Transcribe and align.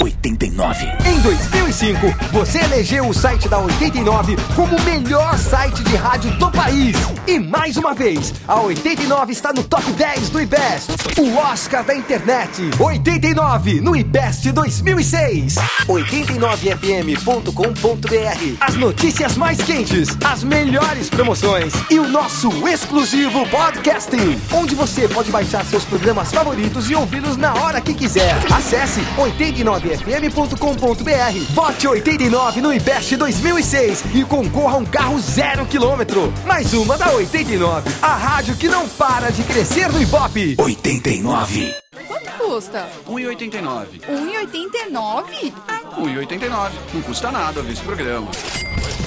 89. 0.00 0.86
Em 1.04 1.20
2005, 1.20 2.06
você 2.32 2.58
elegeu 2.60 3.06
o 3.06 3.12
site 3.12 3.46
da 3.46 3.58
89 3.58 4.34
como 4.56 4.76
o 4.76 4.82
melhor 4.82 5.36
site 5.36 5.84
de 5.84 5.94
rádio 5.94 6.30
do 6.38 6.50
país. 6.50 6.96
E 7.26 7.38
mais 7.38 7.76
uma 7.76 7.92
vez, 7.92 8.32
a 8.48 8.58
89 8.60 9.32
está 9.32 9.52
no 9.52 9.62
top 9.62 9.92
10 9.92 10.30
do 10.30 10.40
IBEST, 10.40 10.90
o 11.20 11.36
Oscar 11.36 11.84
da 11.84 11.94
internet. 11.94 12.62
89 12.80 13.82
no 13.82 13.94
IBEST 13.94 14.50
2006. 14.52 15.56
89fm.com.br. 15.86 18.56
As 18.58 18.74
notícias 18.74 19.36
mais 19.36 19.62
quentes, 19.62 20.16
as 20.24 20.42
melhores 20.42 21.10
promoções 21.10 21.74
e 21.90 21.98
o 21.98 22.08
nosso 22.08 22.66
exclusivo 22.66 23.46
podcasting, 23.48 24.40
onde 24.50 24.74
você 24.74 25.06
pode 25.08 25.30
baixar 25.30 25.62
seus 25.66 25.84
programas 25.84 26.32
favoritos 26.32 26.90
e 26.90 26.94
ouvi-los 26.94 27.36
na 27.36 27.52
hora 27.54 27.78
que 27.78 27.92
quiser. 27.92 28.34
Acesse 28.62 29.00
89fm.com.br. 29.18 31.52
Vote 31.52 31.88
89 31.88 32.60
no 32.60 32.72
IBEST 32.72 33.16
2006 33.16 34.04
e 34.14 34.24
concorra 34.24 34.74
a 34.74 34.76
um 34.78 34.84
carro 34.84 35.18
zero 35.20 35.66
quilômetro. 35.66 36.32
Mais 36.46 36.72
uma 36.72 36.96
da 36.96 37.10
89, 37.10 37.90
a 38.00 38.14
rádio 38.14 38.54
que 38.54 38.68
não 38.68 38.88
para 38.88 39.32
de 39.32 39.42
crescer 39.42 39.90
no 39.90 40.00
Ibope. 40.00 40.54
89. 40.56 41.74
Quanto 42.06 42.30
custa? 42.38 42.88
1,89. 43.08 44.00
1,89? 44.08 45.52
1,89. 45.98 46.70
Não 46.94 47.02
custa 47.02 47.30
nada 47.30 47.62
ver 47.62 47.72
esse 47.72 47.82
programa. 47.82 48.30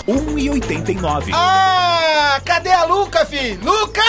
1,89. 0.08 1.32
Ah, 1.34 2.40
cadê 2.46 2.72
a 2.72 2.84
Luca, 2.86 3.26
fi? 3.26 3.58
Luca! 3.64 4.02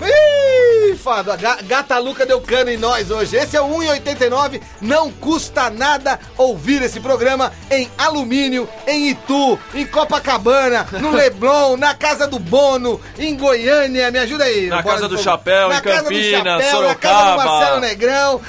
Ih, 0.00 0.96
fada, 0.96 1.36
ga- 1.36 1.58
gata 1.62 1.98
Luca 1.98 2.24
deu 2.24 2.40
cano 2.40 2.70
em 2.70 2.78
nós 2.78 3.10
hoje. 3.10 3.36
Esse 3.36 3.54
é 3.56 3.60
o 3.60 3.68
1,89. 3.68 4.60
Não 4.80 5.10
custa 5.12 5.68
nada 5.68 6.18
ouvir 6.36 6.80
esse 6.82 6.98
programa 7.00 7.52
em 7.70 7.90
alumínio, 7.98 8.66
em 8.86 9.10
Itu, 9.10 9.58
em 9.74 9.86
Copacabana, 9.86 10.86
no 10.98 11.10
Leblon, 11.10 11.76
na 11.76 11.94
casa 11.94 12.26
do 12.26 12.38
Bono, 12.38 12.98
em 13.18 13.36
Goiânia. 13.36 14.10
Me 14.10 14.18
ajuda 14.20 14.44
aí. 14.44 14.68
Na 14.68 14.82
Casa 14.82 15.02
do 15.08 15.16
Fogo. 15.16 15.22
Chapéu, 15.24 15.68
na 15.68 15.78
em 15.78 15.82
casa 15.82 15.98
do 15.98 16.04
Campinas, 16.04 16.30
Chapéu, 16.30 16.48
Na 16.48 16.58
casa 16.58 16.70
do 16.70 16.76
Sorocaba. 16.76 17.44
Marcelo 17.44 17.80
Negrão, 17.80 18.07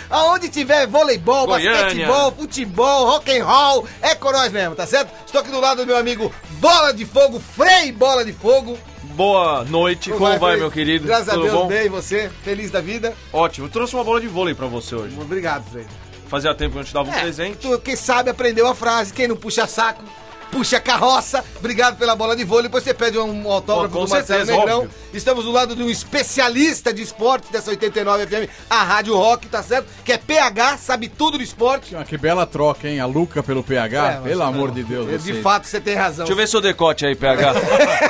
aonde 0.10 0.50
tiver 0.50 0.88
voleibol, 0.88 1.48
Goiânia. 1.48 1.72
basquetebol, 1.84 2.32
futebol, 2.32 3.06
rock 3.06 3.38
and 3.38 3.46
roll, 3.46 3.88
é 4.02 4.16
com 4.16 4.32
nós 4.32 4.52
mesmo, 4.52 4.76
tá 4.76 4.86
certo? 4.86 5.12
Estou 5.26 5.42
aqui 5.42 5.52
do 5.52 5.60
lado 5.60 5.78
do 5.82 5.88
meu 5.88 5.98
amigo 5.98 6.34
Bola 6.60 6.94
de 6.94 7.06
Fogo, 7.06 7.40
Frei 7.40 7.92
Bola 7.92 8.24
de 8.26 8.34
Fogo. 8.34 8.78
Boa 9.16 9.64
noite, 9.66 10.10
como 10.12 10.26
vai, 10.38 10.52
Frei? 10.52 10.58
meu 10.58 10.72
querido? 10.72 11.06
Graças 11.08 11.28
Tudo 11.34 11.40
a 11.40 11.44
Deus, 11.44 11.54
bom? 11.54 11.68
bem, 11.68 11.90
você, 11.90 12.30
feliz 12.44 12.72
da 12.72 12.80
vida. 12.80 13.14
Ótimo, 13.34 13.68
eu 13.68 13.72
trouxe 13.72 13.94
uma 13.96 14.04
bola 14.04 14.22
de 14.22 14.28
vôlei 14.28 14.54
pra 14.56 14.68
você 14.68 14.96
hoje. 14.96 15.16
Obrigado, 15.20 15.70
Frei. 15.70 15.86
Fazia 16.28 16.54
tempo 16.54 16.72
que 16.74 16.78
eu 16.78 16.82
não 16.82 16.88
te 16.88 16.94
dava 16.94 17.10
um 17.10 17.14
É, 17.14 17.22
presente. 17.22 17.58
tu, 17.58 17.78
quem 17.80 17.96
sabe 17.96 18.30
aprendeu 18.30 18.68
a 18.68 18.76
frase, 18.76 19.12
quem 19.12 19.28
não 19.28 19.36
puxa 19.36 19.66
saco, 19.68 20.04
puxa 20.52 20.80
carroça. 20.80 21.44
Obrigado 21.58 21.97
pela 21.97 22.16
bola 22.16 22.36
de 22.36 22.44
vôlei, 22.44 22.64
depois 22.64 22.83
você 22.83 22.94
pede 22.94 23.17
um 23.17 23.50
autógrafo 23.52 23.95
Oh, 23.95 24.00
com 24.00 24.05
do 24.05 24.09
Marcelo 24.09 24.39
certeza, 24.45 24.58
Negrão. 24.58 24.78
óbvio. 24.80 24.91
Estamos 25.14 25.45
do 25.45 25.52
lado 25.52 25.75
de 25.75 25.81
um 25.83 25.89
especialista 25.89 26.94
de 26.94 27.02
esporte 27.02 27.52
dessa 27.52 27.69
89 27.72 28.28
FM, 28.28 28.50
a 28.69 28.83
Rádio 28.83 29.16
Rock, 29.16 29.47
tá 29.47 29.64
certo? 29.64 29.88
Que 30.03 30.14
é 30.14 30.17
PH, 30.17 30.78
sabe 30.78 31.08
tudo 31.08 31.38
do 31.38 31.44
esporte. 31.44 31.95
Ah, 31.95 32.03
Que 32.03 32.17
bela 32.17 32.45
troca, 32.45 32.88
hein? 32.88 33.00
A 33.00 33.06
Luca 33.06 33.41
pelo 33.41 33.64
PH. 33.64 34.11
É, 34.11 34.17
pelo 34.22 34.39
não. 34.39 34.47
amor 34.47 34.72
de 34.72 34.83
Deus. 34.83 35.23
De 35.23 35.33
você. 35.33 35.41
fato, 35.41 35.66
você 35.67 35.80
tem 35.80 35.95
razão. 35.95 36.25
Deixa 36.25 36.33
eu 36.33 36.38
ver 36.38 36.47
seu 36.47 36.61
decote 36.61 37.06
aí, 37.06 37.16
PH. 37.16 37.53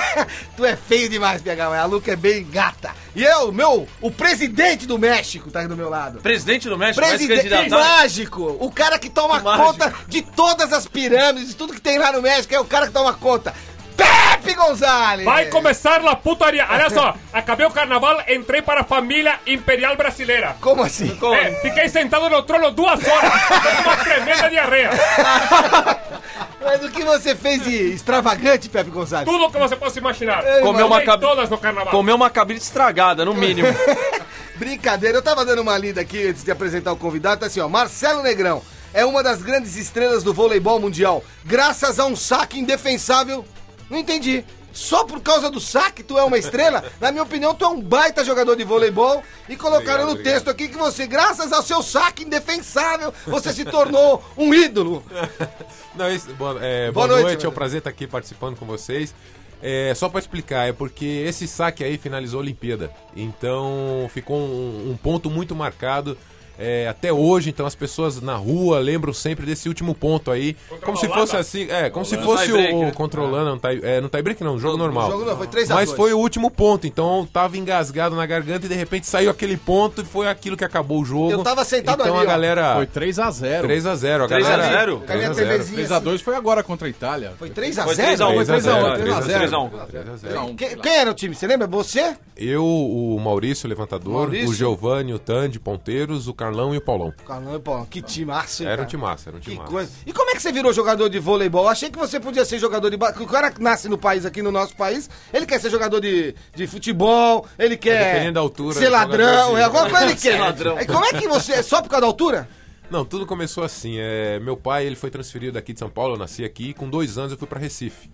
tu 0.57 0.65
é 0.65 0.75
feio 0.75 1.09
demais, 1.09 1.41
PH, 1.41 1.69
mas 1.69 1.79
a 1.79 1.85
Luca 1.85 2.11
é 2.11 2.15
bem 2.15 2.45
gata. 2.49 2.91
E 3.15 3.23
eu, 3.23 3.51
meu, 3.51 3.87
o 4.01 4.11
presidente 4.11 4.85
do 4.85 4.99
México 4.99 5.49
tá 5.49 5.61
aí 5.61 5.67
do 5.67 5.75
meu 5.75 5.89
lado. 5.89 6.19
Presidente 6.21 6.69
do 6.69 6.77
México, 6.77 7.05
Presidente 7.05 7.69
mágico! 7.69 8.57
O 8.59 8.71
cara 8.71 8.99
que 8.99 9.09
toma 9.09 9.41
conta 9.41 9.93
de 10.07 10.21
todas 10.21 10.71
as 10.71 10.87
pirâmides, 10.87 11.55
tudo 11.55 11.73
que 11.73 11.81
tem 11.81 11.97
lá 11.97 12.11
no 12.11 12.21
México, 12.21 12.53
é 12.53 12.59
o 12.59 12.65
cara 12.65 12.87
que 12.87 12.93
toma 12.93 13.13
conta. 13.13 13.53
Pepe 13.99 14.53
Gonzalez! 14.53 15.25
Vai 15.25 15.45
começar 15.45 16.05
a 16.05 16.15
putaria. 16.15 16.65
Olha 16.69 16.89
só, 16.89 17.15
acabei 17.33 17.65
o 17.65 17.71
carnaval, 17.71 18.21
entrei 18.27 18.61
para 18.61 18.81
a 18.81 18.83
família 18.83 19.39
imperial 19.45 19.95
brasileira. 19.95 20.55
Como 20.61 20.81
assim? 20.83 21.17
É, 21.35 21.51
fiquei 21.61 21.89
sentado 21.89 22.29
no 22.29 22.41
trono 22.43 22.71
duas 22.71 22.99
horas, 23.05 23.31
com 23.47 23.81
uma 23.83 23.97
tremenda 23.97 24.49
diarreia. 24.49 24.89
Mas 26.61 26.83
o 26.83 26.89
que 26.89 27.03
você 27.03 27.35
fez 27.35 27.63
de 27.63 27.93
extravagante, 27.93 28.69
Pepe 28.69 28.89
Gonzalez? 28.89 29.27
Tudo 29.27 29.51
que 29.51 29.57
você 29.57 29.75
possa 29.75 29.99
imaginar. 29.99 30.43
Comeu 30.61 30.87
uma 30.87 31.01
cabe- 31.01 31.25
todas 31.25 31.49
no 31.49 31.57
carnaval. 31.57 31.91
Comeu 31.91 32.15
uma 32.15 32.29
cabrita 32.29 32.63
estragada, 32.63 33.25
no 33.25 33.33
mínimo. 33.33 33.67
Brincadeira, 34.55 35.17
eu 35.17 35.21
tava 35.21 35.45
dando 35.45 35.61
uma 35.61 35.77
lida 35.77 36.01
aqui 36.01 36.27
antes 36.27 36.43
de 36.43 36.51
apresentar 36.51 36.91
o 36.91 36.97
convidado, 36.97 37.39
tá 37.41 37.45
assim, 37.47 37.61
ó, 37.61 37.69
Marcelo 37.69 38.21
Negrão 38.21 38.61
é 38.93 39.05
uma 39.05 39.23
das 39.23 39.41
grandes 39.41 39.75
estrelas 39.77 40.21
do 40.23 40.33
voleibol 40.33 40.79
mundial, 40.79 41.23
graças 41.45 41.99
a 41.99 42.05
um 42.05 42.15
saque 42.15 42.59
indefensável. 42.59 43.45
Não 43.89 43.97
entendi. 43.97 44.43
Só 44.71 45.03
por 45.03 45.19
causa 45.21 45.49
do 45.49 45.59
saque 45.59 46.03
tu 46.03 46.17
é 46.17 46.23
uma 46.23 46.37
estrela? 46.37 46.83
Na 47.01 47.11
minha 47.11 47.23
opinião, 47.23 47.55
tu 47.55 47.65
é 47.65 47.67
um 47.67 47.81
baita 47.81 48.23
jogador 48.23 48.55
de 48.55 48.63
voleibol 48.63 49.23
e 49.47 49.55
colocaram 49.55 50.05
no 50.05 50.15
texto 50.15 50.49
aqui 50.49 50.67
que 50.67 50.77
você, 50.77 51.07
graças 51.07 51.51
ao 51.51 51.63
seu 51.63 51.81
saque 51.81 52.23
indefensável, 52.23 53.13
você 53.25 53.51
se 53.51 53.65
tornou 53.65 54.23
um 54.37 54.53
ídolo. 54.53 55.03
Não, 55.95 56.09
isso- 56.11 56.31
boa, 56.35 56.63
é, 56.63 56.91
Boa 56.91 57.07
boa, 57.07 57.19
noite, 57.19 57.25
noite, 57.33 57.45
é 57.45 57.49
um 57.49 57.53
prazer 57.53 57.79
estar 57.79 57.89
aqui 57.89 58.05
participando 58.05 58.55
com 58.57 58.65
vocês. 58.65 59.13
É, 59.61 59.93
só 59.95 60.07
pra 60.07 60.19
explicar, 60.19 60.69
é 60.69 60.71
porque 60.71 61.05
esse 61.27 61.45
saque 61.47 61.83
aí 61.83 61.97
finalizou 61.97 62.39
a 62.39 62.43
Olimpíada. 62.43 62.93
Então 63.15 64.09
ficou 64.13 64.37
um, 64.37 64.91
um 64.91 64.95
ponto 64.97 65.29
muito 65.29 65.53
marcado 65.55 66.17
é, 66.59 66.87
até 66.89 67.11
hoje. 67.13 67.49
Então 67.49 67.65
as 67.65 67.73
pessoas 67.73 68.21
na 68.21 68.35
rua 68.35 68.79
lembram 68.79 69.13
sempre 69.13 69.45
desse 69.45 69.69
último 69.69 69.95
ponto 69.95 70.29
aí. 70.29 70.57
Como 70.83 70.97
se 70.97 71.07
fosse 71.07 71.37
assim, 71.37 71.67
é, 71.69 71.89
como 71.89 72.05
se 72.05 72.17
fosse 72.17 72.45
tie-break, 72.45 72.73
o, 72.73 72.81
né? 72.81 72.91
controlando, 72.91 73.51
não 73.51 73.57
tie, 73.57 73.79
é, 73.81 74.01
não 74.01 74.09
tie 74.09 74.21
break 74.21 74.43
não, 74.43 74.59
jogo 74.59 74.77
normal. 74.77 75.09
jogo 75.09 75.25
não, 75.25 75.37
foi 75.37 75.47
3 75.47 75.71
a 75.71 75.75
Mas 75.75 75.85
2. 75.87 75.97
foi 75.97 76.13
o 76.13 76.19
último 76.19 76.51
ponto, 76.51 76.85
então 76.85 77.27
tava 77.31 77.57
engasgado 77.57 78.15
na 78.15 78.25
garganta 78.25 78.65
e 78.65 78.69
de 78.69 78.75
repente 78.75 79.07
saiu 79.07 79.31
aquele 79.31 79.55
ponto 79.55 80.01
e 80.01 80.05
foi 80.05 80.27
aquilo 80.27 80.57
que 80.57 80.65
acabou 80.65 81.01
o 81.01 81.05
jogo. 81.05 81.31
Eu 81.31 81.43
tava 81.43 81.63
sentado 81.63 82.01
então 82.01 82.17
ali, 82.17 82.25
a 82.25 82.27
ó. 82.27 82.31
galera 82.31 82.75
Foi 82.75 82.85
3x0. 82.87 83.61
3x0, 83.61 84.23
a 84.23 84.27
3 84.27 84.45
a 84.45 84.49
galera 84.49 84.79
0? 84.79 84.99
Cadê 84.99 85.25
a 85.25 85.29
3 85.29 85.29
a 85.29 85.33
0. 85.33 85.63
TVzinha? 85.63 85.87
3x2 85.87 86.19
foi 86.19 86.35
agora 86.35 86.61
contra 86.61 86.87
a 86.87 86.89
Itália. 86.89 87.33
Foi 87.39 87.49
3 87.49 87.79
a 87.79 87.83
Foi 87.85 87.95
0? 87.95 88.17
3x1, 88.17 88.45
3x0, 88.45 89.49
3x1. 89.49 89.69
3x0. 89.71 90.55
Quem, 90.55 90.77
quem 90.77 90.97
era 90.97 91.11
o 91.11 91.13
time? 91.13 91.35
Você 91.35 91.47
lembra? 91.47 91.67
Você? 91.67 92.15
Eu, 92.35 92.65
o 92.65 93.19
Maurício, 93.19 93.67
o 93.67 93.69
levantador, 93.69 94.13
Maurício? 94.13 94.49
o 94.49 94.53
Giovanni, 94.53 95.13
o 95.13 95.19
Tandy, 95.19 95.59
ponteiros, 95.59 96.27
o 96.27 96.33
Carlão 96.49 96.73
e 96.73 96.77
o 96.77 96.81
Paulão. 96.81 97.13
Caramba, 97.25 97.59
pô, 97.59 97.85
que 97.85 98.01
timaço, 98.01 98.63
hein, 98.63 98.67
Era 98.69 98.75
um 98.75 98.77
cara? 98.85 98.89
timaço, 98.89 99.29
era 99.29 99.37
um 99.37 99.39
Que 99.39 99.51
timaço. 99.51 99.71
coisa. 99.71 99.91
E 100.05 100.11
como 100.11 100.29
é 100.31 100.33
que 100.33 100.41
você 100.41 100.51
virou 100.51 100.73
jogador 100.73 101.07
de 101.09 101.19
voleibol? 101.19 101.63
Eu 101.63 101.69
Achei 101.69 101.89
que 101.89 101.97
você 101.97 102.19
podia 102.19 102.43
ser 102.45 102.59
jogador 102.59 102.89
de. 102.89 102.95
O 102.95 103.27
cara 103.27 103.51
que 103.51 103.61
nasce 103.61 103.87
no 103.87 103.97
país, 103.97 104.25
aqui 104.25 104.41
no 104.41 104.51
nosso 104.51 104.75
país, 104.75 105.09
ele 105.33 105.45
quer 105.45 105.59
ser 105.59 105.69
jogador 105.69 105.99
de, 105.99 106.33
de 106.55 106.67
futebol, 106.67 107.45
ele 107.57 107.77
quer. 107.77 108.01
É, 108.01 108.05
dependendo 108.13 108.33
da 108.33 108.39
altura, 108.39 108.75
Ser 108.79 108.89
ladrão, 108.89 109.25
jogador 109.27 109.53
de- 109.55 109.59
é 109.59 109.63
alguma 109.63 109.89
coisa 109.89 110.05
ele 110.05 110.15
quer. 110.15 110.19
Ser 110.33 110.39
ladrão. 110.39 110.77
Aí 110.77 110.85
como 110.87 111.05
é 111.05 111.13
que 111.13 111.27
você. 111.27 111.61
Só 111.63 111.81
por 111.81 111.89
causa 111.89 112.01
da 112.01 112.07
altura? 112.07 112.49
Não, 112.89 113.05
tudo 113.05 113.25
começou 113.25 113.63
assim. 113.63 113.95
É, 113.99 114.39
meu 114.39 114.57
pai 114.57 114.85
ele 114.87 114.95
foi 114.95 115.11
transferido 115.11 115.53
daqui 115.53 115.73
de 115.73 115.79
São 115.79 115.89
Paulo, 115.89 116.15
eu 116.15 116.17
nasci 116.19 116.43
aqui, 116.43 116.69
e 116.69 116.73
com 116.73 116.89
dois 116.89 117.17
anos 117.19 117.31
eu 117.31 117.37
fui 117.37 117.47
pra 117.47 117.59
Recife. 117.59 118.09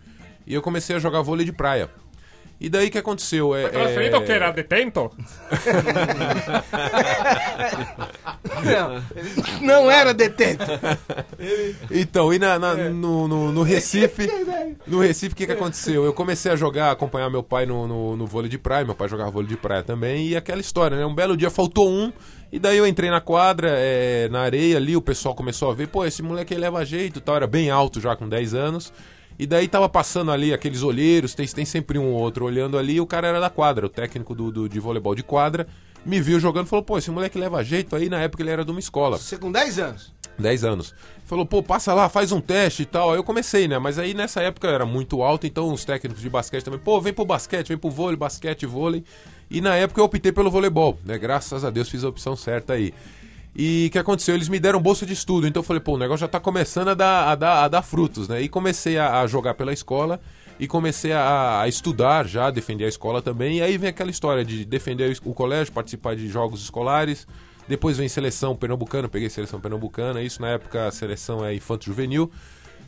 E 0.46 0.54
eu 0.54 0.62
comecei 0.62 0.96
a 0.96 1.00
jogar 1.00 1.22
vôlei 1.22 1.46
de 1.46 1.54
praia. 1.54 1.90
E 2.60 2.70
daí 2.70 2.88
o 2.88 2.92
que 2.92 2.98
aconteceu? 2.98 3.54
É, 3.56 3.68
Transferido 3.68 4.16
é... 4.16 4.22
que 4.22 4.32
era? 4.32 4.52
Detento? 4.52 5.12
Não, 8.64 9.04
não 9.62 9.92
era 9.92 10.14
detento. 10.14 10.64
Então, 11.92 12.34
e 12.34 12.40
na, 12.40 12.58
na- 12.58 12.76
no, 12.76 13.28
no, 13.28 13.52
no 13.52 13.64
Recife, 13.64 14.28
no 14.88 15.00
Recife, 15.00 15.34
o 15.34 15.36
que, 15.36 15.46
que 15.46 15.52
aconteceu? 15.52 16.06
Eu 16.06 16.14
comecei 16.14 16.52
a 16.52 16.56
jogar, 16.56 16.92
acompanhar 16.92 17.30
meu 17.30 17.44
pai 17.44 17.66
no, 17.66 17.88
no, 17.88 18.16
no 18.16 18.26
vôlei 18.26 18.50
de 18.50 18.58
praia, 18.58 18.86
meu 18.86 18.96
pai 18.96 19.10
jogava 19.10 19.30
vôlei 19.32 19.50
de 19.50 19.58
praia 19.58 19.84
também, 19.84 20.28
e 20.30 20.36
aquela 20.36 20.62
história, 20.62 20.98
né? 20.98 21.06
Um 21.06 21.14
belo 21.14 21.36
dia 21.36 21.50
faltou 21.50 21.90
um, 21.90 22.12
e 22.52 22.60
daí 22.60 22.78
eu 22.78 22.88
entrei 22.88 23.10
na 23.10 23.20
quadra, 23.22 23.70
é, 23.72 24.30
na 24.30 24.42
areia 24.42 24.78
ali, 24.78 24.96
o 24.96 25.02
pessoal 25.02 25.36
começou 25.36 25.70
a 25.70 25.74
ver, 25.74 25.88
pô, 25.88 26.06
esse 26.06 26.24
moleque 26.24 26.54
aí 26.54 26.60
leva 26.60 26.86
jeito 26.86 27.20
e 27.20 27.22
tal, 27.22 27.36
era 27.36 27.48
bem 27.48 27.70
alto 27.70 28.00
já 28.00 28.16
com 28.16 28.28
10 28.28 28.54
anos. 28.54 28.94
E 29.38 29.46
daí 29.46 29.68
tava 29.68 29.90
passando 29.90 30.32
ali 30.32 30.54
aqueles 30.54 30.82
olheiros, 30.84 31.34
tem, 31.36 31.46
tem 31.48 31.66
sempre 31.66 32.00
um 32.00 32.14
ou 32.14 32.22
outro 32.22 32.46
olhando 32.46 32.78
ali, 32.78 32.96
e 32.96 33.02
o 33.02 33.06
cara 33.06 33.28
era 33.28 33.40
da 33.40 33.50
quadra, 33.50 33.86
o 33.86 33.90
técnico 33.90 34.34
do, 34.34 34.52
do- 34.52 34.70
de 34.70 34.80
voleibol 34.80 35.14
de 35.14 35.24
quadra, 35.24 35.68
me 36.06 36.22
viu 36.22 36.40
jogando 36.40 36.68
e 36.68 36.70
falou, 36.70 36.84
pô, 36.84 36.98
esse 36.98 37.12
moleque 37.12 37.38
leva 37.38 37.64
jeito 37.64 37.96
aí, 37.96 38.10
na 38.10 38.22
época 38.22 38.42
ele 38.44 38.52
era 38.52 38.64
de 38.64 38.72
uma 38.72 38.80
escola. 38.80 39.18
Você 39.18 39.38
com 39.38 39.52
10 39.52 39.80
anos. 39.80 40.14
10 40.38 40.64
anos. 40.66 40.94
Falou, 41.26 41.46
pô, 41.46 41.64
passa 41.64 41.94
lá, 41.94 42.08
faz 42.10 42.32
um 42.32 42.40
teste 42.42 42.84
e 42.84 42.86
tal. 42.86 43.12
Aí 43.12 43.18
eu 43.18 43.24
comecei, 43.24 43.68
né? 43.70 43.80
Mas 43.80 43.98
aí 43.98 44.14
nessa 44.14 44.42
época 44.42 44.68
eu 44.68 44.74
era 44.74 44.86
muito 44.86 45.22
alto, 45.24 45.48
então 45.48 45.72
os 45.72 45.84
técnicos 45.86 46.22
de 46.22 46.30
basquete 46.30 46.64
também, 46.64 46.80
pô, 46.80 47.00
vem 47.02 47.14
pro 47.14 47.26
basquete, 47.26 47.70
vem 47.70 47.78
pro 47.78 47.90
vôlei, 47.90 48.16
basquete, 48.18 48.66
vôlei. 48.66 49.04
E 49.50 49.62
na 49.62 49.76
época 49.76 50.00
eu 50.02 50.06
optei 50.06 50.32
pelo 50.32 50.52
voleibol, 50.52 51.00
né? 51.06 51.18
Graças 51.18 51.64
a 51.64 51.70
Deus 51.70 51.90
fiz 51.90 52.04
a 52.04 52.10
opção 52.10 52.36
certa 52.36 52.74
aí. 52.74 52.94
E 53.56 53.88
o 53.88 53.92
que 53.92 53.98
aconteceu? 53.98 54.36
Eles 54.36 54.50
me 54.50 54.60
deram 54.60 54.82
bolsa 54.82 55.06
de 55.06 55.14
estudo, 55.14 55.48
então 55.48 55.62
eu 55.62 55.64
falei, 55.64 55.80
pô, 55.80 55.94
o 55.94 55.98
negócio 55.98 56.20
já 56.22 56.28
tá 56.28 56.42
começando 56.42 56.90
a 56.90 56.94
dar, 56.94 57.30
a 57.30 57.36
dar, 57.36 57.64
a 57.64 57.68
dar 57.70 57.82
frutos, 57.82 58.28
né? 58.28 58.42
E 58.42 58.50
comecei 58.50 58.98
a, 58.98 59.22
a 59.22 59.28
jogar 59.28 59.54
pela 59.54 59.72
escola 59.72 60.20
e 60.60 60.68
comecei 60.68 61.14
a, 61.14 61.62
a 61.62 61.68
estudar 61.68 62.28
já, 62.28 62.52
defender 62.52 62.84
a 62.84 62.90
escola 62.90 63.22
também. 63.22 63.60
E 63.60 63.62
aí 63.62 63.78
vem 63.78 63.90
aquela 63.90 64.12
história 64.12 64.44
de 64.44 64.66
defender 64.66 65.18
o 65.24 65.34
colégio, 65.34 65.72
participar 65.72 66.16
de 66.16 66.28
jogos 66.28 66.62
escolares, 66.62 67.26
Depois 67.68 67.98
vem 67.98 68.08
seleção 68.08 68.56
pernambucana, 68.56 69.10
peguei 69.10 69.30
seleção 69.30 69.60
pernambucana, 69.60 70.22
isso 70.22 70.42
na 70.42 70.50
época 70.50 70.88
a 70.88 70.92
seleção 70.92 71.44
é 71.44 71.56
infanto 71.56 71.86
juvenil. 71.86 72.32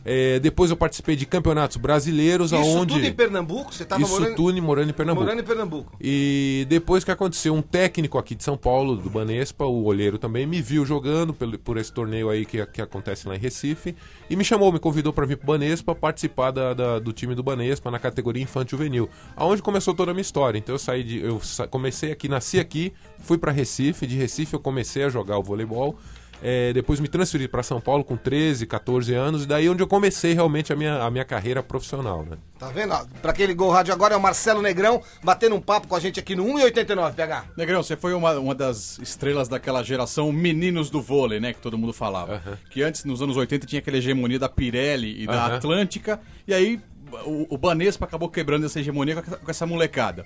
É, 0.04 0.38
depois 0.38 0.70
eu 0.70 0.76
participei 0.76 1.16
de 1.16 1.26
campeonatos 1.26 1.76
brasileiros, 1.76 2.52
Isso 2.52 2.60
aonde 2.60 2.94
tudo 2.94 3.06
em 3.06 3.12
Pernambuco? 3.12 3.74
Você 3.74 3.84
tava 3.84 4.00
isso 4.02 4.12
morando, 4.12 4.34
tudo 4.36 4.62
morando 4.62 4.90
em 4.90 4.92
Pernambuco. 4.92 5.24
morando 5.26 5.40
em 5.40 5.44
Pernambuco. 5.44 5.92
E 6.00 6.66
depois 6.68 7.04
que 7.04 7.10
aconteceu, 7.10 7.54
um 7.54 7.60
técnico 7.62 8.16
aqui 8.18 8.34
de 8.34 8.42
São 8.44 8.56
Paulo, 8.56 8.96
do 8.96 9.10
Banespa, 9.10 9.64
o 9.66 9.84
olheiro 9.84 10.16
também, 10.18 10.46
me 10.46 10.62
viu 10.62 10.86
jogando 10.86 11.34
pelo- 11.34 11.58
por 11.58 11.76
esse 11.76 11.92
torneio 11.92 12.30
aí 12.30 12.46
que, 12.46 12.64
que 12.66 12.80
acontece 12.80 13.28
lá 13.28 13.34
em 13.36 13.38
Recife 13.38 13.94
e 14.30 14.36
me 14.36 14.44
chamou, 14.44 14.72
me 14.72 14.78
convidou 14.78 15.12
para 15.12 15.26
vir 15.26 15.36
pro 15.36 15.46
Banespa 15.48 15.94
participar 15.94 16.50
da- 16.52 16.72
da- 16.74 16.98
do 16.98 17.12
time 17.12 17.34
do 17.34 17.42
Banespa 17.42 17.90
na 17.90 17.98
categoria 17.98 18.42
infantil 18.42 18.78
juvenil, 18.78 19.08
aonde 19.36 19.60
começou 19.62 19.94
toda 19.94 20.10
a 20.10 20.14
minha 20.14 20.22
história. 20.22 20.58
Então 20.58 20.74
eu 20.74 20.78
saí 20.78 21.02
de, 21.02 21.18
eu 21.20 21.40
comecei 21.70 22.12
aqui, 22.12 22.28
nasci 22.28 22.58
aqui, 22.60 22.92
fui 23.18 23.36
para 23.38 23.50
Recife, 23.52 24.06
de 24.06 24.16
Recife 24.16 24.54
eu 24.54 24.60
comecei 24.60 25.04
a 25.04 25.08
jogar 25.08 25.38
o 25.38 25.42
voleibol. 25.42 25.98
É, 26.40 26.72
depois 26.72 27.00
me 27.00 27.08
transferi 27.08 27.48
para 27.48 27.62
São 27.64 27.80
Paulo 27.80 28.04
com 28.04 28.16
13, 28.16 28.64
14 28.66 29.12
anos, 29.12 29.42
e 29.42 29.46
daí 29.46 29.68
onde 29.68 29.82
eu 29.82 29.88
comecei 29.88 30.34
realmente 30.34 30.72
a 30.72 30.76
minha, 30.76 31.02
a 31.02 31.10
minha 31.10 31.24
carreira 31.24 31.62
profissional, 31.64 32.24
né? 32.24 32.36
Tá 32.58 32.68
vendo? 32.68 32.92
ó? 32.94 33.04
Pra 33.20 33.32
quem 33.32 33.46
ligou 33.46 33.68
o 33.68 33.72
rádio 33.72 33.92
agora 33.92 34.14
é 34.14 34.16
o 34.16 34.20
Marcelo 34.20 34.62
Negrão, 34.62 35.02
batendo 35.22 35.56
um 35.56 35.60
papo 35.60 35.88
com 35.88 35.96
a 35.96 36.00
gente 36.00 36.20
aqui 36.20 36.36
no 36.36 36.44
1,89, 36.44 37.14
PH. 37.14 37.44
Negrão, 37.56 37.82
você 37.82 37.96
foi 37.96 38.14
uma, 38.14 38.38
uma 38.38 38.54
das 38.54 38.98
estrelas 39.00 39.48
daquela 39.48 39.82
geração 39.82 40.30
meninos 40.30 40.90
do 40.90 41.02
vôlei, 41.02 41.40
né? 41.40 41.52
Que 41.52 41.60
todo 41.60 41.76
mundo 41.76 41.92
falava. 41.92 42.40
Que 42.70 42.82
antes, 42.82 43.04
nos 43.04 43.20
anos 43.20 43.36
80, 43.36 43.66
tinha 43.66 43.80
aquela 43.80 43.96
hegemonia 43.96 44.38
da 44.38 44.48
Pirelli 44.48 45.22
e 45.22 45.26
da 45.26 45.46
Aham. 45.46 45.56
Atlântica. 45.56 46.20
E 46.46 46.54
aí 46.54 46.80
o, 47.24 47.52
o 47.54 47.58
Banespa 47.58 48.04
acabou 48.04 48.28
quebrando 48.28 48.64
essa 48.66 48.78
hegemonia 48.78 49.14
com, 49.16 49.20
essa- 49.22 49.36
com 49.38 49.50
essa 49.50 49.66
molecada. 49.66 50.24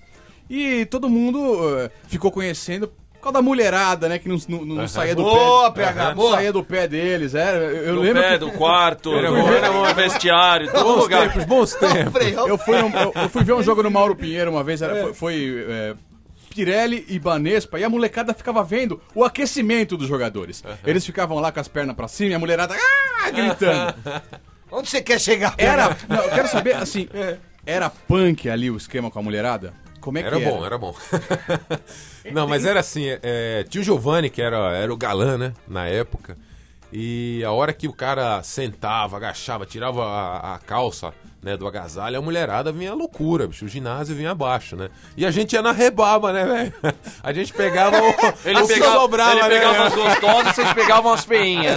E 0.51 0.85
todo 0.87 1.09
mundo 1.09 1.79
eh, 1.79 1.91
ficou 2.09 2.31
conhecendo 2.31 2.93
causa 3.23 3.35
da 3.35 3.43
mulherada, 3.43 4.09
né? 4.09 4.19
Que 4.19 4.29
não, 4.29 4.37
não- 4.49 4.65
não 4.65 4.89
saía 4.89 5.15
do 5.15 5.23
Boa, 5.23 5.71
pé. 5.73 5.85
PH, 5.85 6.09
não 6.11 6.15
boa. 6.15 6.33
saía 6.33 6.53
do 6.53 6.63
pé 6.65 6.89
deles. 6.89 7.35
É, 7.35 7.57
eu, 7.57 7.61
eu 7.61 7.95
No 7.95 8.01
lembro. 8.03 8.23
pé 8.23 8.33
que- 8.33 8.39
do 8.39 8.51
quarto, 8.53 9.15
Era 9.15 9.31
no 9.31 9.95
vestiário, 9.95 10.71
todo 10.73 10.85
Bons 10.85 11.03
lugar. 11.03 11.29
tempos, 11.29 11.45
bons 11.45 11.75
tempos. 11.75 12.23
Eu 12.49 12.59
fui, 12.59 12.75
eu, 12.75 13.13
eu 13.23 13.29
fui 13.29 13.45
ver 13.45 13.53
um 13.55 13.63
jogo 13.63 13.83
no 13.83 13.91
Mauro 13.91 14.15
Pinheiro 14.17 14.51
uma 14.51 14.63
vez, 14.65 14.83
era, 14.83 14.95
foi, 15.03 15.15
foi, 15.15 15.67
é, 15.69 15.95
Pirelli 16.51 17.07
e 17.09 17.19
Banespa, 17.19 17.79
e 17.79 17.85
a 17.85 17.89
molecada 17.89 18.35
ficava 18.35 18.63
vendo 18.63 19.01
o 19.15 19.25
aquecimento 19.25 19.97
dos 19.97 20.07
jogadores. 20.09 20.63
Eles 20.85 21.05
ficavam 21.07 21.39
lá 21.39 21.51
com 21.51 21.61
as 21.61 21.69
pernas 21.69 21.97
pra 21.97 22.09
cima 22.09 22.33
e 22.33 22.35
a 22.35 22.39
mulherada 22.39 22.75
ah, 22.77 23.31
gritando. 23.31 23.95
Onde 24.71 24.89
você 24.91 25.01
quer 25.01 25.19
chegar? 25.21 25.55
Era, 25.57 25.97
não, 26.09 26.19
eu 26.23 26.31
quero 26.31 26.49
saber, 26.49 26.77
assim, 26.77 27.09
era 27.65 27.89
punk 27.89 28.49
ali 28.51 28.71
o 28.71 28.77
esquema 28.77 29.11
com 29.11 29.19
a 29.19 29.23
mulherada? 29.23 29.73
Como 30.03 30.19
é 30.19 30.23
que 30.23 30.27
Era 30.27 30.39
era? 30.39 30.51
bom, 30.51 30.67
era 30.67 30.77
bom. 30.79 30.95
Não, 32.31 32.47
mas 32.47 32.67
era 32.67 32.81
assim, 32.81 33.05
é, 33.23 33.65
tinha 33.69 33.81
o 33.81 33.85
Giovanni, 33.85 34.29
que 34.29 34.43
era, 34.43 34.57
era 34.77 34.93
o 34.93 34.97
galã, 34.97 35.39
né, 35.39 35.53
na 35.67 35.87
época, 35.87 36.37
e 36.93 37.43
a 37.45 37.51
hora 37.53 37.73
que 37.73 37.89
o 37.89 37.93
cara 37.93 38.43
sentava, 38.43 39.17
agachava, 39.17 39.65
tirava 39.65 40.05
a, 40.05 40.55
a 40.57 40.59
calça, 40.59 41.15
né, 41.43 41.57
do 41.57 41.67
agasalho, 41.67 42.19
a 42.19 42.23
mulherada 42.23 42.71
vinha 42.71 42.95
loucura, 42.95 43.47
bicho, 43.49 43.65
o 43.65 43.69
ginásio 43.69 44.15
vinha 44.15 44.31
abaixo, 44.33 44.77
né, 44.77 44.91
e 45.17 45.25
a 45.27 45.31
gente 45.31 45.55
ia 45.55 45.63
na 45.63 45.73
rebaba, 45.73 46.33
né, 46.33 46.45
velho, 46.45 46.95
a 47.23 47.33
gente 47.33 47.53
pegava 47.53 47.97
o... 48.01 48.15
Ele 48.45 48.67
pegava, 48.67 49.01
sobrava, 49.01 49.33
ele 49.33 49.41
né, 49.43 49.49
pegava 49.49 49.73
velho? 49.73 49.85
as 49.87 49.95
gostosas, 49.95 50.55
vocês 50.55 50.73
pegavam 50.75 51.13
as 51.13 51.25
feinhas. 51.25 51.77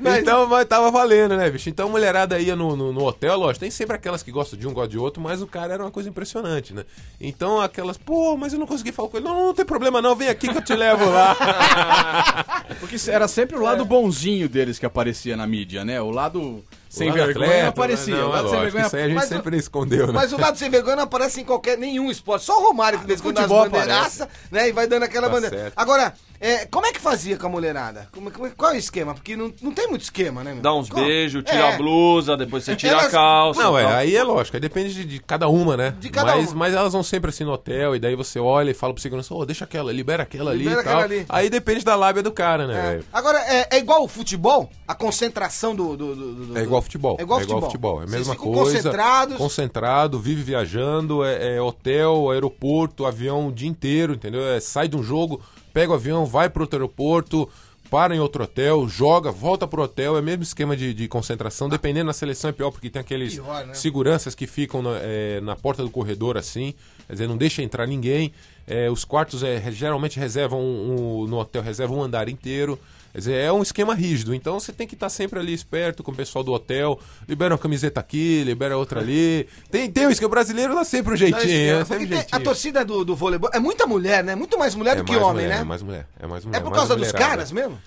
Né? 0.00 0.20
Então, 0.20 0.46
mas 0.46 0.66
tava 0.66 0.90
valendo, 0.90 1.36
né, 1.36 1.50
bicho? 1.50 1.68
Então 1.68 1.88
a 1.88 1.90
mulherada 1.90 2.38
ia 2.38 2.56
no, 2.56 2.76
no, 2.76 2.92
no 2.92 3.04
hotel, 3.04 3.36
lógico, 3.38 3.60
tem 3.60 3.70
sempre 3.70 3.96
aquelas 3.96 4.22
que 4.22 4.30
gostam 4.30 4.58
de 4.58 4.66
um, 4.66 4.72
gostam 4.72 4.90
de 4.90 4.98
outro, 4.98 5.22
mas 5.22 5.42
o 5.42 5.46
cara 5.46 5.74
era 5.74 5.82
uma 5.84 5.90
coisa 5.90 6.08
impressionante, 6.08 6.72
né? 6.72 6.84
Então 7.20 7.60
aquelas, 7.60 7.96
pô, 7.96 8.36
mas 8.36 8.52
eu 8.52 8.58
não 8.58 8.66
consegui 8.66 8.92
falar 8.92 9.08
com 9.08 9.16
ele. 9.16 9.26
Não, 9.26 9.46
não 9.46 9.54
tem 9.54 9.64
problema 9.64 10.00
não, 10.02 10.14
vem 10.14 10.28
aqui 10.28 10.48
que 10.48 10.56
eu 10.58 10.64
te 10.64 10.74
levo 10.74 11.04
lá. 11.10 12.64
Porque 12.80 12.96
era 13.08 13.28
sempre 13.28 13.56
o 13.56 13.62
lado 13.62 13.84
bonzinho 13.84 14.48
deles 14.48 14.78
que 14.78 14.86
aparecia 14.86 15.36
na 15.36 15.46
mídia, 15.46 15.84
né? 15.84 16.00
O 16.00 16.10
lado 16.10 16.62
sem 16.88 17.10
O 17.10 17.10
lado 17.10 17.26
vergonha 17.26 17.46
atleta, 17.46 17.62
não 17.62 17.68
aparecia. 17.70 18.16
Não, 18.16 18.28
o 18.28 18.30
é 18.30 18.34
lado 18.34 18.48
sem 18.48 18.58
lógico, 18.58 18.62
vergonha 18.62 18.86
isso 18.86 18.96
aí 18.96 19.02
a 19.02 19.06
gente 19.08 19.16
Mas 19.16 19.28
sempre 19.28 19.56
escondeu, 19.56 20.06
né? 20.06 20.12
Mas 20.12 20.32
o 20.32 20.40
lado 20.40 20.56
sem 20.56 20.70
vergonha 20.70 20.96
não 20.96 21.02
aparece 21.04 21.40
em 21.40 21.44
qualquer 21.44 21.76
nenhum 21.76 22.10
esporte. 22.10 22.44
Só 22.44 22.60
o 22.60 22.68
Romário 22.68 22.98
que 23.00 23.04
de 23.04 23.08
vez 23.08 23.20
em 23.20 23.22
quando 23.22 23.34
dá 23.36 23.42
as 23.42 23.48
bandeiraças, 23.48 24.28
né? 24.50 24.68
E 24.68 24.72
vai 24.72 24.86
dando 24.86 25.02
aquela 25.02 25.26
Tá 25.26 25.34
bandeira. 25.34 25.56
certo. 25.56 25.74
Agora, 25.76 26.14
é, 26.46 26.66
como 26.66 26.86
é 26.86 26.92
que 26.92 27.00
fazia 27.00 27.36
com 27.36 27.46
a 27.46 27.48
mulherada? 27.48 28.08
Como- 28.12 28.30
como- 28.30 28.50
qual 28.50 28.72
é 28.72 28.74
o 28.74 28.78
esquema? 28.78 29.14
Porque 29.14 29.36
não, 29.36 29.52
não 29.62 29.72
tem 29.72 29.88
muito 29.88 30.02
esquema, 30.02 30.42
né? 30.44 30.52
meu? 30.52 30.62
Dá 30.62 30.74
uns 30.74 30.88
Qual? 30.88 31.04
beijos, 31.04 31.42
tira 31.44 31.58
É. 31.58 31.74
a 31.74 31.76
blusa, 31.76 32.36
depois 32.36 32.64
você 32.64 32.76
tira 32.76 32.92
Elas- 32.92 33.06
a 33.06 33.10
calça. 33.10 33.62
Não, 33.62 33.78
é, 33.78 33.86
aí 33.94 34.16
é 34.16 34.22
lógico, 34.22 34.56
aí 34.56 34.60
depende 34.60 34.92
de, 34.94 35.04
de 35.04 35.18
cada 35.20 35.48
uma, 35.48 35.76
né? 35.76 35.94
De 35.98 36.08
cada 36.10 36.36
mas, 36.36 36.48
uma. 36.50 36.56
mas 36.56 36.74
elas 36.74 36.92
vão 36.92 37.02
sempre 37.02 37.30
assim 37.30 37.44
no 37.44 37.52
hotel, 37.52 37.96
e 37.96 37.98
daí 37.98 38.14
você 38.14 38.38
olha 38.38 38.70
e 38.70 38.74
fala 38.74 38.92
pro 38.92 39.02
segurança, 39.02 39.34
ô, 39.34 39.44
deixa 39.46 39.64
aquela, 39.64 39.92
libera 39.92 40.22
aquela 40.22 40.52
Libera 40.54 40.80
ali 40.80 40.80
e 40.80 40.84
tal. 40.84 40.92
aquela 41.00 41.04
ali. 41.16 41.26
Aí 41.28 41.50
depende 41.50 41.84
da 41.84 41.96
lábia 41.96 42.22
do 42.22 42.30
cara, 42.32 42.66
né, 42.66 42.78
É. 42.78 42.82
velho? 42.92 43.04
Agora, 43.12 43.38
é, 43.40 43.68
é 43.76 43.78
igual 43.78 44.02
o 44.04 44.08
futebol? 44.08 44.68
A 44.86 44.94
concentração 44.94 45.74
do. 45.74 45.96
do- 45.96 46.14
do- 46.14 46.34
do- 46.46 46.58
É 46.58 46.62
igual 46.62 46.82
futebol. 46.82 47.16
É 47.18 47.22
igual 47.22 47.40
futebol. 47.40 48.00
É 48.00 48.04
a 48.04 48.08
mesma 48.08 48.36
coisa. 48.36 48.60
concentrados. 48.60 49.36
Concentrado, 49.36 50.18
vive 50.18 50.42
viajando, 50.42 51.24
é, 51.24 51.56
é 51.56 51.60
hotel, 51.60 52.30
aeroporto, 52.30 53.06
avião 53.06 53.48
o 53.48 53.52
dia 53.52 53.68
inteiro, 53.68 54.14
entendeu? 54.14 54.42
É, 54.46 54.60
sai 54.60 54.88
de 54.88 54.96
um 54.96 55.02
jogo, 55.02 55.40
pega 55.74 55.92
o 55.92 55.94
avião, 55.96 56.24
vai 56.24 56.48
pro 56.48 56.62
outro 56.62 56.78
aeroporto, 56.78 57.46
para 57.90 58.16
em 58.16 58.18
outro 58.18 58.42
hotel, 58.44 58.88
joga, 58.88 59.30
volta 59.30 59.68
pro 59.68 59.82
hotel. 59.82 60.16
É 60.16 60.20
o 60.20 60.22
mesmo 60.22 60.42
esquema 60.42 60.74
de, 60.76 60.94
de 60.94 61.06
concentração. 61.06 61.68
Dependendo 61.68 62.06
da 62.06 62.12
seleção 62.14 62.48
é 62.48 62.52
pior, 62.52 62.70
porque 62.70 62.88
tem 62.88 63.00
aqueles 63.00 63.34
Pior, 63.34 63.66
né? 63.66 63.74
seguranças 63.74 64.34
que 64.34 64.46
ficam 64.46 64.80
na, 64.80 64.96
é, 65.02 65.40
na 65.42 65.54
porta 65.54 65.82
do 65.82 65.90
corredor 65.90 66.36
assim, 66.38 66.74
quer 67.06 67.12
dizer, 67.12 67.28
não 67.28 67.36
deixa 67.36 67.62
entrar 67.62 67.86
ninguém. 67.86 68.32
É, 68.66 68.90
os 68.90 69.04
quartos 69.04 69.42
é, 69.42 69.62
geralmente 69.70 70.18
reservam 70.18 70.60
um- 70.60 71.20
um- 71.22 71.26
no 71.26 71.36
hotel 71.38 71.62
reservam 71.62 71.98
um 71.98 72.02
andar 72.02 72.28
inteiro. 72.28 72.78
Quer 73.14 73.18
dizer, 73.18 73.34
é 73.36 73.52
um 73.52 73.62
esquema 73.62 73.94
rígido, 73.94 74.34
então 74.34 74.58
você 74.58 74.72
tem 74.72 74.88
que 74.88 74.94
estar 74.94 75.08
sempre 75.08 75.38
ali 75.38 75.52
esperto 75.54 76.02
com 76.02 76.10
o 76.10 76.14
pessoal 76.14 76.42
do 76.42 76.52
hotel. 76.52 76.98
Libera 77.28 77.54
uma 77.54 77.58
camiseta 77.58 78.00
aqui, 78.00 78.42
libera 78.42 78.76
outra 78.76 78.98
ali. 78.98 79.46
Tem, 79.70 79.88
tem 79.88 80.08
o 80.08 80.10
esquema 80.10 80.30
brasileiro, 80.30 80.74
dá 80.74 80.82
sempre 80.82 81.14
um 81.14 81.16
jeitinho, 81.16 81.78
Não, 81.78 81.84
porque 81.86 81.92
Sempre 81.94 82.04
um 82.06 82.08
tem- 82.08 82.16
a 82.18 82.20
jeitinho. 82.22 82.42
torcida 82.42 82.84
do, 82.84 83.04
do 83.04 83.14
vôleibol 83.14 83.48
é 83.54 83.60
muita 83.60 83.86
mulher, 83.86 84.24
né? 84.24 84.34
Muito 84.34 84.58
mais 84.58 84.74
mulher 84.74 84.94
É 84.94 84.96
do 84.96 85.04
que 85.04 85.12
mais 85.12 85.22
homem, 85.22 85.44
mulher, 85.44 85.54
né? 85.54 85.60
É 85.60 85.64
mais 85.64 85.82
mulher, 85.82 86.06
é 86.18 86.26
mais 86.26 86.44
mulher. 86.44 86.58
É 86.58 86.60
por 86.60 86.72
causa 86.72 86.96
dos 86.96 87.12
caras 87.12 87.52
mesmo? 87.52 87.78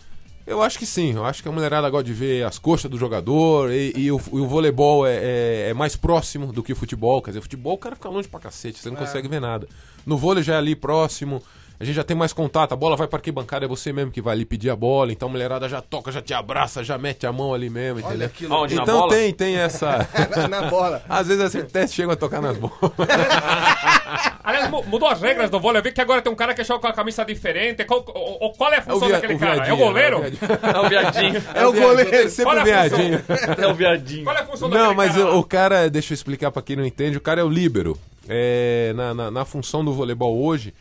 Eu 0.45 0.61
acho 0.63 0.79
que 0.79 0.85
sim, 0.85 1.11
eu 1.13 1.25
acho 1.25 1.43
que 1.43 1.49
a 1.49 1.51
mulherada 1.51 1.89
gosta 1.89 2.05
de 2.05 2.13
ver 2.13 2.45
as 2.45 2.57
coxas 2.57 2.89
do 2.89 2.97
jogador 2.97 3.69
e, 3.69 3.91
e 3.97 4.09
o, 4.09 4.21
e 4.31 4.39
o 4.39 4.47
voleibol 4.47 5.05
é, 5.05 5.15
é- 5.17 5.67
é 5.71 5.73
mais 5.73 5.97
próximo 5.97 6.53
do 6.53 6.63
que 6.63 6.71
o 6.71 6.75
futebol. 6.77 7.21
Quer 7.21 7.31
dizer, 7.31 7.39
o 7.39 7.41
futebol 7.41 7.73
o 7.73 7.77
cara 7.77 7.97
fica 7.97 8.07
longe 8.07 8.29
pra 8.29 8.39
cacete, 8.39 8.79
você 8.79 8.89
não 8.89 8.95
consegue 8.95 9.27
ver 9.27 9.41
nada. 9.41 9.67
No 10.05 10.17
vôlei 10.17 10.41
já 10.41 10.53
é 10.53 10.57
ali 10.57 10.73
próximo, 10.73 11.43
a 11.79 11.83
gente 11.85 11.95
já 11.95 12.03
tem 12.03 12.17
mais 12.17 12.33
contato, 12.33 12.71
a 12.73 12.75
bola 12.75 12.95
vai 12.95 13.07
pra 13.07 13.17
arquibancada, 13.17 13.65
é 13.65 13.67
você 13.67 13.93
mesmo 13.93 14.11
que 14.11 14.21
vai 14.21 14.33
ali 14.33 14.45
pedir 14.45 14.69
a 14.69 14.75
bola, 14.75 15.11
então 15.11 15.27
a 15.27 15.31
mulherada 15.31 15.69
já 15.69 15.81
toca, 15.81 16.11
já 16.11 16.21
te 16.21 16.33
abraça, 16.33 16.83
já 16.83 16.97
mete 16.97 17.27
a 17.27 17.31
mão 17.31 17.53
ali 17.53 17.69
mesmo, 17.69 18.01
Olha 18.05 18.25
entendeu? 18.25 18.55
Aonde, 18.57 18.75
na 18.75 18.83
Então 18.83 18.99
bola? 19.01 19.13
tem, 19.13 19.33
tem 19.33 19.55
essa. 19.57 20.07
na, 20.49 20.63
bola. 20.63 21.03
Às 21.09 21.27
vezes 21.27 21.43
assim, 21.43 21.59
até 21.59 21.85
chegam 21.87 22.11
a 22.11 22.15
tocar 22.15 22.41
nas 22.41 22.57
bolas. 22.57 22.77
Aliás, 24.43 24.69
mu- 24.69 24.83
mudou 24.87 25.07
as 25.09 25.21
regras 25.21 25.49
do 25.49 25.59
vôlei. 25.59 25.79
Eu 25.79 25.83
vi 25.83 25.91
que 25.91 26.01
agora 26.01 26.21
tem 26.21 26.31
um 26.31 26.35
cara 26.35 26.53
que 26.53 26.63
joga 26.63 26.79
com 26.79 26.87
a 26.87 26.93
camisa 26.93 27.23
diferente. 27.25 27.83
Qual, 27.85 27.99
o- 28.07 28.51
qual 28.57 28.71
é 28.71 28.77
a 28.77 28.81
função 28.81 29.07
via- 29.07 29.19
daquele 29.19 29.37
cara? 29.37 29.67
É 29.67 29.73
o 29.73 29.77
goleiro? 29.77 30.17
O 30.19 30.21
viadinho. 30.21 30.47
É 30.73 30.79
o 30.79 30.89
viadinho. 30.89 31.43
É 31.53 31.67
o 31.67 31.73
goleiro. 31.73 32.09
Tem 32.11 32.29
sempre 32.29 32.59
o 32.59 32.63
viadinho. 32.63 33.23
É 33.57 33.67
o 33.67 33.73
viadinho. 33.75 34.23
Qual 34.23 34.35
é 34.35 34.41
a 34.41 34.45
função 34.45 34.69
Não, 34.69 34.77
daquele 34.77 34.95
mas 34.95 35.15
cara? 35.15 35.35
o, 35.35 35.43
cara, 35.43 35.89
deixa 35.89 36.13
eu 36.13 36.15
explicar 36.15 36.51
pra 36.51 36.61
quem 36.61 36.75
não 36.75 36.85
entende, 36.85 37.17
o 37.17 37.21
cara 37.21 37.41
é 37.41 37.43
o 37.43 37.49
líbero. 37.49 37.97
É, 38.29 38.93
na, 38.95 39.13
na, 39.13 39.31
na 39.31 39.45
função 39.45 39.83
do 39.85 39.93
voleibol 39.93 40.37
hoje, 40.41 40.73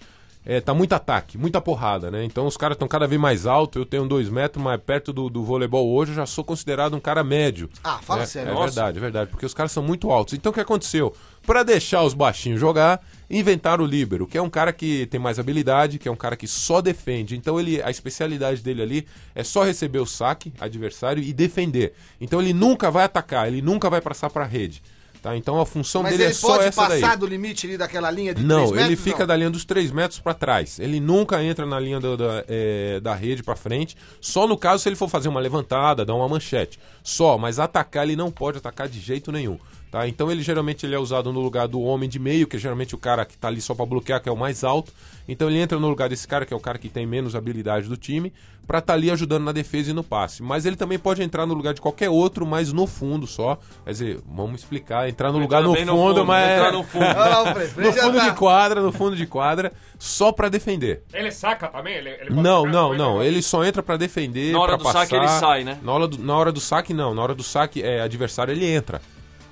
é, 0.47 0.61
tá 0.61 0.73
muito 0.73 0.93
ataque, 0.93 1.37
muita 1.37 1.61
porrada, 1.61 2.09
né? 2.09 2.25
Então 2.25 2.47
os 2.47 2.57
caras 2.57 2.77
estão 2.77 2.87
cada 2.87 3.07
vez 3.07 3.21
mais 3.21 3.47
alto, 3.47 3.81
eu 3.81 3.85
tenho 3.85 4.07
dois 4.07 4.29
metros, 4.29 4.63
mas 4.63 4.81
perto 4.81 5.13
do, 5.13 5.29
do 5.29 5.43
voleibol 5.43 5.93
hoje 5.93 6.13
eu 6.13 6.17
já 6.17 6.25
sou 6.25 6.45
considerado 6.45 6.95
um 6.95 7.01
cara 7.01 7.25
médio. 7.25 7.69
Ah, 7.83 7.99
fala 8.01 8.21
né? 8.21 8.27
sério. 8.27 8.51
É 8.51 8.55
Nossa. 8.55 8.67
verdade, 8.67 8.99
é 8.99 9.01
verdade, 9.01 9.31
porque 9.31 9.45
os 9.45 9.53
caras 9.53 9.73
são 9.73 9.83
muito 9.83 10.11
altos. 10.13 10.35
Então 10.35 10.51
o 10.51 10.55
que 10.55 10.61
aconteceu? 10.61 11.13
Pra 11.45 11.65
deixar 11.65 12.05
os 12.05 12.15
baixinhos 12.15 12.61
jogar, 12.61 13.03
inventaram 13.29 13.83
o 13.85 13.87
líbero, 13.87 14.27
que 14.27 14.39
é 14.39 14.43
um 14.43 14.49
cara 14.49 14.73
que 14.73 15.07
tem 15.07 15.19
mais 15.19 15.41
habilidade, 15.41 15.99
que 15.99 16.09
é 16.09 16.13
um 16.13 16.17
cara 16.17 16.37
que 16.37 16.47
só 16.47 16.81
defende. 16.81 17.37
Então 17.37 17.59
ele, 17.59 17.83
a 17.83 17.91
especialidade 17.91 18.63
dele 18.63 18.83
ali 18.83 19.07
é 19.35 19.43
só 19.43 19.65
receber 19.65 19.99
o 19.99 20.07
saque 20.07 20.53
adversário 20.61 21.23
e 21.23 21.33
defender. 21.33 21.93
Então 22.21 22.41
ele 22.41 22.53
nunca 22.53 22.89
vai 22.89 23.05
atacar, 23.05 23.49
ele 23.49 23.61
nunca 23.61 23.91
vai 23.91 24.01
passar 24.01 24.31
pra 24.31 24.45
rede. 24.45 24.81
Tá? 25.23 25.37
Então 25.37 25.61
a 25.61 25.67
função 25.67 26.03
Mas 26.03 26.13
dele 26.13 26.25
ele 26.25 26.31
é 26.31 26.35
só 26.35 26.49
pode 26.49 26.65
essa 26.69 26.83
passar 26.83 27.09
daí. 27.09 27.17
do 27.19 27.27
limite 27.27 27.67
ali 27.67 27.77
daquela 27.77 28.11
linha 28.11 28.35
de 28.35 28.43
Não, 28.45 28.57
três 28.59 28.71
metros? 28.73 28.87
ele 28.87 28.97
fica 28.97 29.19
não? 29.21 29.27
da 29.27 29.37
linha 29.37 29.51
dos 29.51 29.65
3 29.65 29.91
metros 29.91 30.21
pra 30.21 30.35
trás. 30.35 30.79
Ele 30.79 31.01
nunca 31.01 31.43
entra 31.43 31.67
na 31.67 31.81
linha 31.81 31.99
do- 31.99 32.17
da, 32.17 32.45
é, 32.49 33.01
da 33.01 33.15
rede 33.15 33.43
pra 33.43 33.57
frente. 33.57 33.97
Só 34.21 34.47
no 34.47 34.57
caso 34.57 34.83
se 34.83 34.89
ele 34.89 34.97
for 34.97 35.09
fazer 35.09 35.29
uma 35.29 35.41
levantada, 35.41 36.05
dar 36.05 36.15
uma 36.15 36.29
manchete. 36.29 36.79
Só, 37.03 37.37
mas 37.39 37.59
atacar 37.59 38.05
ele 38.05 38.17
não 38.17 38.31
pode 38.31 38.59
atacar 38.59 38.89
de 38.89 39.01
jeito 39.01 39.33
nenhum. 39.33 39.59
Tá? 39.91 40.07
Então 40.09 40.31
ele 40.31 40.43
geralmente 40.43 40.85
ele 40.85 40.95
é 40.95 40.99
usado 40.99 41.33
no 41.33 41.41
lugar 41.41 41.69
do 41.69 41.81
homem 41.81 42.09
de 42.09 42.19
meio, 42.19 42.47
que 42.47 42.57
é 42.57 42.59
geralmente 42.59 42.95
o 42.95 42.99
cara 42.99 43.25
que 43.25 43.37
tá 43.39 43.49
ali 43.49 43.61
só 43.61 43.75
para 43.75 43.87
bloquear, 43.87 44.21
que 44.21 44.29
é 44.29 44.33
o 44.33 44.37
mais 44.37 44.65
alto. 44.65 44.93
Então 45.29 45.49
ele 45.49 45.59
entra 45.59 45.79
no 45.79 45.89
lugar 45.89 46.09
desse 46.09 46.27
cara, 46.27 46.45
que 46.45 46.53
é 46.53 46.57
o 46.57 46.61
cara 46.61 46.79
que 46.79 46.89
tem 46.89 47.07
menos 47.07 47.35
habilidade 47.35 47.89
do 47.89 47.97
time, 47.97 48.33
para 48.67 48.81
estar 48.81 48.95
ali 48.95 49.11
ajudando 49.13 49.45
na 49.45 49.53
defesa 49.53 49.91
e 49.91 49.95
no 49.95 50.03
passe. 50.03 50.43
Mas 50.43 50.67
ele 50.67 50.75
também 50.77 50.99
pode 50.99 51.23
entrar 51.23 51.47
no 51.47 51.55
lugar 51.55 51.73
de 51.73 51.81
qualquer 51.81 52.11
outro, 52.11 52.45
mas 52.45 52.73
no 52.73 52.87
fundo 52.87 53.27
só. 53.27 53.59
Quer 53.85 53.91
dizer, 53.91 54.21
vamos 54.27 54.61
explicar, 54.61 55.09
entrar 55.09 55.31
no 55.31 55.39
lugar 55.39 55.63
no 55.63 55.75
fundo, 55.75 55.87
no 55.87 55.93
fundo, 55.97 56.27
mas 56.27 56.51
entrar 56.51 56.73
no 56.73 56.83
fundo. 56.83 57.07
No 57.77 57.93
fundo 57.93 58.19
tá- 58.19 58.29
de 58.29 58.37
quadra, 58.37 58.81
no 58.81 58.93
fundo 58.93 59.17
de 59.17 59.27
quadra, 59.27 59.73
só 59.99 60.33
para 60.33 60.49
defender. 60.49 61.03
Ele 61.13 61.31
saca 61.31 61.69
também? 61.69 61.95
Ele, 61.95 62.09
ele 62.11 62.29
pode 62.31 62.43
Não, 62.43 62.67
não, 62.67 62.95
não. 62.95 63.23
Ele 63.23 63.41
só 63.41 63.65
entra 63.65 63.83
pra 63.83 63.97
defender. 63.97 64.53
Na 64.53 64.61
hora 64.61 64.69
pra 64.73 64.79
do 64.79 64.85
passar. 64.85 65.01
saque 65.01 65.15
ele 65.15 65.29
sai, 65.29 65.65
né? 65.65 65.79
Na 65.83 65.93
hora 65.93 66.09
do, 66.09 66.19
na 66.19 66.37
hora 66.37 66.51
do 66.53 66.61
saque, 66.61 66.93
não. 66.93 67.15
Na 67.15 67.23
hora 67.23 67.35
do 67.35 67.43
saque, 67.43 67.83
é 67.83 68.01
adversário, 68.01 68.53
ele 68.53 68.67
entra. 68.67 69.01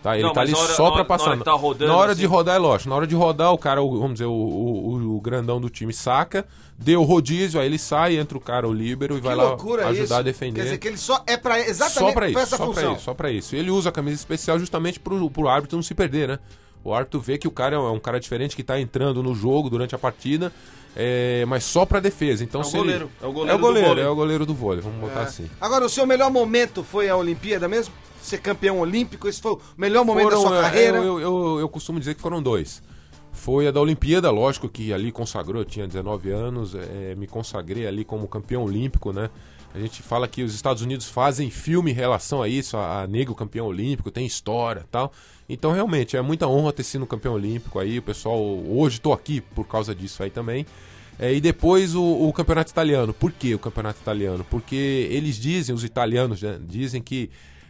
Tá? 0.04 0.14
Ele 0.16 0.25
Não, 0.26 0.34
tá 0.34 0.42
ali 0.42 0.52
hora- 0.54 0.68
só 0.75 0.75
pra 0.75 0.84
hora- 0.84 0.99
na 0.99 1.04
passar. 1.06 1.30
hora 1.30 1.40
tá 1.44 1.52
rodando, 1.52 1.90
na 1.90 1.96
hora 1.96 2.12
assim. 2.12 2.20
de 2.20 2.26
rodar, 2.26 2.56
é 2.56 2.58
lógico. 2.58 2.90
Na 2.90 2.96
hora 2.96 3.06
de 3.06 3.14
rodar, 3.14 3.52
o 3.54 3.56
cara, 3.58 3.80
vamos 3.80 4.12
dizer, 4.12 4.26
o, 4.26 4.32
o, 4.32 5.16
o 5.16 5.20
grandão 5.23 5.58
do 5.58 5.70
time 5.70 5.94
saca, 5.94 6.44
deu 6.78 7.00
o 7.00 7.04
rodízio, 7.04 7.58
aí 7.58 7.64
ele 7.66 7.78
sai, 7.78 8.18
entra 8.18 8.37
o 8.37 8.40
cara, 8.40 8.68
o 8.68 8.73
líbero, 8.75 9.14
e 9.16 9.20
Que 9.23 9.26
vai 9.26 9.34
lá 9.34 9.54
ajudar 9.54 9.92
isso. 9.92 10.14
a 10.14 10.20
defender. 10.20 10.56
Quer 10.61 10.64
dizer 10.64 10.78
que 10.78 10.88
ele 10.88 10.99
só 10.99 11.23
é 11.26 11.38
pra 11.38 11.58
exatamente 11.58 11.94
Só 11.99 12.04
pra 12.04 12.12
pra 12.12 12.28
isso, 12.28 12.38
essa 12.38 12.56
só 12.58 12.66
função. 12.66 12.82
pra 12.84 12.92
isso, 12.92 13.02
só 13.02 13.14
pra 13.14 13.30
isso. 13.30 13.56
Ele 13.56 13.70
usa 13.70 13.88
a 13.88 13.92
camisa 13.92 14.16
especial 14.16 14.58
justamente 14.58 15.00
pro, 15.00 15.30
pro 15.30 15.49
árbitro 15.49 15.76
não 15.78 15.82
se 15.82 15.94
perder, 15.94 16.28
né? 16.28 16.38
O 16.84 16.92
árbitro 16.92 17.18
vê 17.18 17.38
que 17.38 17.49
o 17.49 17.50
cara 17.50 17.76
é 17.76 17.78
um, 17.78 17.96
é 17.96 17.99
cara 18.00 18.20
diferente 18.20 18.54
que 18.54 18.62
tá 18.62 18.78
entrando 18.78 19.23
no 19.23 19.34
jogo 19.34 19.70
durante 19.70 19.94
a 19.94 19.99
partida, 19.99 20.52
é, 20.94 21.46
mas 21.49 21.64
só 21.64 21.87
pra 21.87 21.99
defesa. 21.99 22.44
Então, 22.44 22.61
É 22.61 22.64
o 22.64 22.66
se 22.66 22.76
ele- 22.76 22.82
goleiro, 22.84 23.11
é 23.23 23.26
o 23.26 23.32
goleiro 23.32 23.50
é 23.50 23.54
o 23.54 23.56
do 23.58 23.62
goleiro, 23.62 23.88
vôlei. 23.88 24.04
é 24.04 24.08
o 24.08 24.14
goleiro 24.14 24.44
do 24.44 24.54
vôlei, 24.54 24.80
vamos 24.82 25.00
botar 25.00 25.20
É. 25.20 25.23
assim. 25.23 25.49
Agora, 25.58 25.87
o 25.87 25.88
seu 25.88 26.06
melhor 26.06 26.30
momento 26.30 26.84
foi 26.84 27.08
a 27.08 27.16
Olimpíada 27.16 27.66
mesmo? 27.66 27.94
Ser 28.25 28.38
campeão 28.38 28.78
olímpico? 28.81 29.28
Esse 29.28 29.40
foi 29.40 29.52
o 29.52 29.61
melhor 29.76 30.02
momento 30.02 30.31
Foram, 30.31 30.43
da 30.43 30.49
sua 30.49 30.59
é, 30.59 30.62
carreira? 30.62 30.97
Eu, 30.99 31.21
eu, 31.21 31.61
eu 31.61 31.69
costumo 31.69 31.99
dizer 31.99 32.14
que 32.14 32.23
foram 32.23 32.43
dois. 32.43 32.83
Foi 33.33 33.69
a 33.69 33.71
da 33.71 33.81
Olimpíada, 33.81 34.31
lógico 34.31 34.66
que 34.66 34.95
ali 34.95 35.12
consagrou, 35.12 35.61
eu 35.61 35.64
tinha 35.64 35.87
19 35.87 36.31
anos, 36.31 36.75
é, 36.75 37.14
me 37.16 37.26
consagrei 37.26 37.87
ali 37.87 38.04
como 38.04 38.26
campeão 38.26 38.62
olímpico, 38.64 39.12
né? 39.12 39.28
A 39.75 39.78
gente 39.78 40.02
fala 40.02 40.26
que 40.26 40.43
os 40.43 40.54
Estados 40.54 40.83
Unidos 40.83 41.07
fazem 41.07 41.50
filme 41.50 41.90
em 41.90 41.95
relação 41.95 42.40
a 42.40 42.49
isso, 42.49 42.76
a, 42.76 43.02
a 43.02 43.07
negro 43.07 43.35
campeão 43.35 43.66
olímpico, 43.66 44.11
tem 44.11 44.25
história 44.25 44.81
e 44.81 44.90
tal. 44.90 45.12
Então, 45.49 45.73
realmente, 45.73 46.16
é 46.16 46.23
muita 46.23 46.47
honra 46.47 46.73
ter 46.73 46.85
sido 46.85 47.04
campeão 47.07 47.35
olímpico 47.35 47.78
aí. 47.78 47.99
O 47.99 48.02
pessoal, 48.02 48.40
hoje 48.40 48.97
estou 48.97 49.12
aqui 49.12 49.40
por 49.40 49.66
causa 49.66 49.95
disso 49.95 50.23
aí 50.23 50.31
também. 50.31 50.64
É, 51.19 51.33
e 51.33 51.40
depois 51.40 51.95
o, 51.95 52.02
o 52.02 52.33
campeonato 52.33 52.71
italiano. 52.71 53.12
Por 53.12 53.33
que 53.33 53.54
o 53.54 53.59
campeonato 53.59 54.00
italiano? 54.00 54.47
Porque 54.49 55.09
eles 55.11 55.37
dizem, 55.37 55.75
os 55.75 55.85
italianos 55.85 56.40
né, 56.40 56.59
dizem 56.66 57.02
que 57.02 57.28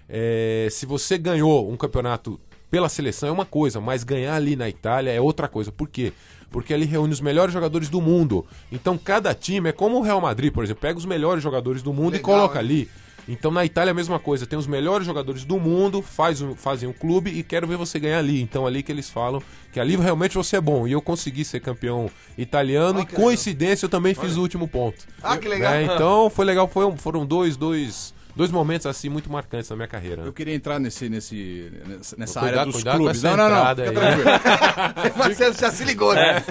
é, 0.08 0.68
se 0.70 0.86
você 0.86 1.16
ganhou 1.18 1.70
um 1.70 1.76
campeonato 1.76 2.40
pela 2.70 2.88
seleção 2.88 3.28
é 3.28 3.32
uma 3.32 3.44
coisa, 3.46 3.80
mas 3.80 4.02
ganhar 4.04 4.34
ali 4.34 4.56
na 4.56 4.68
Itália 4.68 5.10
é 5.12 5.20
outra 5.20 5.46
coisa. 5.48 5.70
Por 5.70 5.88
quê? 5.88 6.12
Porque 6.50 6.74
ali 6.74 6.84
reúne 6.84 7.12
os 7.12 7.20
melhores 7.20 7.52
jogadores 7.52 7.88
do 7.88 8.00
mundo. 8.00 8.44
Então 8.70 8.98
cada 8.98 9.34
time 9.34 9.68
é 9.68 9.72
como 9.72 9.98
o 9.98 10.02
Real 10.02 10.20
Madrid, 10.20 10.52
por 10.52 10.64
exemplo, 10.64 10.80
pega 10.82 10.98
os 10.98 11.04
melhores 11.04 11.42
jogadores 11.42 11.82
do 11.82 11.92
mundo 11.92 12.12
Legal, 12.14 12.20
e 12.20 12.22
coloca 12.22 12.54
hein? 12.60 12.64
ali. 12.64 12.90
Então 13.26 13.50
na 13.50 13.64
Itália 13.64 13.90
é 13.90 13.92
a 13.92 13.94
mesma 13.94 14.18
coisa, 14.18 14.44
tem 14.46 14.58
os 14.58 14.66
melhores 14.66 15.06
jogadores 15.06 15.44
do 15.46 15.58
mundo, 15.58 16.02
faz 16.02 16.42
um, 16.42 16.54
fazem 16.54 16.86
um 16.88 16.92
clube 16.92 17.30
e 17.30 17.42
quero 17.42 17.66
ver 17.66 17.76
você 17.78 17.98
ganhar 17.98 18.18
ali. 18.18 18.42
Então 18.42 18.66
ali 18.66 18.82
que 18.82 18.92
eles 18.92 19.08
falam 19.08 19.42
que 19.72 19.80
ali 19.80 19.96
realmente 19.96 20.34
você 20.34 20.56
é 20.56 20.60
bom. 20.60 20.86
E 20.86 20.92
eu 20.92 21.00
consegui 21.00 21.44
ser 21.44 21.60
campeão 21.60 22.10
italiano 22.36 22.98
Ah, 22.98 23.02
e 23.02 23.06
que 23.06 23.12
legal. 23.12 23.24
coincidência 23.24 23.86
eu 23.86 23.90
também 23.90 24.14
fiz 24.14 24.36
o 24.36 24.42
último 24.42 24.68
ponto. 24.68 25.06
Ah, 25.22 25.36
que 25.38 25.48
legal. 25.48 25.72
Né? 25.72 25.84
Então 25.84 26.28
foi 26.28 26.44
legal, 26.44 26.68
foi 26.68 26.84
um- 26.84 26.96
foram 26.98 27.24
dois, 27.24 27.56
dois, 27.56 28.12
dois 28.36 28.50
momentos 28.50 28.86
assim 28.86 29.08
muito 29.08 29.30
marcantes 29.30 29.68
na 29.70 29.76
minha 29.76 29.88
carreira. 29.88 30.22
Eu 30.22 30.32
queria 30.32 30.54
entrar 30.54 30.78
nesse, 30.78 31.08
nesse, 31.08 31.70
nessa- 32.16 32.40
Cuidado, 32.40 32.58
área 32.60 32.64
dos 32.66 32.74
cuidado 32.76 32.92
com 32.98 33.02
clubes. 33.04 33.24
essa 33.24 33.36
Não, 33.36 33.48
não, 33.48 33.64
não. 33.64 33.76
Fica 33.76 33.92
tranquilo. 33.92 35.16
Marcelo 35.18 35.54
já 35.54 35.70
se 35.70 35.84
ligou, 35.84 36.14
né? 36.14 36.42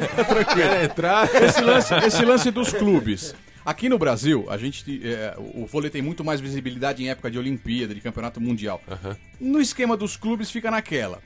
Quer 0.55 0.83
entrar? 0.85 1.29
esse, 1.43 1.61
lance, 1.61 1.93
esse 2.05 2.25
lance 2.25 2.51
dos 2.51 2.71
clubes. 2.73 3.35
Aqui 3.65 3.87
no 3.87 3.97
Brasil, 3.97 4.45
a 4.49 4.57
gente 4.57 5.01
é, 5.07 5.35
o 5.37 5.65
vôlei 5.65 5.89
tem 5.89 6.01
muito 6.01 6.23
mais 6.23 6.41
visibilidade 6.41 7.01
em 7.01 7.09
época 7.09 7.31
de 7.31 7.37
Olimpíada, 7.39 7.95
de 7.95 8.01
Campeonato 8.01 8.41
Mundial. 8.41 8.81
No 9.39 9.61
esquema 9.61 9.95
dos 9.95 10.17
clubes 10.17 10.51
fica 10.51 10.69
naquela. 10.69 11.19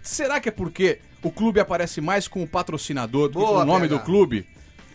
Será 0.00 0.38
que 0.38 0.48
é 0.48 0.52
porque 0.52 0.98
o 1.22 1.30
clube 1.32 1.58
aparece 1.58 2.00
mais 2.00 2.28
com 2.28 2.42
o 2.42 2.46
patrocinador 2.46 3.28
do 3.28 3.38
que 3.40 3.44
Boa, 3.44 3.56
com 3.56 3.62
o 3.62 3.64
nome 3.64 3.88
PH. 3.88 3.96
do 4.00 4.04
clube? 4.04 4.46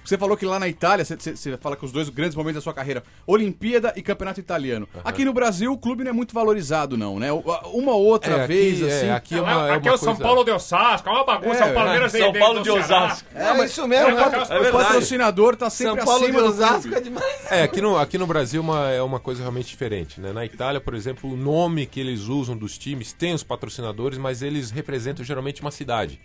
Você 0.04 0.18
falou 0.18 0.36
que 0.36 0.46
lá 0.46 0.58
na 0.60 0.68
Itália, 0.68 1.06
você- 1.06 1.16
você 1.36 1.56
fala 1.58 1.76
que 1.76 1.86
os 1.86 1.92
dois 1.92 2.10
grandes 2.10 2.36
momentos 2.36 2.56
da 2.56 2.62
sua 2.62 2.74
carreira, 2.74 3.04
Olimpíada 3.28 3.94
e 3.96 4.02
Campeonato 4.02 4.40
Italiano. 4.40 4.88
Aqui 5.04 5.24
no 5.24 5.32
Brasil, 5.34 5.72
o 5.72 5.78
clube 5.78 6.04
não 6.04 6.10
é 6.10 6.14
muito 6.14 6.34
valorizado, 6.34 6.98
não, 6.98 7.20
né? 7.20 7.32
Uma 7.32 7.92
ou 7.94 8.06
outra 8.06 8.32
É, 8.38 8.44
aqui, 8.44 8.48
vez, 8.54 8.82
é, 8.82 8.86
assim. 8.98 9.10
aqui 9.12 9.36
é 9.36 9.42
uma, 9.42 9.70
é 9.70 9.74
aqui 9.76 9.88
é 9.88 9.92
o 9.92 9.98
São 9.98 10.08
coisa- 10.16 10.24
Paulo 10.24 10.44
de 10.44 10.52
Osasco, 10.52 11.08
é 11.08 11.12
uma 11.12 11.24
bagunça. 11.24 11.64
É, 11.66 11.72
o 11.72 11.74
Palmeiras 11.76 12.12
São 12.12 12.32
de- 12.32 12.40
Paulo 12.40 12.64
de. 12.64 12.70
Osasco. 12.72 13.28
É, 13.36 13.66
isso 13.66 13.88
mesmo. 13.88 14.10
É, 14.20 14.70
O 14.70 14.72
patrocinador 14.72 15.56
tá 15.56 15.70
São 15.70 15.90
sempre 15.92 16.06
Paulo 16.06 16.20
de 16.22 16.26
acima 16.26 16.42
do 16.42 16.48
Osasco 16.50 16.82
clube. 16.82 16.96
é 16.98 17.02
demais. 17.02 17.52
É, 17.52 17.64
aqui 17.64 17.82
no, 17.82 17.98
aqui 17.98 18.18
no 18.18 18.26
Brasil 18.26 18.62
uma, 18.62 18.90
é 18.90 19.02
uma 19.04 19.20
coisa 19.20 19.42
realmente 19.42 19.68
diferente, 19.68 20.20
né? 20.20 20.34
Na 20.34 20.44
Itália, 20.46 20.82
por 20.82 20.96
exemplo, 20.96 21.32
o 21.32 21.38
nome 21.38 21.86
que 21.86 22.00
eles 22.00 22.22
usam 22.22 22.58
dos 22.58 22.78
times 22.78 23.14
tem 23.14 23.34
os 23.34 23.44
patrocinadores, 23.44 24.18
mas 24.18 24.42
eles 24.42 24.72
representam 24.72 25.24
geralmente 25.24 25.62
uma 25.62 25.72
cidade. 25.72 26.20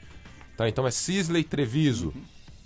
Tá? 0.56 0.68
Então 0.68 0.86
é 0.86 0.90
Sisley 0.90 1.42
Treviso, 1.42 2.14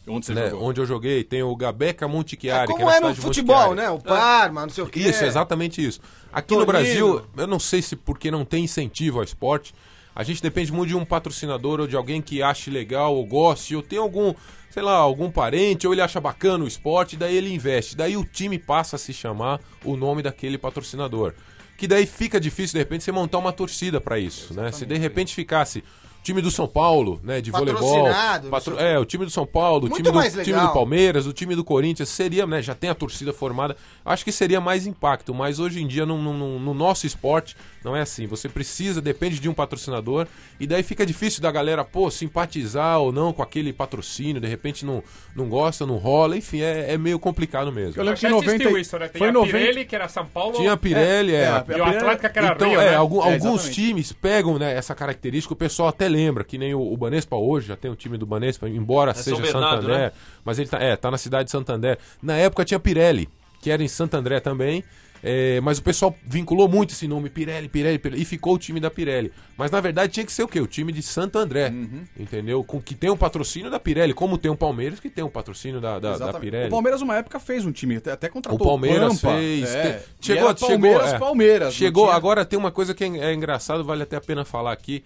Onde 0.09 0.27
você 0.27 0.35
né? 0.35 0.51
jogou? 0.51 0.69
onde 0.69 0.81
eu 0.81 0.87
joguei. 0.87 1.25
Tem 1.25 1.43
o 1.43 1.55
Gabeca 1.55 2.09
Montichiari, 2.09 2.67
que 2.67 2.73
é 2.73 2.77
Como 2.77 2.91
é 2.91 2.95
no 2.95 2.97
cidade 2.97 3.15
de 3.17 3.21
futebol, 3.21 3.75
né? 3.75 3.91
O 3.91 3.99
Parma, 3.99 4.63
não 4.63 4.71
sei 4.71 4.85
o 4.85 4.87
quê. 4.89 5.01
Isso, 5.01 5.25
exatamente 5.25 5.85
isso. 5.85 6.01
Aqui 6.33 6.49
Torino. 6.49 6.67
no 6.67 6.73
Brasil, 6.73 7.23
eu 7.37 7.47
não 7.47 7.59
sei 7.59 7.83
se 7.83 7.97
porque 7.97 8.31
não 8.31 8.45
tem 8.45 8.65
incentivo 8.65 9.19
ao 9.19 9.25
esporte, 9.25 9.75
a 10.19 10.25
gente 10.25 10.43
depende 10.43 10.73
muito 10.73 10.89
de 10.89 10.97
um 10.97 11.05
patrocinador 11.05 11.79
ou 11.79 11.87
de 11.87 11.95
alguém 11.95 12.21
que 12.21 12.43
ache 12.43 12.71
legal 12.71 13.15
ou 13.15 13.25
goste, 13.25 13.77
ou 13.77 13.83
tem 13.83 14.01
algum, 14.01 14.35
sei 14.69 14.83
lá, 14.83 14.95
algum 14.95 15.31
parente, 15.31 15.87
ou 15.87 15.93
ele 15.93 16.03
acha 16.03 16.21
bacana 16.21 16.65
o 16.65 16.67
esporte, 16.67 17.17
daí 17.17 17.37
ele 17.37 17.55
investe. 17.55 17.97
Daí 17.97 18.17
o 18.17 18.25
time 18.25 18.59
passa 18.59 18.97
a 18.97 18.99
se 18.99 19.13
chamar 19.13 19.61
o 19.85 19.97
nome 19.97 20.21
daquele 20.21 20.59
patrocinador. 20.59 21.35
Que 21.77 21.87
daí 21.87 22.05
fica 22.05 22.41
difícil, 22.41 22.73
de 22.73 22.79
repente, 22.81 23.05
você 23.05 23.13
montar 23.13 23.39
uma 23.39 23.53
torcida 23.53 24.01
pra 24.01 24.19
isso, 24.19 24.53
né? 24.53 24.73
Se 24.73 24.85
de 24.85 24.99
repente 24.99 25.33
ficasse 25.33 25.85
time 26.23 26.43
do 26.43 26.51
São 26.51 26.67
Paulo, 26.69 27.21
né, 27.23 27.41
de 27.41 27.51
voleibol, 27.61 28.05
patro- 28.51 28.79
é, 28.79 28.99
o 28.99 29.05
time 29.05 29.25
do 29.25 29.31
São 29.31 29.47
Paulo, 29.47 29.87
o 29.87 29.89
time 29.97 30.03
do, 30.13 30.19
time 30.45 30.57
do 30.69 30.73
Palmeiras, 30.75 31.27
o 31.27 31.33
time 31.33 31.55
do 31.57 31.65
Corinthians, 31.65 32.09
seria, 32.11 32.47
né, 32.47 32.61
já 32.61 32.75
tem 32.75 32.91
a 32.91 32.95
torcida 32.95 33.33
formada, 33.33 33.77
acho 34.05 34.25
que 34.25 34.33
seria 34.33 34.61
mais 34.61 34.87
impacto, 34.87 35.33
mas 35.35 35.59
hoje 35.59 35.81
em 35.83 35.87
dia 35.87 36.05
no, 36.05 36.19
no- 36.21 36.59
no 36.59 36.75
nosso 36.75 37.07
esporte 37.07 37.57
não 37.83 37.97
é 37.97 38.03
assim, 38.03 38.27
você 38.27 38.49
precisa, 38.49 39.01
depende 39.01 39.39
de 39.39 39.49
um 39.49 39.55
patrocinador, 39.55 40.27
e 40.61 40.67
daí 40.67 40.83
fica 40.83 41.07
difícil 41.07 41.41
da 41.41 41.51
galera, 41.51 41.83
pô, 41.85 42.11
simpatizar 42.11 42.99
ou 43.01 43.11
não 43.13 43.33
com 43.33 43.43
aquele 43.43 43.73
patrocínio, 43.73 44.41
de 44.41 44.49
repente 44.49 44.85
não, 44.85 45.03
não 45.35 45.49
gosta, 45.49 45.87
não 45.87 45.97
rola, 45.97 46.37
enfim, 46.37 46.61
é, 46.61 46.93
é 46.93 46.99
meio 46.99 47.19
complicado 47.19 47.73
mesmo. 47.73 48.01
Eu 48.01 48.05
lembro 48.05 48.19
que 48.21 48.27
em 48.27 48.31
existiu 48.31 48.53
90 48.71 48.81
isso, 48.81 48.99
né? 48.99 49.09
Tem 49.09 49.19
foi 49.19 49.29
a 49.29 49.33
90 49.33 49.57
Pirelli, 49.59 49.85
que 49.85 49.95
era 49.95 50.09
São 50.09 50.27
Paulo. 50.27 50.55
Tinha 50.57 50.73
a 50.73 50.77
Pirelli, 50.77 51.35
é, 51.35 51.41
É, 51.43 51.47
a- 51.49 51.65
a 51.67 51.77
E 51.77 51.81
o 51.81 51.85
Atlético, 51.85 52.33
que 52.33 52.39
era 52.39 52.53
então, 52.55 52.69
Rio, 52.71 52.81
é, 52.81 52.91
né? 52.91 52.97
algum- 52.97 53.23
É, 53.23 53.35
alguns 53.35 53.69
times 53.71 54.13
pegam 54.13 54.59
né, 54.59 54.75
essa 54.75 54.95
característica, 54.95 55.53
o 55.55 55.57
pessoal 55.57 55.89
até 55.89 56.08
lembra, 56.09 56.45
que 56.45 56.59
nem 56.59 56.75
o, 56.75 56.81
o 56.81 56.97
Banespa 56.97 57.37
hoje, 57.37 57.69
já 57.69 57.77
tem 57.77 57.91
o 57.91 57.97
time 57.97 58.17
do 58.17 58.27
Banespa, 58.27 58.69
embora 58.69 59.15
seja 59.15 59.37
São 59.37 59.43
Bernardo, 59.43 59.83
Santander, 59.83 59.99
né? 59.99 60.13
mas 60.45 60.59
ele 60.59 60.69
tá, 60.69 60.79
é, 60.79 60.97
tá 60.97 61.11
na 61.11 61.19
cidade 61.19 61.45
de 61.45 61.51
Santander. 61.51 61.99
Na 62.23 62.37
época 62.37 62.65
tinha 62.65 62.81
Pirelli, 62.81 63.29
que 63.61 63.71
era 63.71 63.83
em 63.83 63.89
Santo 63.89 64.15
André 64.15 64.41
também, 64.41 64.83
é, 65.23 65.61
mas 65.63 65.79
o 65.79 65.83
pessoal 65.83 66.15
vinculou 66.25 66.69
muito 66.69 66.93
esse 66.93 67.09
nome, 67.09 67.29
Pirelli, 67.29 67.69
Pirelli, 67.69 67.99
Pirelli, 67.99 68.23
e 68.23 68.25
ficou 68.25 68.55
o 68.55 68.59
time 68.59 68.79
da 68.79 68.91
Pirelli. 68.91 69.33
Mas 69.57 69.71
na 69.71 69.81
verdade 69.81 70.13
tinha 70.13 70.25
que 70.25 70.33
ser 70.33 70.45
o 70.45 70.49
quê? 70.49 70.61
O 70.61 70.67
time 70.67 70.93
de 70.93 71.03
Santo 71.03 71.39
André, 71.39 71.69
Uhum. 71.71 72.05
entendeu? 72.17 72.63
Com, 72.63 72.81
que 72.81 72.95
tem 72.95 73.11
um 73.11 73.17
patrocínio 73.17 73.71
da 73.71 73.81
Pirelli, 73.81 74.15
como 74.15 74.39
tem 74.39 74.51
o 74.51 74.57
Palmeiras, 74.57 75.01
que 75.01 75.11
tem 75.11 75.25
um 75.25 75.29
patrocínio 75.29 75.81
da, 75.81 75.99
da, 75.99 76.17
da. 76.17 76.35
Pirelli. 76.35 76.69
O 76.69 76.71
Palmeiras, 76.71 77.03
uma 77.03 77.17
época, 77.17 77.41
fez 77.41 77.67
um 77.67 77.73
time, 77.73 77.97
até, 77.97 78.13
até 78.13 78.29
O 78.29 78.33
contratou 78.33 78.65
Palmeiras 78.67 79.21
Pampa. 79.21 79.37
fez. 79.39 79.75
É. 79.75 80.05
Chegou, 80.21 80.49
era 80.49 80.57
chegou, 80.57 80.69
Palmeiras, 80.69 81.13
é. 81.13 81.19
Palmeiras. 81.19 81.75
Chegou, 81.75 82.11
agora 82.11 82.45
tem 82.45 82.59
uma 82.59 82.71
coisa 82.71 82.95
que 82.95 83.03
é, 83.03 83.09
é 83.09 83.35
engraçado, 83.35 83.85
vale 83.85 84.05
até 84.05 84.17
a 84.17 84.21
pena 84.21 84.45
falar 84.45 84.73
aqui. 84.73 85.03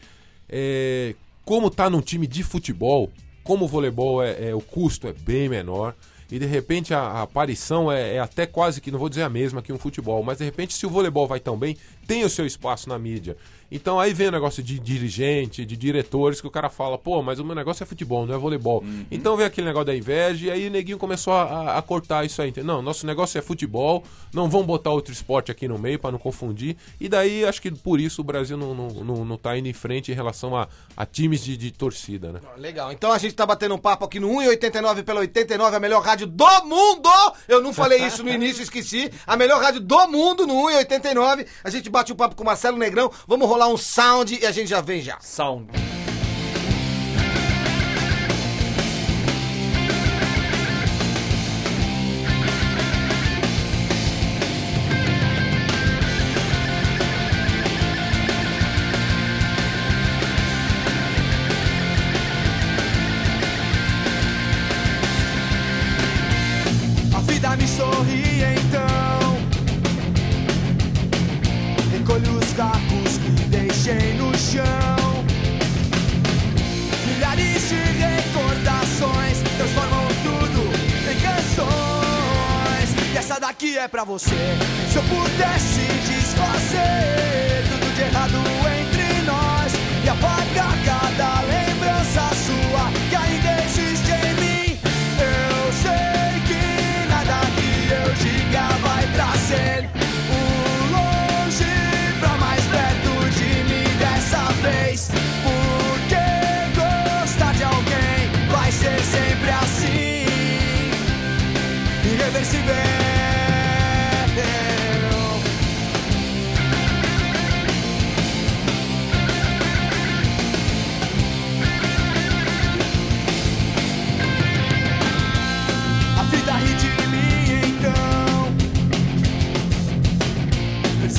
É, 0.52 1.14
como 1.44 1.71
tá 1.71 1.88
num 1.88 2.02
time 2.02 2.26
de 2.26 2.42
futebol, 2.42 3.11
como 3.42 3.64
o 3.64 3.68
voleibol 3.68 4.23
é, 4.23 4.50
é- 4.50 4.54
o 4.54 4.61
custo 4.61 5.09
é 5.09 5.12
bem 5.12 5.49
menor. 5.49 5.94
E 6.30 6.38
de 6.38 6.47
repente 6.47 6.94
a, 6.94 7.00
a 7.00 7.23
aparição 7.23 7.92
é, 7.92 8.14
é 8.14 8.18
até 8.18 8.47
quase 8.47 8.80
que, 8.80 8.90
não 8.90 8.99
vou 8.99 9.09
dizer 9.11 9.23
a 9.23 9.28
mesma 9.28 9.61
que 9.61 9.71
um 9.73 9.78
futebol, 9.78 10.23
mas 10.23 10.38
de 10.38 10.44
repente 10.44 10.73
se 10.73 10.87
o 10.87 10.90
voleibol 10.90 11.26
vai 11.26 11.38
tão 11.40 11.59
bem, 11.59 11.76
tem 12.06 12.25
o 12.25 12.30
seu 12.30 12.47
espaço 12.47 12.88
na 12.88 12.99
mídia. 12.99 13.37
Então 13.75 13.99
aí 13.99 14.12
vem 14.12 14.28
o 14.28 14.30
negócio 14.30 14.62
de 14.62 14.78
dirigente, 14.78 15.64
de 15.64 15.78
diretores, 15.78 16.42
que 16.42 16.47
o 16.47 16.50
cara 16.50 16.68
fala, 16.68 16.99
pô, 16.99 17.23
mas 17.23 17.38
o 17.38 17.44
meu 17.44 17.54
negócio 17.54 17.82
é 17.82 17.87
futebol, 17.87 18.26
não 18.26 18.35
é 18.35 18.38
voleibol. 18.38 18.85
Então 19.11 19.35
vem 19.35 19.47
aquele 19.47 19.66
negócio 19.66 19.87
da 19.87 19.97
inveja 19.97 20.47
e 20.47 20.50
aí 20.50 20.68
o 20.68 20.71
neguinho 20.71 20.99
começou 20.99 21.32
a, 21.32 21.78
a- 21.78 21.82
cortar 21.82 22.23
isso 22.26 22.42
aí. 22.42 22.50
entendeu? 22.50 22.75
Não, 22.75 22.82
nosso 22.82 23.06
negócio 23.06 23.38
é 23.38 23.42
futebol, 23.42 24.04
não 24.30 24.47
vamos 24.50 24.66
botar 24.66 24.90
outro 24.90 25.11
esporte 25.11 25.50
aqui 25.50 25.66
no 25.66 25.78
meio 25.78 25.99
para 25.99 26.12
não 26.12 26.18
confundir. 26.18 26.76
E 27.00 27.09
daí 27.09 27.47
acho 27.47 27.62
que 27.62 27.71
por 27.71 27.99
isso 27.99 28.21
o 28.21 28.25
Brasil 28.25 28.59
não, 28.59 28.75
não, 28.75 28.88
não, 28.88 29.25
não 29.25 29.37
tá 29.38 29.56
indo 29.56 29.68
em 29.68 29.73
frente 29.73 30.12
em 30.12 30.14
relação 30.14 30.54
a, 30.54 30.68
a 30.94 31.06
times 31.06 31.42
de, 31.42 31.56
de 31.56 31.71
torcida, 31.71 32.30
né? 32.30 32.40
Legal. 32.59 32.92
Então 32.92 33.11
a 33.11 33.16
gente 33.16 33.35
tá 33.35 33.47
batendo 33.47 33.75
um 33.75 33.78
papo 33.78 34.04
aqui 34.04 34.21
no 34.21 34.28
1,89 34.28 35.02
pela 35.02 35.21
89, 35.21 35.76
a 35.76 35.80
melhor 35.80 36.02
rádio 36.02 36.12
rádio 36.12 36.26
do 36.26 36.64
mundo. 36.66 37.09
Eu 37.49 37.62
não 37.62 37.73
falei 37.73 38.04
isso 38.06 38.23
no 38.23 38.28
início, 38.28 38.62
esqueci. 38.62 39.11
A 39.26 39.35
melhor 39.35 39.62
rádio 39.62 39.80
do 39.80 40.09
mundo 40.09 40.47
no 40.47 40.52
1,89. 40.68 41.47
A 41.64 41.71
gente 41.71 41.88
bate 41.92 42.11
o 42.11 42.16
papo 42.16 42.34
com 42.34 42.42
o 42.42 42.46
Marcelo 42.46 42.78
Negrão. 42.78 43.11
Vamos 43.28 43.49
rolar 43.49 43.68
um 43.68 43.76
sound 43.76 44.37
e 44.40 44.46
a 44.46 44.50
gente 44.50 44.68
já 44.68 44.80
vem 44.80 45.00
já. 45.00 45.18
Sound. 45.20 45.68
É 83.79 83.88
pra 83.88 84.05
você. 84.05 84.35
Se 84.91 84.97
eu 84.97 85.02
pudesse 85.05 85.81
desfazer 86.07 87.64
tudo 87.71 87.95
de 87.95 88.02
errado 88.02 88.38
entre 88.81 89.23
nós 89.23 89.73
e 90.05 90.09
apagar 90.09 90.85
cada 90.85 91.41
lembrança 91.43 91.62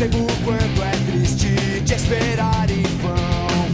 Percebo 0.03 0.25
o 0.25 0.43
quanto 0.43 0.83
é 0.83 1.11
triste 1.11 1.55
te 1.85 1.93
esperar 1.93 2.69
em 2.69 2.83
vão. 3.01 3.69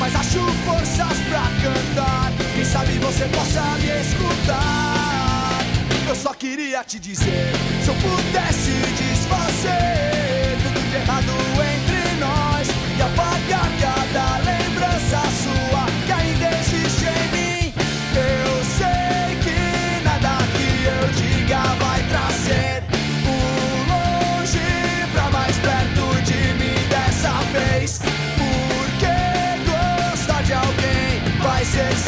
Mas 0.00 0.16
acho 0.16 0.40
forças 0.64 1.18
pra 1.28 1.42
cantar. 1.62 2.32
Quem 2.54 2.64
sabe 2.64 2.98
você 2.98 3.24
possa 3.26 3.62
me 3.78 4.00
escutar. 4.00 5.60
Eu 6.08 6.16
só 6.16 6.34
queria 6.34 6.82
te 6.82 6.98
dizer: 6.98 7.52
se 7.84 7.88
eu 7.88 7.94
pudesse 7.94 8.72
desfazer 8.98 10.56
tudo 10.64 10.90
de 10.90 10.96
errado 10.96 11.32
entre 11.72 12.18
nós 12.18 12.68
e 12.98 13.02
apagar 13.02 13.70
cada 13.80 14.38
lembrança 14.38 14.75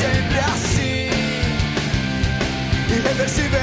sempre 0.01 0.39
assim, 0.39 1.11
irreversível. 2.97 3.59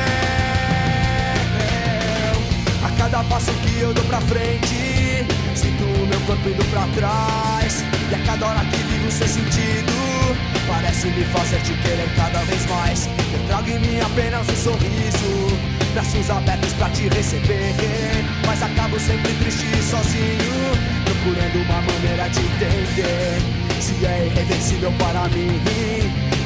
A 2.84 2.90
cada 2.98 3.24
passo 3.24 3.52
que 3.64 3.80
eu 3.80 3.94
dou 3.94 4.04
pra 4.06 4.22
frente, 4.22 5.26
sinto 5.56 5.84
o 5.84 6.08
meu 6.08 6.20
corpo 6.22 6.50
indo 6.50 6.66
pra 6.72 6.88
trás. 6.96 7.84
E 8.12 8.16
a 8.16 8.20
cada 8.26 8.46
hora 8.48 8.60
que 8.66 8.78
vivo 8.78 9.12
sem 9.12 9.28
sentido, 9.28 9.94
parece 10.68 11.08
me 11.08 11.24
fazer 11.26 11.60
te 11.62 11.74
querer 11.74 12.10
cada 12.16 12.40
vez 12.44 12.66
mais. 12.68 13.10
Eu 13.34 13.48
trago 13.48 13.70
em 13.70 13.80
mim 13.80 14.00
apenas 14.00 14.48
um 14.48 14.56
sorriso, 14.56 15.58
braços 15.94 16.30
abertos 16.30 16.74
pra 16.74 16.90
te 16.90 17.08
receber. 17.10 17.74
Mas 18.46 18.62
acabo 18.62 19.00
sempre 19.00 19.34
triste 19.42 19.66
e 19.66 19.82
sozinho, 19.82 20.54
procurando 21.06 21.58
uma 21.66 21.82
maneira 21.82 22.30
de 22.30 22.40
entender. 22.42 23.42
Se 23.80 24.06
é 24.06 24.28
irreversível 24.28 24.92
para 25.00 25.28
mim, 25.30 25.60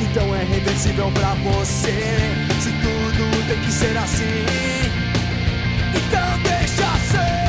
então 0.01 0.35
é 0.35 0.43
reversível 0.43 1.11
pra 1.11 1.33
você. 1.35 2.17
Se 2.61 2.71
tudo 2.71 3.47
tem 3.47 3.59
que 3.61 3.71
ser 3.71 3.97
assim, 3.97 4.45
então 5.95 6.39
deixa 6.43 6.97
ser. 7.11 7.39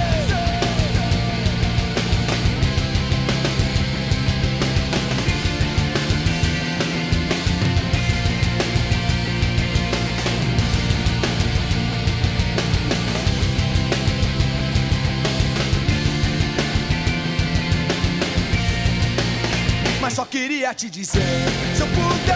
Só 20.12 20.24
queria 20.26 20.74
te 20.74 20.90
dizer: 20.90 21.22
se 21.74 21.80
eu 21.80 21.86
pudesse 21.86 22.29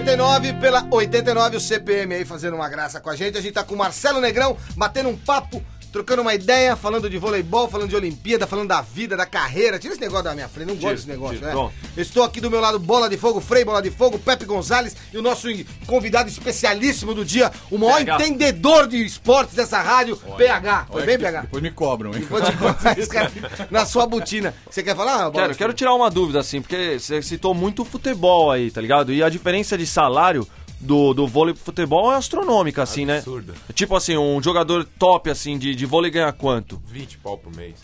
1,89 0.00 0.58
pela 0.58 0.86
89 0.90 1.56
o 1.58 1.60
CPM 1.60 2.14
aí 2.14 2.24
fazendo 2.24 2.54
uma 2.54 2.68
graça 2.70 3.00
com 3.00 3.10
a 3.10 3.16
gente. 3.16 3.36
A 3.36 3.40
gente 3.40 3.52
tá 3.52 3.62
com 3.62 3.74
o 3.74 3.78
Marcelo 3.78 4.20
Negrão 4.20 4.56
batendo 4.74 5.10
um 5.10 5.16
papo, 5.16 5.62
trocando 5.92 6.22
uma 6.22 6.34
ideia, 6.34 6.76
falando 6.76 7.08
de 7.08 7.18
voleibol, 7.18 7.68
falando 7.68 7.88
de 7.88 7.96
Olimpíada, 7.96 8.46
falando 8.46 8.68
da 8.68 8.80
vida, 8.80 9.16
da 9.16 9.26
carreira. 9.26 9.78
Tira 9.78 9.92
esse 9.92 10.00
negócio 10.00 10.24
da 10.24 10.34
minha 10.34 10.48
frente, 10.48 10.68
não 10.68 10.76
gosto 10.76 10.96
desse 10.96 11.08
negócio, 11.08 11.36
tiro, 11.36 11.46
né? 11.46 11.52
pronto. 11.52 11.74
Estou 11.96 12.22
aqui 12.22 12.40
do 12.40 12.50
meu 12.50 12.60
lado, 12.60 12.78
Bola 12.78 13.08
de 13.08 13.16
Fogo, 13.16 13.40
Frei 13.40 13.64
Bola 13.64 13.82
de 13.82 13.90
Fogo, 13.90 14.18
Pepe 14.18 14.44
Gonzalez 14.44 14.96
e 15.12 15.18
o 15.18 15.22
nosso 15.22 15.48
convidado 15.86 16.28
especialíssimo 16.28 17.14
do 17.14 17.24
dia, 17.24 17.50
o 17.70 17.78
maior 17.78 18.04
PH. 18.04 18.14
entendedor 18.16 18.86
de 18.86 19.04
esportes 19.04 19.54
dessa 19.54 19.80
rádio, 19.80 20.16
PH. 20.16 20.86
Foi 20.86 20.96
Olha 20.96 21.06
bem, 21.06 21.16
que 21.16 21.24
PH? 21.24 21.40
Depois 21.42 21.62
me 21.62 21.70
cobram, 21.70 22.14
hein? 22.14 22.26
Vou 22.28 22.40
te 22.40 23.06
cara 23.08 23.32
na 23.70 23.84
sua 23.84 24.06
botina. 24.06 24.54
Você 24.70 24.82
quer 24.82 24.96
falar? 24.96 25.30
Bola 25.30 25.32
Quero, 25.32 25.54
quero 25.54 25.72
tirar 25.72 25.94
uma 25.94 26.10
dúvida, 26.10 26.40
assim, 26.40 26.60
porque 26.60 26.98
você 26.98 27.20
citou 27.22 27.54
muito 27.54 27.84
futebol 27.84 28.50
aí, 28.50 28.70
tá 28.70 28.80
ligado? 28.80 29.12
E 29.12 29.22
a 29.22 29.28
diferença 29.28 29.76
de 29.76 29.86
salário 29.86 30.46
do, 30.80 31.12
do 31.12 31.26
vôlei 31.26 31.54
pro 31.54 31.62
futebol 31.62 32.10
é 32.12 32.16
astronômica, 32.16 32.82
assim, 32.82 33.04
né? 33.04 33.18
Absurda. 33.18 33.54
Tipo 33.74 33.94
assim, 33.94 34.16
um 34.16 34.42
jogador 34.42 34.84
top, 34.98 35.30
assim, 35.30 35.58
de, 35.58 35.74
de 35.74 35.86
vôlei 35.86 36.10
ganha 36.10 36.32
quanto? 36.32 36.80
20 36.86 37.18
pau 37.18 37.36
por 37.36 37.54
mês. 37.54 37.74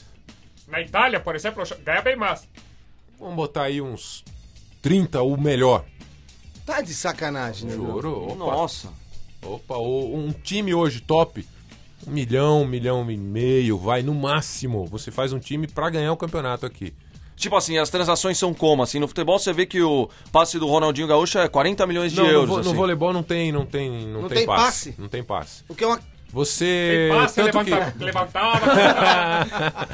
Na 0.67 0.81
Itália, 0.81 1.21
por 1.21 1.37
exemplo, 1.37 1.63
ganha 1.85 2.01
bem 2.01 2.17
mais. 2.17 2.49
Vamos 3.19 3.37
botar 3.37 3.65
aí 3.65 3.81
uns 3.81 4.25
30, 4.83 5.23
o 5.23 5.37
melhor. 5.37 5.85
Tá 6.65 6.81
de 6.81 6.95
sacanagem, 6.95 7.69
né? 7.69 7.75
Juro? 7.75 8.25
Opa, 8.25 8.35
Nossa. 8.35 8.89
opa, 9.43 9.79
um 9.79 10.33
time 10.33 10.75
hoje 10.75 11.01
top. 11.01 11.47
Um 12.07 12.11
milhão, 12.11 12.63
um 12.63 12.67
milhão 12.67 13.11
e 13.11 13.17
meio, 13.17 13.79
vai 13.79 14.03
no 14.03 14.15
máximo. 14.15 14.87
Você 14.87 15.11
faz 15.11 15.33
um 15.33 15.39
time 15.39 15.67
pra 15.67 15.91
ganhar 15.91 16.13
o 16.13 16.17
campeonato 16.17 16.67
aqui. 16.67 16.93
Tipo 17.37 17.55
assim, 17.55 17.77
as 17.77 17.91
transações 17.91 18.39
são 18.39 18.55
como? 18.55 18.83
Assim, 18.83 18.99
no 18.99 19.07
futebol 19.07 19.39
você 19.39 19.53
vê 19.53 19.67
que 19.67 19.83
o 19.83 20.09
passe 20.33 20.59
do 20.59 20.67
Ronaldinho 20.67 21.07
Gaúcho 21.07 21.39
é 21.39 21.47
40 21.47 21.87
milhões 21.87 22.11
de 22.13 22.17
Não, 22.19 22.25
no, 22.25 22.31
euros. 22.33 22.49
no 22.57 22.61
assim. 22.61 22.75
voleibol 22.75 23.13
não 23.13 23.23
tem, 23.23 23.53
não 23.53 23.67
tem, 23.67 24.07
não, 24.07 24.23
Não 24.23 24.29
tem, 24.29 24.39
tem 24.39 24.47
passe. 24.47 24.91
passe? 24.91 24.95
Não 24.99 25.09
tem 25.09 25.23
passe. 25.23 25.63
O 25.69 25.75
que 25.75 25.85
é 25.85 25.87
uma 25.87 26.01
Você. 26.33 27.09
Tem 27.11 27.21
passe, 27.21 27.35
tanto 27.37 27.65
que- 27.65 27.71
levanta, 27.71 28.05
levantava. 28.05 28.61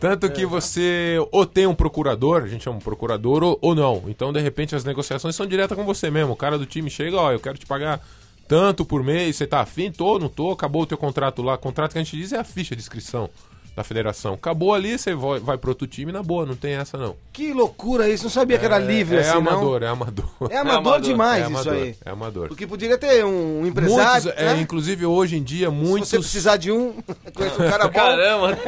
Tanto 0.00 0.30
que 0.30 0.44
você 0.44 1.16
ou 1.32 1.46
tem 1.46 1.66
um 1.66 1.74
procurador, 1.74 2.42
a 2.42 2.46
gente 2.48 2.64
chama 2.64 2.76
um 2.76 2.80
procurador, 2.80 3.42
ou, 3.42 3.58
ou 3.62 3.74
não. 3.74 4.04
Então, 4.08 4.32
de 4.32 4.40
repente, 4.40 4.74
as 4.74 4.84
negociações 4.84 5.34
são 5.34 5.46
diretas 5.46 5.76
com 5.76 5.84
você 5.84 6.10
mesmo. 6.10 6.32
O 6.32 6.36
cara 6.36 6.58
do 6.58 6.66
time 6.66 6.90
chega, 6.90 7.16
ó, 7.16 7.32
eu 7.32 7.40
quero 7.40 7.58
te 7.58 7.66
pagar 7.66 8.00
tanto 8.46 8.84
por 8.84 9.02
mês, 9.02 9.36
você 9.36 9.46
tá 9.46 9.60
afim? 9.60 9.90
Tô, 9.90 10.18
não 10.18 10.28
tô, 10.28 10.50
acabou 10.50 10.82
o 10.82 10.86
teu 10.86 10.98
contrato 10.98 11.42
lá. 11.42 11.56
Contrato 11.56 11.92
que 11.92 11.98
a 11.98 12.02
gente 12.04 12.16
diz 12.16 12.32
é 12.32 12.38
a 12.38 12.44
ficha 12.44 12.76
de 12.76 12.82
inscrição 12.82 13.30
da 13.74 13.82
federação. 13.82 14.34
Acabou 14.34 14.72
ali, 14.72 14.96
você 14.96 15.14
vai, 15.14 15.40
vai 15.40 15.58
pro 15.58 15.70
outro 15.70 15.86
time 15.86 16.12
na 16.12 16.22
boa, 16.22 16.46
não 16.46 16.54
tem 16.54 16.74
essa 16.74 16.96
não. 16.96 17.16
Que 17.32 17.52
loucura 17.52 18.08
isso, 18.08 18.24
não 18.24 18.30
sabia 18.30 18.56
que 18.58 18.64
era 18.64 18.78
livre 18.78 19.16
é 19.16 19.20
assim, 19.20 19.38
amador, 19.38 19.80
não. 19.80 19.86
é 19.86 19.90
amador. 19.90 20.30
É 20.48 20.56
amador, 20.56 20.78
amador. 20.78 21.00
demais 21.00 21.42
é 21.44 21.46
isso 21.46 21.50
amador, 21.50 21.72
aí. 21.74 21.96
É 22.04 22.10
amador. 22.10 22.48
Porque 22.48 22.66
poderia 22.66 22.96
ter 22.96 23.24
um 23.24 23.66
empresário, 23.66 24.24
Muitos, 24.24 24.42
é, 24.42 24.54
né? 24.54 24.60
inclusive 24.60 25.06
hoje 25.06 25.36
em 25.36 25.42
dia, 25.42 25.68
Se 25.68 25.74
muitos... 25.74 26.08
você 26.08 26.18
precisar 26.18 26.56
de 26.56 26.70
um, 26.70 26.94
conheço 27.34 27.62
um 27.62 27.68
cara 27.68 27.88
bom. 27.88 27.92
Caramba! 27.94 28.58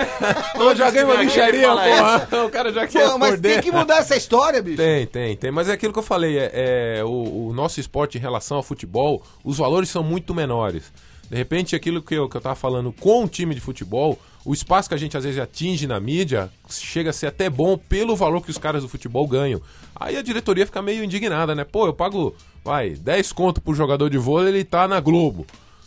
Eu 0.56 0.74
já 0.74 0.90
ganhei 0.90 1.04
uma 1.04 1.22
bicharia, 1.22 1.72
aqui 1.72 2.28
porra. 2.28 2.46
O 2.46 2.50
cara 2.50 2.72
já 2.72 2.86
quer 2.86 3.08
Pô, 3.08 3.18
mas 3.18 3.40
tem 3.40 3.60
que 3.60 3.70
mudar 3.70 3.98
essa 3.98 4.16
história, 4.16 4.60
bicho. 4.60 4.76
Tem, 4.76 5.06
tem, 5.06 5.36
tem. 5.36 5.50
Mas 5.52 5.68
é 5.68 5.72
aquilo 5.72 5.92
que 5.92 5.98
eu 5.98 6.02
falei, 6.02 6.38
é, 6.38 6.50
é, 6.98 7.04
o, 7.04 7.48
o 7.48 7.52
nosso 7.52 7.78
esporte 7.78 8.18
em 8.18 8.20
relação 8.20 8.56
ao 8.56 8.62
futebol, 8.62 9.22
os 9.44 9.58
valores 9.58 9.88
são 9.88 10.02
muito 10.02 10.34
menores. 10.34 10.92
De 11.30 11.36
repente, 11.36 11.74
aquilo 11.74 12.02
que 12.02 12.14
eu, 12.14 12.28
que 12.28 12.36
eu 12.36 12.40
tava 12.40 12.54
falando 12.54 12.92
com 12.92 13.24
o 13.24 13.28
time 13.28 13.54
de 13.54 13.60
futebol, 13.60 14.18
o 14.46 14.54
espaço 14.54 14.88
que 14.88 14.94
a 14.94 14.98
gente 14.98 15.16
às 15.16 15.24
vezes 15.24 15.40
atinge 15.40 15.88
na 15.88 15.98
mídia 15.98 16.48
chega 16.70 17.10
a 17.10 17.12
ser 17.12 17.26
até 17.26 17.50
bom 17.50 17.76
pelo 17.76 18.14
valor 18.14 18.40
que 18.40 18.50
os 18.50 18.56
caras 18.56 18.84
do 18.84 18.88
futebol 18.88 19.26
ganham. 19.26 19.60
Aí 19.92 20.16
a 20.16 20.22
diretoria 20.22 20.64
fica 20.64 20.80
meio 20.80 21.02
indignada, 21.02 21.52
né? 21.52 21.64
Pô, 21.64 21.86
eu 21.86 21.92
pago, 21.92 22.32
vai, 22.64 22.90
10 22.90 23.32
conto 23.32 23.60
pro 23.60 23.74
jogador 23.74 24.08
de 24.08 24.16
vôlei, 24.18 24.54
ele 24.54 24.64
tá 24.64 24.86
na 24.86 25.00
Globo. 25.00 25.44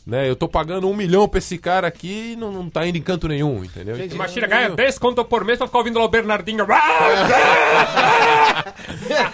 Né? 0.10 0.28
Eu 0.28 0.36
tô 0.36 0.48
pagando 0.48 0.89
um 0.89 0.95
milhão 0.95 1.28
pra 1.28 1.38
esse 1.38 1.56
cara 1.60 1.88
aqui 1.88 2.32
e 2.34 2.36
não, 2.36 2.52
não 2.52 2.67
tá 2.67 2.84
indo 2.88 2.98
em 2.98 3.02
canto 3.02 3.28
nenhum, 3.28 3.63
entendeu? 3.63 3.95
Então, 3.95 4.15
Imagina, 4.15 4.48
ganha 4.48 4.69
10 4.72 4.98
conto 4.98 5.24
por 5.24 5.45
mês 5.45 5.60
pra 5.60 5.67
ficar 5.67 5.78
ouvindo 5.78 6.00
lá 6.00 6.06
o 6.06 6.10
Bernardinho. 6.10 6.65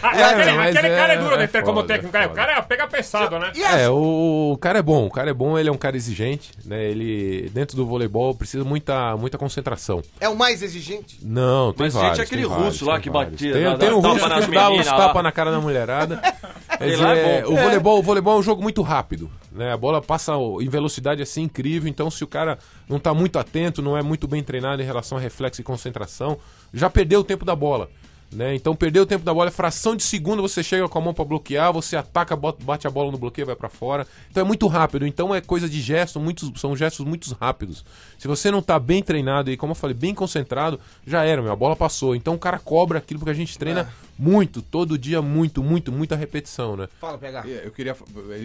aquele 0.01 0.51
mas 0.51 0.75
aquele 0.75 0.93
é- 0.93 0.95
cara 0.97 1.13
é 1.13 1.17
duro 1.17 1.35
é 1.35 1.45
de 1.45 1.47
ter 1.47 1.63
como 1.63 1.81
técnico. 1.83 2.15
é 2.17 2.19
cara. 2.27 2.31
O 2.31 2.35
cara 2.35 2.61
pega 2.61 2.87
pesado, 2.87 3.39
né? 3.39 3.53
É, 3.55 3.89
o, 3.89 4.51
o 4.53 4.57
cara 4.57 4.79
é 4.79 4.81
bom, 4.81 5.05
o 5.05 5.09
cara 5.11 5.29
é 5.29 5.33
bom, 5.33 5.57
ele 5.57 5.69
é 5.69 5.71
um 5.71 5.77
cara 5.77 5.95
exigente, 5.95 6.51
né? 6.65 6.83
Ele, 6.83 7.49
dentro 7.53 7.77
do 7.77 7.85
voleibol, 7.85 8.35
precisa 8.35 8.65
muita, 8.65 9.15
muita 9.15 9.37
concentração. 9.37 10.01
É 10.19 10.27
o 10.27 10.35
mais 10.35 10.61
exigente? 10.61 11.19
Não, 11.21 11.71
tem 11.71 11.85
Mas, 11.85 11.93
vários. 11.93 12.17
gente, 12.17 12.25
aquele 12.25 12.41
tem 12.41 12.49
vários, 12.49 12.67
russo 12.67 12.85
lá 12.85 12.99
que 12.99 13.09
vários. 13.09 13.31
batia, 13.33 13.53
Tem, 13.53 13.77
tem 13.77 13.93
um 13.93 13.99
russo 14.01 14.27
nas 14.27 14.45
que 14.45 14.51
dá 14.53 14.69
uns 14.69 14.85
tapas 14.85 15.23
na 15.23 15.31
cara 15.31 15.51
da 15.51 15.59
mulherada. 15.61 16.21
É 16.77 17.43
o, 17.47 17.55
voleibol, 17.55 17.99
o 17.99 18.03
voleibol 18.03 18.35
é 18.35 18.39
um 18.39 18.43
jogo 18.43 18.61
muito 18.61 18.81
rápido, 18.81 19.31
né? 19.55 19.71
A 19.71 19.77
bola 19.77 20.01
passa 20.01 20.33
em 20.61 20.67
velocidade 20.67 21.21
assim 21.21 21.43
incrível, 21.43 21.87
então 21.87 22.11
se 22.11 22.23
o 22.23 22.27
cara 22.27 22.59
não 22.87 22.99
tá 22.99 23.13
muito 23.13 23.39
atento, 23.39 23.81
não 23.81 23.97
é 23.97 24.03
muito 24.03 24.27
bem 24.27 24.43
treinado 24.43 24.81
em 24.81 24.85
relação 24.85 25.17
a 25.17 25.21
reflexo 25.21 25.61
e 25.61 25.63
concentração, 25.63 26.37
já 26.73 26.89
perdeu 26.89 27.21
o 27.21 27.23
tempo 27.23 27.45
da 27.45 27.55
bola. 27.55 27.89
Né? 28.31 28.53
Então 28.53 28.75
perdeu 28.75 29.03
o 29.03 29.05
tempo 29.05 29.23
da 29.23 29.33
bola, 29.33 29.47
é 29.47 29.51
fração 29.51 29.95
de 29.95 30.03
segundo 30.03 30.41
você 30.41 30.61
chega 30.61 30.89
com 30.89 30.97
a 30.97 31.01
mão 31.01 31.13
pra 31.13 31.23
bloquear, 31.23 31.71
você 31.71 31.95
ataca, 31.95 32.35
bate 32.35 32.85
a 32.85 32.89
bola 32.89 33.11
no 33.11 33.17
bloqueio, 33.17 33.47
vai 33.47 33.55
pra 33.55 33.69
fora. 33.69 34.05
Então 34.29 34.41
é 34.41 34.45
muito 34.45 34.67
rápido, 34.67 35.07
então 35.07 35.33
é 35.33 35.39
coisa 35.39 35.69
de 35.69 35.79
gesto, 35.79 36.19
muitos, 36.19 36.59
são 36.59 36.75
gestos 36.75 37.05
muito 37.05 37.33
rápidos. 37.39 37.85
Se 38.17 38.27
você 38.27 38.51
não 38.51 38.61
tá 38.61 38.77
bem 38.77 39.01
treinado 39.01 39.51
e 39.51 39.55
como 39.55 39.71
eu 39.71 39.75
falei, 39.75 39.95
bem 39.95 40.13
concentrado, 40.13 40.79
já 41.07 41.23
era, 41.23 41.41
meu, 41.41 41.51
a 41.51 41.55
bola 41.55 41.77
passou. 41.77 42.13
Então 42.13 42.33
o 42.33 42.39
cara 42.39 42.59
cobra 42.59 42.97
aquilo 42.97 43.19
porque 43.19 43.31
a 43.31 43.35
gente 43.35 43.57
treina 43.57 43.89
muito, 44.17 44.61
todo 44.61 44.97
dia 44.97 45.21
muito, 45.21 45.61
muito, 45.63 45.91
muita 45.91 46.15
repetição, 46.15 46.75
né? 46.77 46.87
Fala, 46.99 47.17
pegar. 47.17 47.47
É, 47.47 47.65
Eu 47.65 47.71
queria. 47.71 47.95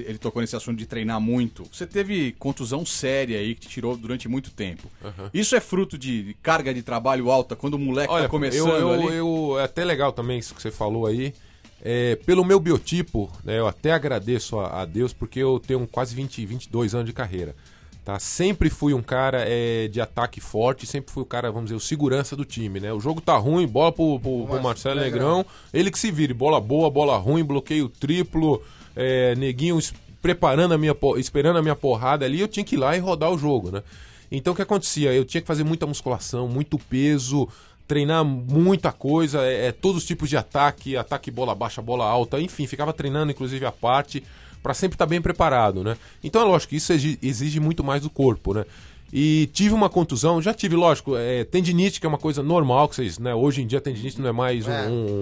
Ele 0.06 0.18
tocou 0.18 0.40
nesse 0.42 0.56
assunto 0.56 0.78
de 0.78 0.86
treinar 0.86 1.20
muito. 1.20 1.64
Você 1.72 1.86
teve 1.86 2.32
contusão 2.38 2.84
séria 2.84 3.38
aí 3.38 3.54
que 3.54 3.62
te 3.62 3.68
tirou 3.68 3.96
durante 3.96 4.28
muito 4.28 4.50
tempo. 4.50 4.88
Isso 5.32 5.54
é 5.54 5.60
fruto 5.60 5.96
de 5.96 6.36
carga 6.42 6.74
de 6.74 6.82
trabalho 6.82 7.30
alta 7.30 7.54
quando 7.54 7.74
o 7.74 7.78
moleque 7.78 8.12
Olha, 8.12 8.24
tá 8.24 8.28
começando 8.28 8.68
eu, 8.70 8.78
eu, 8.78 8.92
ali? 8.92 9.16
eu- 9.16 9.56
é 9.60 9.64
até 9.64 9.84
legal 9.84 10.12
também 10.12 10.38
isso 10.38 10.54
que 10.54 10.62
você 10.62 10.70
falou 10.70 11.06
aí. 11.06 11.32
É, 11.82 12.16
pelo 12.26 12.44
meu 12.44 12.60
biotipo, 12.60 13.32
né, 13.42 13.58
eu 13.58 13.66
até 13.66 13.92
agradeço 13.92 14.58
a, 14.60 14.82
a 14.82 14.84
Deus 14.84 15.14
porque 15.14 15.38
eu 15.40 15.58
tenho 15.58 15.86
quase 15.86 16.14
20, 16.14 16.44
22 16.44 16.94
anos 16.94 17.06
de 17.06 17.12
carreira. 17.14 17.56
Tá? 18.10 18.18
Sempre 18.18 18.68
fui 18.68 18.92
um 18.92 19.02
cara 19.02 19.44
é, 19.46 19.86
de 19.86 20.00
ataque 20.00 20.40
forte, 20.40 20.84
sempre 20.84 21.12
fui 21.12 21.22
o 21.22 21.26
cara, 21.26 21.52
vamos 21.52 21.66
dizer, 21.66 21.76
o 21.76 21.80
segurança 21.80 22.34
do 22.34 22.44
time. 22.44 22.80
Né? 22.80 22.92
O 22.92 22.98
jogo 22.98 23.20
tá 23.20 23.36
ruim, 23.36 23.68
bola 23.68 23.92
pro, 23.92 24.18
pro, 24.18 24.46
pro 24.48 24.62
Marcelo 24.62 25.00
Negrão, 25.00 25.46
ele 25.72 25.92
que 25.92 25.98
se 25.98 26.10
vire, 26.10 26.34
bola 26.34 26.60
boa, 26.60 26.90
bola 26.90 27.16
ruim, 27.16 27.44
bloqueio 27.44 27.88
triplo, 27.88 28.60
é, 28.96 29.36
neguinho 29.36 29.78
preparando 30.20 30.74
a 30.74 30.78
minha, 30.78 30.96
esperando 31.18 31.58
a 31.58 31.62
minha 31.62 31.76
porrada 31.76 32.24
ali, 32.24 32.40
eu 32.40 32.48
tinha 32.48 32.64
que 32.64 32.74
ir 32.74 32.78
lá 32.78 32.96
e 32.96 32.98
rodar 32.98 33.30
o 33.30 33.38
jogo, 33.38 33.70
né? 33.70 33.82
Então 34.30 34.52
o 34.52 34.56
que 34.56 34.62
acontecia? 34.62 35.12
Eu 35.12 35.24
tinha 35.24 35.40
que 35.40 35.46
fazer 35.46 35.62
muita 35.62 35.86
musculação, 35.86 36.48
muito 36.48 36.78
peso, 36.78 37.48
treinar 37.86 38.24
muita 38.24 38.90
coisa, 38.90 39.44
é, 39.44 39.68
é, 39.68 39.72
todos 39.72 40.02
os 40.02 40.04
tipos 40.04 40.28
de 40.28 40.36
ataque, 40.36 40.96
ataque 40.96 41.30
bola 41.30 41.54
baixa, 41.54 41.80
bola 41.80 42.06
alta, 42.06 42.40
enfim, 42.40 42.66
ficava 42.66 42.92
treinando 42.92 43.30
inclusive 43.30 43.64
a 43.64 43.72
parte 43.72 44.24
para 44.62 44.74
sempre 44.74 44.94
estar 44.94 45.06
bem 45.06 45.20
preparado, 45.20 45.82
né? 45.84 45.96
Então 46.22 46.42
é 46.42 46.44
lógico 46.44 46.70
que 46.70 46.76
isso 46.76 46.92
exi- 46.92 47.18
exige 47.22 47.60
muito 47.60 47.82
mais 47.84 48.02
do 48.02 48.10
corpo, 48.10 48.54
né? 48.54 48.64
E 49.12 49.48
tive 49.52 49.74
uma 49.74 49.88
contusão, 49.88 50.40
já 50.40 50.54
tive, 50.54 50.76
lógico, 50.76 51.16
é, 51.16 51.42
tendinite, 51.42 51.98
que 51.98 52.06
é 52.06 52.08
uma 52.08 52.16
coisa 52.18 52.44
normal, 52.44 52.88
que 52.88 52.94
vocês, 52.94 53.18
né? 53.18 53.34
Hoje 53.34 53.60
em 53.60 53.66
dia 53.66 53.80
tendinite 53.80 54.20
não 54.20 54.28
é 54.28 54.32
mais 54.32 54.66
um. 54.68 54.70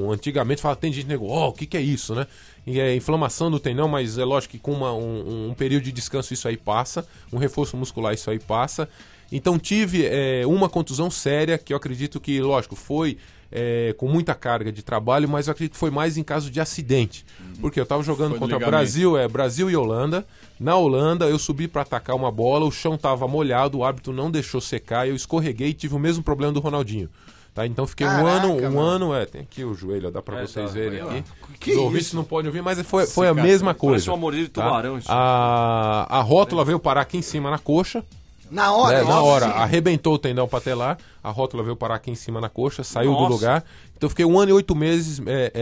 um- 0.09 0.12
antigamente 0.12 0.61
fala 0.61 0.77
tendinite, 0.77 1.09
nego, 1.09 1.27
ó, 1.27 1.48
o 1.48 1.53
que, 1.55 1.64
que 1.64 1.77
é 1.77 1.81
isso, 1.81 2.14
né? 2.14 2.27
E 2.66 2.79
é 2.79 2.94
inflamação 2.94 3.51
do 3.51 3.59
tendão, 3.59 3.88
mas 3.88 4.18
é 4.18 4.24
lógico 4.27 4.53
que 4.53 4.59
com 4.59 4.72
uma- 4.72 4.92
um, 4.92 5.48
um 5.51 5.55
período 5.55 5.85
de 5.85 5.92
descanso 5.92 6.35
isso 6.35 6.46
aí 6.46 6.57
passa, 6.59 7.07
um 7.33 7.38
reforço 7.38 7.79
muscular 7.79 8.12
isso 8.12 8.31
aí 8.31 8.38
passa. 8.38 8.87
Então 9.33 9.59
tive 9.59 10.05
é, 10.05 10.42
uma 10.46 10.68
contusão 10.68 11.11
séria, 11.11 11.57
que 11.57 11.72
eu 11.72 11.77
acredito 11.79 12.20
que, 12.20 12.40
lógico, 12.42 12.77
foi 12.77 13.16
é, 13.50 13.94
com 13.96 14.08
muita 14.08 14.34
carga 14.34 14.70
de 14.70 14.82
trabalho, 14.82 15.28
mas 15.28 15.46
eu 15.46 15.52
acredito 15.52 15.72
que 15.72 15.78
foi 15.78 15.90
mais 15.90 16.16
em 16.16 16.22
caso 16.22 16.50
de 16.50 16.61
acidente. 16.61 17.24
Porque 17.61 17.80
eu 17.80 17.87
tava 17.87 18.02
jogando 18.02 18.30
Foi 18.30 18.40
contra. 18.40 18.58
Brasil, 18.58 19.16
é 19.16 19.26
Brasil 19.26 19.70
e 19.70 19.76
Holanda. 19.76 20.26
Na 20.61 20.76
Holanda, 20.76 21.26
eu 21.26 21.38
subi 21.38 21.66
para 21.68 21.82
atacar 21.82 22.14
uma 22.14 22.30
bola, 22.30 22.66
o 22.66 22.70
chão 22.70 22.96
tava 22.98 23.26
molhado, 23.26 23.78
o 23.78 23.84
árbitro 23.84 24.12
não 24.12 24.30
deixou 24.30 24.61
secar, 24.61 25.08
eu 25.08 25.14
escorreguei 25.14 25.68
e 25.68 25.74
tive 25.74 25.94
o 25.94 25.98
mesmo 25.98 26.22
problema 26.22 26.52
do 26.52 26.61
Ronaldinho. 26.61 27.08
Tá? 27.54 27.66
Então 27.66 27.87
fiquei 27.87 28.06
um 28.06 28.11
Caraca, 28.11 28.30
ano, 28.30 28.52
um 28.52 28.61
mano. 28.61 28.80
ano, 28.80 29.14
é, 29.14 29.26
tem 29.26 29.40
aqui 29.40 29.64
o 29.64 29.74
joelho, 29.74 30.08
ó, 30.08 30.11
dá 30.12 30.22
para 30.22 30.42
É, 30.42 30.46
vocês 30.46 30.66
tá, 30.66 30.72
verem 30.72 31.00
aqui. 31.00 31.24
Que 31.58 31.72
Os 31.72 31.78
ouvintes 31.78 32.12
não 32.12 32.22
podem 32.22 32.46
ouvir, 32.48 32.62
mas 32.62 32.80
foi, 32.82 33.04
foi 33.06 33.26
a 33.26 33.34
mesma 33.34 33.74
coisa. 33.74 34.04
Parece 34.06 34.11
uma 34.11 34.32
de 34.32 34.48
tá? 34.48 34.62
tubarão 34.62 34.98
isso. 34.98 35.08
A, 35.11 36.06
a 36.08 36.20
rótula 36.20 36.64
veio 36.64 36.78
parar 36.78 37.00
aqui 37.00 37.16
em 37.16 37.22
cima 37.22 37.50
na 37.50 37.58
coxa, 37.58 38.04
Na 38.50 38.72
hora, 38.72 39.02
né, 39.02 39.08
na 39.08 39.22
hora, 39.22 39.46
sim. 39.46 39.52
arrebentou 39.52 40.14
o 40.14 40.18
tendão 40.18 40.48
patelar, 40.48 40.96
a 41.22 41.30
rótula 41.30 41.62
veio 41.62 41.76
parar 41.76 41.96
aqui 41.96 42.11
em 42.11 42.14
cima 42.14 42.40
na 42.40 42.48
coxa, 42.48 42.82
saiu 42.82 43.12
do 43.14 43.20
Nossa. 43.20 43.32
lugar. 43.32 43.64
Então 43.96 44.06
eu 44.06 44.11
fiquei 44.11 44.24
um 44.24 44.38
ano 44.38 44.50
e 44.50 44.52
oito 44.54 44.74
meses 44.76 45.20
é, 45.26 45.52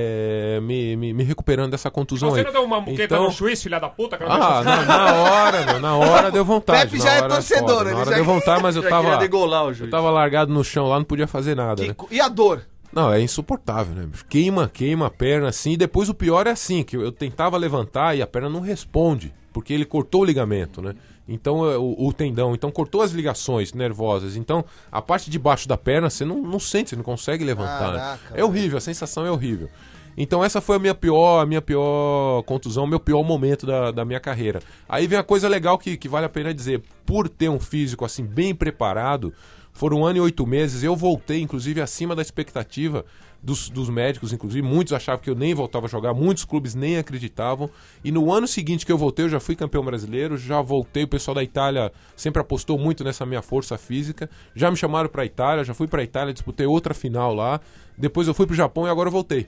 é, 0.57 0.61
me, 0.61 0.95
me, 0.97 1.13
me 1.13 1.25
recuperando 1.25 1.71
dessa 1.71 1.91
contusão 1.91 2.31
Você 2.31 2.41
aí. 2.41 2.45
não 2.45 2.53
deu 2.53 2.65
uma 2.65 2.81
muqueta 2.81 3.03
Então- 3.15 3.25
no 3.25 3.31
juiz, 3.31 3.63
filha 3.63 3.81
da 3.81 3.89
puta? 3.89 4.17
Que 4.19 4.25
não 4.25 4.31
Ah, 4.33 4.63
na, 4.63 4.83
na 4.85 5.15
hora, 5.15 5.67
meu, 5.67 5.81
na 5.81 5.97
hora 5.97 6.31
deu 6.31 6.45
vontade. 6.45 6.91
Pepe 6.91 7.03
já 7.03 7.13
é 7.15 7.19
hora 7.23 7.29
torcedor, 7.35 7.69
foda, 7.69 7.81
ele 7.83 7.95
Na 7.95 8.01
hora 8.01 8.11
já- 8.11 8.17
deu 8.17 8.25
vontade, 8.25 8.63
mas 8.63 8.77
eu 8.77 8.83
tava, 8.89 9.17
degolar 9.17 9.67
o 9.67 9.73
eu 9.73 9.91
tava 9.91 10.11
largado 10.11 10.53
no 10.53 10.63
chão 10.63 10.87
lá, 10.89 10.97
não 10.99 11.05
podia 11.05 11.27
fazer 11.27 11.55
nada, 11.57 11.83
Que 11.83 11.89
né? 11.89 11.95
E 12.11 12.21
a 12.21 12.29
dor? 12.29 12.63
Não, 12.93 13.13
é 13.13 13.21
insuportável, 13.21 13.95
né? 13.95 14.09
Queima, 14.29 14.71
queima 14.73 15.07
a 15.07 15.11
perna 15.11 15.49
assim. 15.49 15.73
E 15.73 15.77
depois 15.77 16.09
o 16.09 16.15
pior 16.15 16.47
é 16.47 16.51
assim, 16.51 16.83
que 16.83 16.97
eu 16.97 17.13
tentava 17.13 17.57
levantar 17.59 18.17
e 18.17 18.23
a 18.23 18.27
perna 18.27 18.49
não 18.49 18.61
responde, 18.61 19.35
porque 19.53 19.73
ele 19.75 19.85
cortou 19.85 20.23
o 20.23 20.25
ligamento, 20.25 20.81
né? 20.81 20.95
Então, 21.29 21.69
é, 21.69 21.77
o, 21.77 21.95
o 21.99 22.13
tendão, 22.13 22.55
então 22.55 22.71
cortou 22.71 23.03
as 23.03 23.11
ligações 23.11 23.73
nervosas. 23.73 24.37
Então, 24.37 24.65
a 24.91 25.03
parte 25.03 25.31
de 25.31 25.39
baixo 25.39 25.67
da 25.69 25.77
perna 25.77 26.09
você 26.09 26.25
não, 26.25 26.41
não 26.41 26.61
sente, 26.61 26.91
você 26.91 26.97
não 26.97 27.03
consegue 27.03 27.45
levantar. 27.45 27.93
né? 27.93 27.99
Caraca, 27.99 28.35
é 28.35 28.45
horrível, 28.45 28.79
a 28.79 28.81
sensação 28.81 29.27
é 29.27 29.31
horrível. 29.31 29.69
Então 30.17 30.43
essa 30.43 30.63
foi 30.63 30.77
a 30.77 30.79
minha 30.79 30.95
pior, 30.95 31.43
a 31.43 31.47
minha 31.47 31.61
pior 31.61 32.43
contusão, 32.45 32.85
o 32.85 32.87
meu 32.87 32.99
pior 32.99 33.23
momento 33.23 33.67
da, 33.67 33.91
da 33.91 34.05
minha 34.05 34.19
carreira. 34.19 34.61
Aí 34.89 35.07
vem 35.07 35.19
a 35.19 35.23
coisa 35.23 35.47
legal 35.47 35.77
que, 35.77 35.95
que 35.97 36.09
vale 36.09 36.25
a 36.25 36.29
pena 36.31 36.55
dizer. 36.55 36.83
Por 37.05 37.29
ter 37.29 37.51
um 37.51 37.61
físico 37.61 38.05
assim 38.05 38.25
bem 38.25 38.55
preparado, 38.55 39.33
foram 39.77 39.99
um 39.99 40.07
ano 40.07 40.17
e 40.17 40.21
oito 40.23 40.47
meses, 40.47 40.83
eu 40.83 40.97
voltei, 40.97 41.43
inclusive, 41.43 41.83
acima 41.83 42.17
da 42.17 42.23
expectativa 42.23 43.05
dos, 43.43 43.69
dos 43.69 43.91
médicos, 43.91 44.33
inclusive. 44.33 44.67
Muitos 44.67 44.95
achavam 44.95 45.23
que 45.23 45.29
eu 45.29 45.35
nem 45.35 45.55
voltava 45.55 45.85
a 45.85 45.89
jogar, 45.89 46.15
muitos 46.15 46.47
clubes 46.47 46.75
nem 46.75 46.97
acreditavam. 46.97 47.69
E 48.03 48.11
no 48.11 48.33
ano 48.33 48.49
seguinte 48.49 48.87
que 48.87 48.91
eu 48.91 48.97
voltei, 48.97 49.27
eu 49.27 49.29
já 49.29 49.39
fui 49.39 49.55
campeão 49.55 49.85
brasileiro, 49.85 50.39
já 50.39 50.63
voltei. 50.63 51.05
O 51.05 51.09
pessoal 51.09 51.35
da 51.35 51.43
Itália 51.43 51.93
sempre 52.17 52.41
apostou 52.41 52.79
muito 52.79 53.05
nessa 53.05 53.27
minha 53.27 53.43
força 53.43 53.77
física. 53.77 54.31
Já 54.55 54.71
me 54.71 54.79
chamaram 54.79 55.11
pra 55.11 55.27
Itália, 55.27 55.63
já 55.63 55.75
fui 55.75 55.87
pra 55.87 56.03
Itália, 56.03 56.33
disputei 56.33 56.67
outra 56.67 56.95
final 56.95 57.35
lá. 57.35 57.61
Depois 57.99 58.27
eu 58.27 58.33
fui 58.33 58.47
pro 58.47 58.57
Japão 58.57 58.87
e 58.87 58.91
agora 58.91 59.09
eu 59.09 59.13
voltei. 59.13 59.47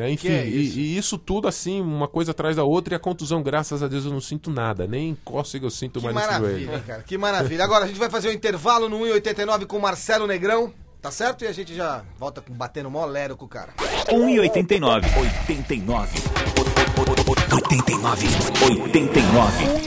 Né? 0.00 0.10
Enfim, 0.12 0.28
Que 0.28 0.34
é 0.34 0.46
e- 0.46 0.62
isso? 0.66 0.78
E, 0.78 0.96
isso 0.96 1.18
tudo 1.18 1.46
assim, 1.46 1.78
uma 1.80 2.08
coisa 2.08 2.30
atrás 2.30 2.56
da 2.56 2.64
outra, 2.64 2.94
e 2.94 2.96
a 2.96 2.98
contusão, 2.98 3.42
graças 3.42 3.82
a 3.82 3.86
Deus, 3.88 4.06
eu 4.06 4.10
não 4.10 4.20
sinto 4.20 4.50
nada, 4.50 4.86
nem 4.86 5.14
cócega 5.22 5.66
eu 5.66 5.70
sinto 5.70 6.00
Que 6.00 6.04
mais 6.06 6.16
nesse 6.16 6.26
maravilha, 6.28 6.52
joelho. 6.58 6.74
hein, 6.74 6.82
cara. 6.86 7.02
Que 7.02 7.18
maravilha. 7.18 7.62
Agora 7.64 7.84
a 7.84 7.86
gente 7.86 7.98
vai 7.98 8.08
fazer 8.08 8.30
um 8.30 8.32
intervalo 8.32 8.88
no 8.88 8.98
1,89 9.00 9.66
com 9.66 9.76
o 9.76 9.82
Marcelo 9.82 10.26
Negrão. 10.26 10.72
Tá 11.02 11.10
certo? 11.10 11.44
E 11.44 11.46
a 11.46 11.52
gente 11.52 11.74
já 11.74 12.02
volta 12.18 12.40
com- 12.42 12.52
batendo 12.52 12.90
mó 12.90 13.04
lero 13.06 13.34
com 13.36 13.44
o 13.44 13.48
cara. 13.48 13.72
1,89. 14.10 15.06
89. 15.18 15.40
89. 15.48 16.69
89. 17.00 18.28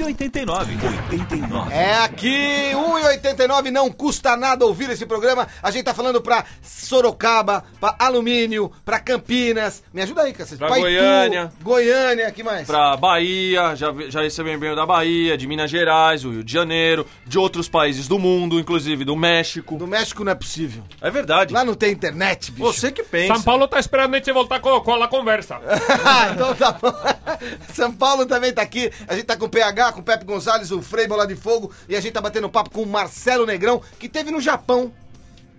1,89. 0.03 0.77
89. 1.11 1.73
É 1.73 1.95
aqui, 2.03 2.71
1,89 2.73 3.69
não 3.71 3.91
custa 3.91 4.35
nada 4.35 4.65
ouvir 4.65 4.89
esse 4.89 5.05
programa. 5.05 5.47
A 5.61 5.69
gente 5.69 5.85
tá 5.85 5.93
falando 5.93 6.21
pra 6.21 6.45
Sorocaba, 6.61 7.63
pra 7.79 7.95
Alumínio, 7.99 8.71
pra 8.83 8.99
Campinas. 8.99 9.83
Me 9.93 10.01
ajuda 10.01 10.23
aí, 10.23 10.33
cacete. 10.33 10.57
Pra 10.57 10.69
Goiânia. 10.69 11.51
Goiânia, 11.61 12.31
que 12.31 12.43
mais? 12.43 12.65
Pra 12.67 12.97
Bahia, 12.97 13.75
já, 13.75 13.93
já 14.09 14.21
recebemos 14.21 14.57
e-mail 14.57 14.75
da 14.75 14.85
Bahia, 14.85 15.37
de 15.37 15.47
Minas 15.47 15.69
Gerais, 15.69 16.25
o 16.25 16.31
Rio 16.31 16.43
de 16.43 16.51
Janeiro, 16.51 17.05
de 17.25 17.37
outros 17.37 17.67
países 17.69 18.07
do 18.07 18.17
mundo, 18.17 18.59
inclusive 18.59 19.05
do 19.05 19.15
México. 19.15 19.75
Do 19.77 19.87
México 19.87 20.23
não 20.23 20.31
é 20.31 20.35
possível. 20.35 20.83
É 21.01 21.11
verdade. 21.11 21.53
Lá 21.53 21.63
não 21.63 21.73
tem 21.75 21.91
internet, 21.91 22.51
bicho. 22.51 22.65
Você 22.65 22.91
que 22.91 23.03
pensa. 23.03 23.35
São 23.35 23.43
Paulo 23.43 23.67
tá 23.67 23.79
esperando 23.79 24.13
a 24.13 24.17
gente 24.17 24.31
voltar 24.31 24.59
com, 24.59 24.79
com 24.81 24.93
a 24.95 25.07
conversa. 25.07 25.59
Ah, 26.05 26.31
então 26.33 26.53
tá 26.55 26.71
bom. 26.71 26.91
São 27.73 27.91
Paulo 27.93 28.25
também 28.25 28.53
tá 28.53 28.61
aqui. 28.61 28.91
A 29.07 29.15
gente 29.15 29.25
tá 29.25 29.35
com 29.37 29.45
o 29.45 29.49
PH, 29.49 29.93
com 29.93 29.99
o 29.99 30.03
Pepe 30.03 30.25
Gonzalez, 30.25 30.71
o 30.71 30.81
Frei 30.81 31.07
Bola 31.07 31.27
de 31.27 31.35
Fogo. 31.35 31.71
E 31.87 31.95
a 31.95 32.01
gente 32.01 32.13
tá 32.13 32.21
batendo 32.21 32.49
papo 32.49 32.69
com 32.69 32.83
o 32.83 32.87
Marcelo 32.87 33.45
Negrão, 33.45 33.81
que 33.99 34.07
teve 34.09 34.31
no 34.31 34.39
Japão. 34.41 34.91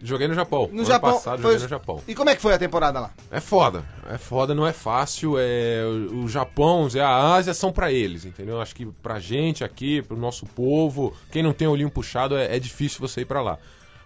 Joguei 0.03 0.29
no 0.29 0.35
Japão. 0.35 0.69
No 0.71 0.81
ano 0.81 0.85
Japão. 0.85 1.13
passado 1.15 1.41
foi- 1.41 1.53
joguei 1.53 1.63
no 1.65 1.69
Japão. 1.71 2.03
E 2.07 2.15
como 2.15 2.29
é 2.29 2.37
que 2.37 2.43
foi 2.43 2.53
a 2.53 2.59
temporada 2.59 3.01
lá? 3.01 3.11
É 3.31 3.41
foda. 3.41 3.83
É 4.11 4.19
foda, 4.19 4.55
não 4.55 4.67
é 4.67 4.73
fácil. 4.73 5.37
É, 5.39 5.83
o, 6.13 6.29
Japão 6.29 6.87
e 6.95 7.01
a 7.01 7.09
Ásia 7.35 7.55
são 7.55 7.73
pra 7.73 7.91
eles, 7.91 8.27
entendeu? 8.27 8.61
Acho 8.61 8.75
que 8.75 8.85
pra 9.03 9.19
gente 9.19 9.65
aqui, 9.65 10.03
pro 10.03 10.15
nosso 10.15 10.45
povo, 10.45 11.15
quem 11.33 11.43
não 11.43 11.55
tem 11.55 11.67
o 11.67 11.71
olhinho 11.71 11.91
puxado, 11.91 12.37
é, 12.37 12.55
é 12.55 12.59
difícil 12.59 13.01
você 13.01 13.23
ir 13.23 13.25
pra 13.25 13.41
lá. 13.41 13.57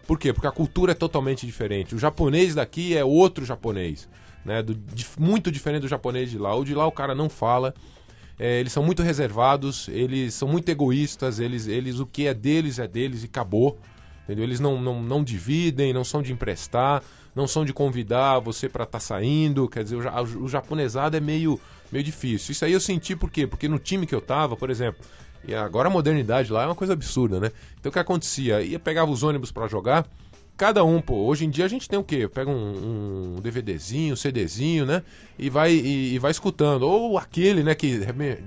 Por 0.06 0.18
quê? 0.18 0.32
Porque 0.32 0.46
a 0.46 0.52
cultura 0.52 0.92
é 0.92 0.94
totalmente 0.94 1.44
diferente. 1.44 1.96
O 1.96 1.98
japonês 1.98 2.54
daqui 2.54 2.96
é 2.96 3.04
outro 3.04 3.44
japonês, 3.44 4.08
né? 4.48 4.62
Do- 4.62 4.74
dif- 4.74 5.20
muito 5.20 5.52
diferente 5.52 5.82
do 5.82 5.88
japonês 5.88 6.28
de 6.30 6.38
lá. 6.38 6.52
O 6.56 6.64
de 6.64 6.74
lá 6.74 6.84
o 6.86 6.92
cara 6.92 7.14
não 7.14 7.28
fala. 7.28 7.72
É, 8.38 8.58
eles 8.60 8.72
são 8.72 8.82
muito 8.82 9.02
reservados, 9.02 9.88
eles 9.88 10.32
são 10.34 10.48
muito 10.48 10.68
egoístas, 10.68 11.38
eles, 11.40 11.66
eles 11.66 11.98
o 12.00 12.06
que 12.06 12.26
é 12.26 12.34
deles 12.34 12.78
é 12.78 12.86
deles 12.88 13.22
e 13.22 13.26
acabou. 13.26 13.78
Entendeu? 14.24 14.44
Eles 14.44 14.60
não, 14.60 14.80
não, 14.80 15.02
não 15.02 15.24
dividem, 15.24 15.92
não 15.92 16.04
são 16.04 16.20
de 16.22 16.32
emprestar, 16.32 17.02
não 17.34 17.46
são 17.48 17.64
de 17.64 17.72
convidar 17.72 18.38
você 18.40 18.68
pra 18.68 18.84
estar 18.84 19.00
saindo. 19.00 19.68
Quer 19.68 19.84
dizer, 19.84 19.96
o, 19.96 20.44
o 20.44 20.48
japonesado 20.48 21.16
é 21.16 21.20
meio, 21.20 21.58
meio 21.90 22.04
difícil. 22.04 22.52
Isso 22.52 22.64
aí 22.64 22.72
eu 22.72 22.80
senti 22.80 23.16
por 23.16 23.30
quê? 23.30 23.46
Porque 23.46 23.68
no 23.68 23.78
time 23.78 24.06
que 24.06 24.14
eu 24.14 24.20
tava, 24.20 24.54
por 24.56 24.68
exemplo, 24.70 25.00
e 25.46 25.54
agora 25.54 25.88
a 25.88 25.90
modernidade 25.90 26.52
lá 26.52 26.62
é 26.64 26.66
uma 26.66 26.74
coisa 26.74 26.92
absurda, 26.92 27.40
né? 27.40 27.50
Então 27.80 27.88
o 27.90 27.92
que 27.92 27.98
acontecia? 27.98 28.60
Ia 28.60 28.78
pegava 28.78 29.10
os 29.10 29.22
ônibus 29.22 29.50
pra 29.50 29.66
jogar, 29.66 30.06
cada 30.58 30.84
um, 30.84 31.00
pô, 31.00 31.14
hoje 31.24 31.46
em 31.46 31.50
dia 31.50 31.64
a 31.64 31.68
gente 31.68 31.88
tem 31.88 31.98
o 31.98 32.02
quê? 32.02 32.28
Pega 32.28 32.50
um, 32.50 33.36
um 33.36 33.40
DVDzinho, 33.40 34.12
um 34.12 34.16
CDzinho, 34.16 34.84
né? 34.84 35.04
E 35.38 35.48
vai, 35.48 35.72
e, 35.72 36.14
e 36.14 36.18
vai 36.18 36.32
escutando. 36.32 36.82
Ou 36.82 37.16
aquele, 37.16 37.62
né, 37.62 37.74
que 37.76 38.00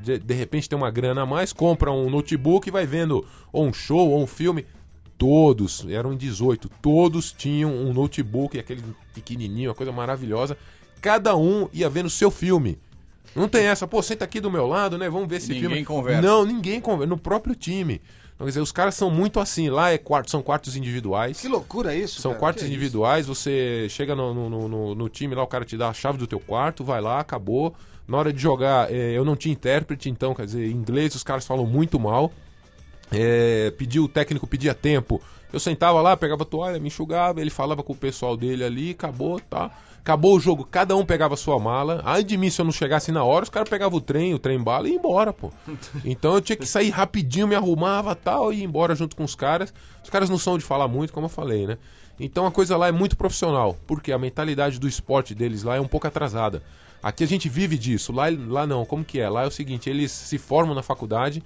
de, 0.04 0.20
de 0.20 0.34
repente 0.34 0.68
tem 0.70 0.78
uma 0.78 0.92
grana 0.92 1.22
a 1.22 1.26
mais, 1.26 1.54
compra 1.54 1.90
um 1.92 2.10
notebook 2.10 2.68
e 2.68 2.72
vai 2.72 2.86
vendo 2.86 3.26
ou 3.52 3.66
um 3.66 3.74
show 3.74 4.10
ou 4.10 4.22
um 4.22 4.28
filme. 4.28 4.66
Todos, 5.18 5.86
eram 5.90 6.16
18, 6.16 6.70
todos 6.82 7.32
tinham 7.32 7.72
um 7.72 7.94
notebook, 7.94 8.60
aquele 8.60 8.84
pequenininho, 9.14 9.70
uma 9.70 9.76
coisa 9.76 9.92
maravilhosa. 9.92 10.58
Cada 11.00 11.38
um 11.38 11.70
ia 11.72 11.90
vendo 11.90 12.08
o 12.08 12.10
seu 12.10 12.30
filme. 12.30 12.78
Não 13.36 13.48
tem 13.48 13.66
essa, 13.66 13.88
pô, 13.88 14.02
senta 14.02 14.26
aqui 14.26 14.42
do 14.42 14.52
meu 14.52 14.68
lado, 14.68 14.98
né? 14.98 15.10
Vamos 15.10 15.30
ver 15.30 15.38
esse 15.38 15.48
Ninguém 15.54 15.70
filme. 15.70 15.86
conversa. 15.86 16.22
Não, 16.22 16.44
ninguém 16.44 16.82
conversa. 16.82 17.10
No 17.10 17.18
próprio 17.18 17.56
time. 17.56 18.02
Então, 18.42 18.46
quer 18.48 18.50
dizer, 18.50 18.62
os 18.62 18.72
caras 18.72 18.96
são 18.96 19.12
muito 19.12 19.40
assim. 19.40 19.70
Lá 19.70 19.92
é 19.92 20.00
quarto, 20.00 20.32
são 20.32 20.42
quartos 20.42 20.76
individuais. 20.76 21.40
Que 21.40 21.48
loucura 21.48 21.94
isso, 21.96 22.20
São 22.22 22.32
cara. 22.32 22.40
quartos 22.40 22.64
isso? 22.64 22.72
individuais, 22.72 23.28
você 23.28 23.86
chega 23.90 24.16
no, 24.16 24.34
no, 24.34 24.68
no- 24.68 24.96
no- 24.96 25.10
time 25.10 25.36
lá, 25.36 25.44
o 25.44 25.48
cara 25.48 25.64
te 25.64 25.78
dá 25.78 25.90
a 25.90 25.94
chave 25.94 26.18
do 26.18 26.26
teu 26.26 26.40
quarto, 26.40 26.84
vai 26.84 27.00
lá, 27.02 27.20
acabou. 27.20 27.76
Na 28.08 28.18
hora 28.18 28.34
de 28.34 28.42
jogar, 28.42 28.92
eh, 28.92 29.12
eu 29.16 29.24
não 29.24 29.36
tinha 29.36 29.54
intérprete, 29.54 30.10
então, 30.10 30.34
quer 30.34 30.46
dizer, 30.46 30.68
em 30.68 30.72
inglês 30.76 31.14
os 31.14 31.24
caras 31.24 31.46
falam 31.46 31.66
muito 31.68 32.00
mal. 32.00 32.32
É, 33.12 33.72
pediu, 33.78 34.06
o 34.06 34.08
técnico 34.08 34.48
pedia 34.48 34.74
tempo. 34.74 35.22
Eu 35.54 35.60
sentava 35.60 36.02
lá, 36.02 36.16
pegava 36.18 36.44
a 36.44 36.46
toalha, 36.46 36.80
me 36.80 36.88
enxugava, 36.88 37.42
ele 37.42 37.50
falava 37.50 37.84
com 37.84 37.94
o 37.94 37.96
pessoal 37.96 38.38
dele 38.38 38.64
ali, 38.64 38.92
acabou, 38.92 39.40
tá? 39.40 39.70
Acabou 40.02 40.36
o 40.36 40.40
jogo, 40.40 40.66
cada 40.66 40.96
um 40.96 41.06
pegava 41.06 41.36
a 41.36 41.38
sua 41.38 41.60
mala. 41.60 42.02
Ai 42.04 42.24
de 42.24 42.36
mim, 42.36 42.50
se 42.50 42.60
eu 42.60 42.66
não 42.66 42.72
chegasse 42.72 43.12
na 43.12 43.24
hora, 43.24 43.44
os 43.44 43.50
caras 43.50 43.70
pegavam 43.70 44.00
o 44.00 44.02
trem, 44.02 44.34
o 44.34 44.40
trem 44.40 44.60
bala 44.60 44.88
e 44.88 44.94
ia 44.94 44.98
embora, 44.98 45.32
pô. 45.32 45.52
Então 46.04 46.34
eu 46.34 46.42
tinha 46.42 46.56
que 46.56 46.66
sair 46.66 46.90
rapidinho, 46.90 47.48
me 47.48 47.54
arrumava 47.54 48.16
tal, 48.16 48.52
e 48.52 48.62
ir 48.62 48.64
embora 48.64 48.96
junto 48.96 49.16
com 49.16 49.24
os 49.24 49.36
caras. 49.36 49.72
Os 50.04 50.10
caras 50.10 50.28
não 50.28 50.40
são 50.40 50.58
de 50.58 50.64
falar 50.64 50.88
muito, 50.88 51.14
como 51.14 51.26
eu 51.26 51.30
falei, 51.30 51.68
né? 51.68 51.78
Então 52.20 52.48
a 52.48 52.52
coisa 52.52 52.76
lá 52.76 52.88
é 52.88 52.92
muito 52.92 53.16
profissional, 53.16 53.78
porque 53.86 54.12
a 54.12 54.18
mentalidade 54.18 54.80
do 54.80 54.88
esporte 54.88 55.36
deles 55.36 55.62
lá 55.62 55.76
é 55.76 55.80
um 55.80 55.88
pouco 55.88 56.08
atrasada. 56.08 56.64
Aqui 57.04 57.24
a 57.24 57.28
gente 57.28 57.48
vive 57.48 57.78
disso, 57.78 58.12
lá, 58.12 58.26
lá 58.48 58.66
não. 58.66 58.84
Como 58.86 59.06
que 59.06 59.20
é? 59.20 59.30
Lá 59.30 59.44
é 59.44 59.48
o 59.48 59.52
seguinte, 59.52 59.88
eles 59.88 60.12
se 60.12 60.40
formam 60.40 60.74
na 60.74 60.82
faculdade, 60.82 61.44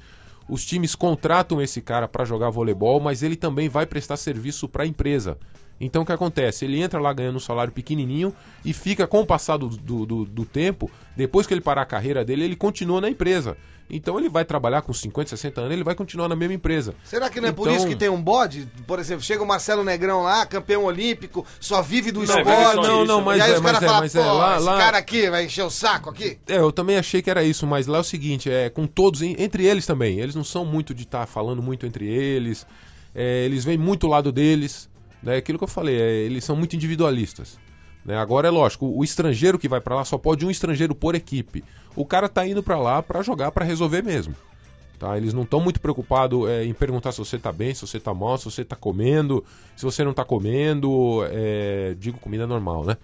os 0.48 0.66
times 0.66 0.96
contratam 0.96 1.62
esse 1.62 1.82
cara 1.82 2.08
para 2.08 2.24
jogar 2.24 2.50
voleibol, 2.50 3.02
mas 3.02 3.22
ele 3.22 3.36
também 3.36 3.68
vai 3.68 3.86
prestar 3.86 4.16
serviço 4.16 4.70
para 4.70 4.84
a 4.84 4.88
empresa. 4.88 5.38
Então 5.80 6.04
o 6.04 6.06
que 6.06 6.12
acontece? 6.12 6.64
Ele 6.66 6.82
entra 6.82 7.00
lá 7.00 7.12
ganhando 7.12 7.36
um 7.36 7.40
salário 7.40 7.74
pequenininho 7.74 8.34
e 8.64 8.72
fica, 8.72 9.06
com 9.06 9.22
o 9.22 9.26
passar 9.26 9.58
do, 9.58 9.68
do, 9.70 10.06
do- 10.26 10.46
tempo, 10.46 10.90
depois 11.18 11.46
que 11.46 11.54
ele 11.54 11.60
parar 11.62 11.82
a 11.82 11.86
carreira 11.86 12.24
dele, 12.24 12.46
ele 12.46 12.56
continua 12.56 13.02
na 13.02 13.10
empresa. 13.10 13.58
Então 13.90 14.18
ele 14.18 14.30
vai 14.30 14.44
trabalhar 14.46 14.82
com 14.82 14.92
50, 14.94 15.30
60 15.32 15.62
anos, 15.62 15.74
ele 15.74 15.84
vai 15.84 15.94
continuar 15.94 16.28
na 16.30 16.36
mesma 16.36 16.56
empresa. 16.56 16.96
Será 17.04 17.30
que 17.30 17.40
não 17.42 17.50
é 17.50 17.52
por 17.52 17.64
Então- 17.68 17.76
isso 17.78 17.88
que 17.88 17.96
tem 17.96 18.10
um 18.10 18.20
bode? 18.22 18.68
Por 18.88 18.98
exemplo, 19.00 19.22
chega 19.24 19.44
o 19.44 19.46
Marcelo 19.46 19.84
Negrão 19.84 20.24
lá, 20.24 20.44
campeão 20.46 20.86
olímpico, 20.86 21.46
só 21.60 21.82
vive 21.84 22.12
do 22.12 22.20
Não, 22.24 22.26
esporte. 22.40 22.74
só 22.76 22.82
Não, 22.82 23.06
não, 23.06 23.22
mas 23.22 23.38
e 23.38 23.42
aí 23.42 23.52
é, 23.52 23.56
os 23.56 23.62
caras 23.62 23.82
mas 23.82 23.84
é, 23.84 23.86
falam, 23.88 24.02
mas 24.02 24.16
é, 24.16 24.20
lá, 24.24 24.56
esse 24.56 24.66
lá, 24.66 24.78
cara 24.78 24.98
aqui 24.98 25.30
vai 25.30 25.46
encher 25.46 25.64
o 25.64 25.70
saco 25.70 26.10
aqui. 26.10 26.40
É, 26.48 26.58
eu 26.58 26.72
também 26.72 26.98
achei 26.98 27.22
que 27.22 27.30
era 27.30 27.44
isso, 27.44 27.68
mas 27.68 27.86
lá 27.86 27.98
é 27.98 28.02
o 28.02 28.04
seguinte, 28.04 28.50
é 28.50 28.70
com 28.72 28.88
todos, 28.88 29.22
en- 29.22 29.36
entre 29.38 29.66
eles 29.66 29.86
também, 29.86 30.20
eles 30.20 30.34
não 30.34 30.44
são 30.44 30.66
muito 30.66 30.92
de 30.94 31.04
estar 31.04 31.28
falando 31.28 31.62
muito 31.62 31.86
entre 31.86 32.08
eles, 32.08 32.66
é, 33.14 33.44
eles 33.46 33.64
veem 33.66 33.78
muito 33.78 34.08
o 34.08 34.10
lado 34.10 34.32
deles, 34.32 34.90
né, 35.26 35.36
aquilo 35.38 35.58
que 35.58 35.64
eu 35.64 35.68
falei, 35.68 36.00
é, 36.00 36.12
eles 36.22 36.44
são 36.46 36.56
muito 36.56 36.76
individualistas. 36.76 37.58
Né? 38.06 38.16
Agora 38.18 38.48
é 38.48 38.52
lógico, 38.52 38.86
o, 38.86 39.00
o 39.00 39.04
estrangeiro 39.04 39.58
que 39.60 39.68
vai 39.68 39.82
pra 39.82 39.96
lá 39.96 40.06
só 40.06 40.18
pode 40.18 40.46
um 40.46 40.52
estrangeiro 40.52 40.94
por 40.96 41.16
equipe. 41.16 41.64
O 41.96 42.06
cara 42.06 42.30
tá 42.30 42.46
indo 42.48 42.62
pra 42.62 42.78
lá 42.78 43.02
pra 43.02 43.22
jogar, 43.24 43.52
pra 43.52 43.66
resolver 43.66 44.04
mesmo. 44.04 44.36
Tá? 45.00 45.18
Eles 45.18 45.34
não 45.34 45.42
estão 45.44 45.60
muito 45.60 45.82
preocupados 45.82 46.48
é, 46.50 46.64
em 46.64 46.74
perguntar 46.74 47.12
se 47.12 47.18
você 47.18 47.38
tá 47.38 47.52
bem, 47.52 47.74
se 47.74 47.82
você 47.82 48.00
tá 48.00 48.14
mal, 48.14 48.38
se 48.38 48.46
você 48.46 48.64
tá 48.64 48.76
comendo, 48.78 49.44
se 49.76 49.84
você 49.84 50.06
não 50.06 50.14
tá 50.14 50.24
comendo, 50.24 51.20
é, 51.32 51.96
digo 52.00 52.18
comida 52.20 52.48
normal, 52.48 52.86
né? 52.86 52.96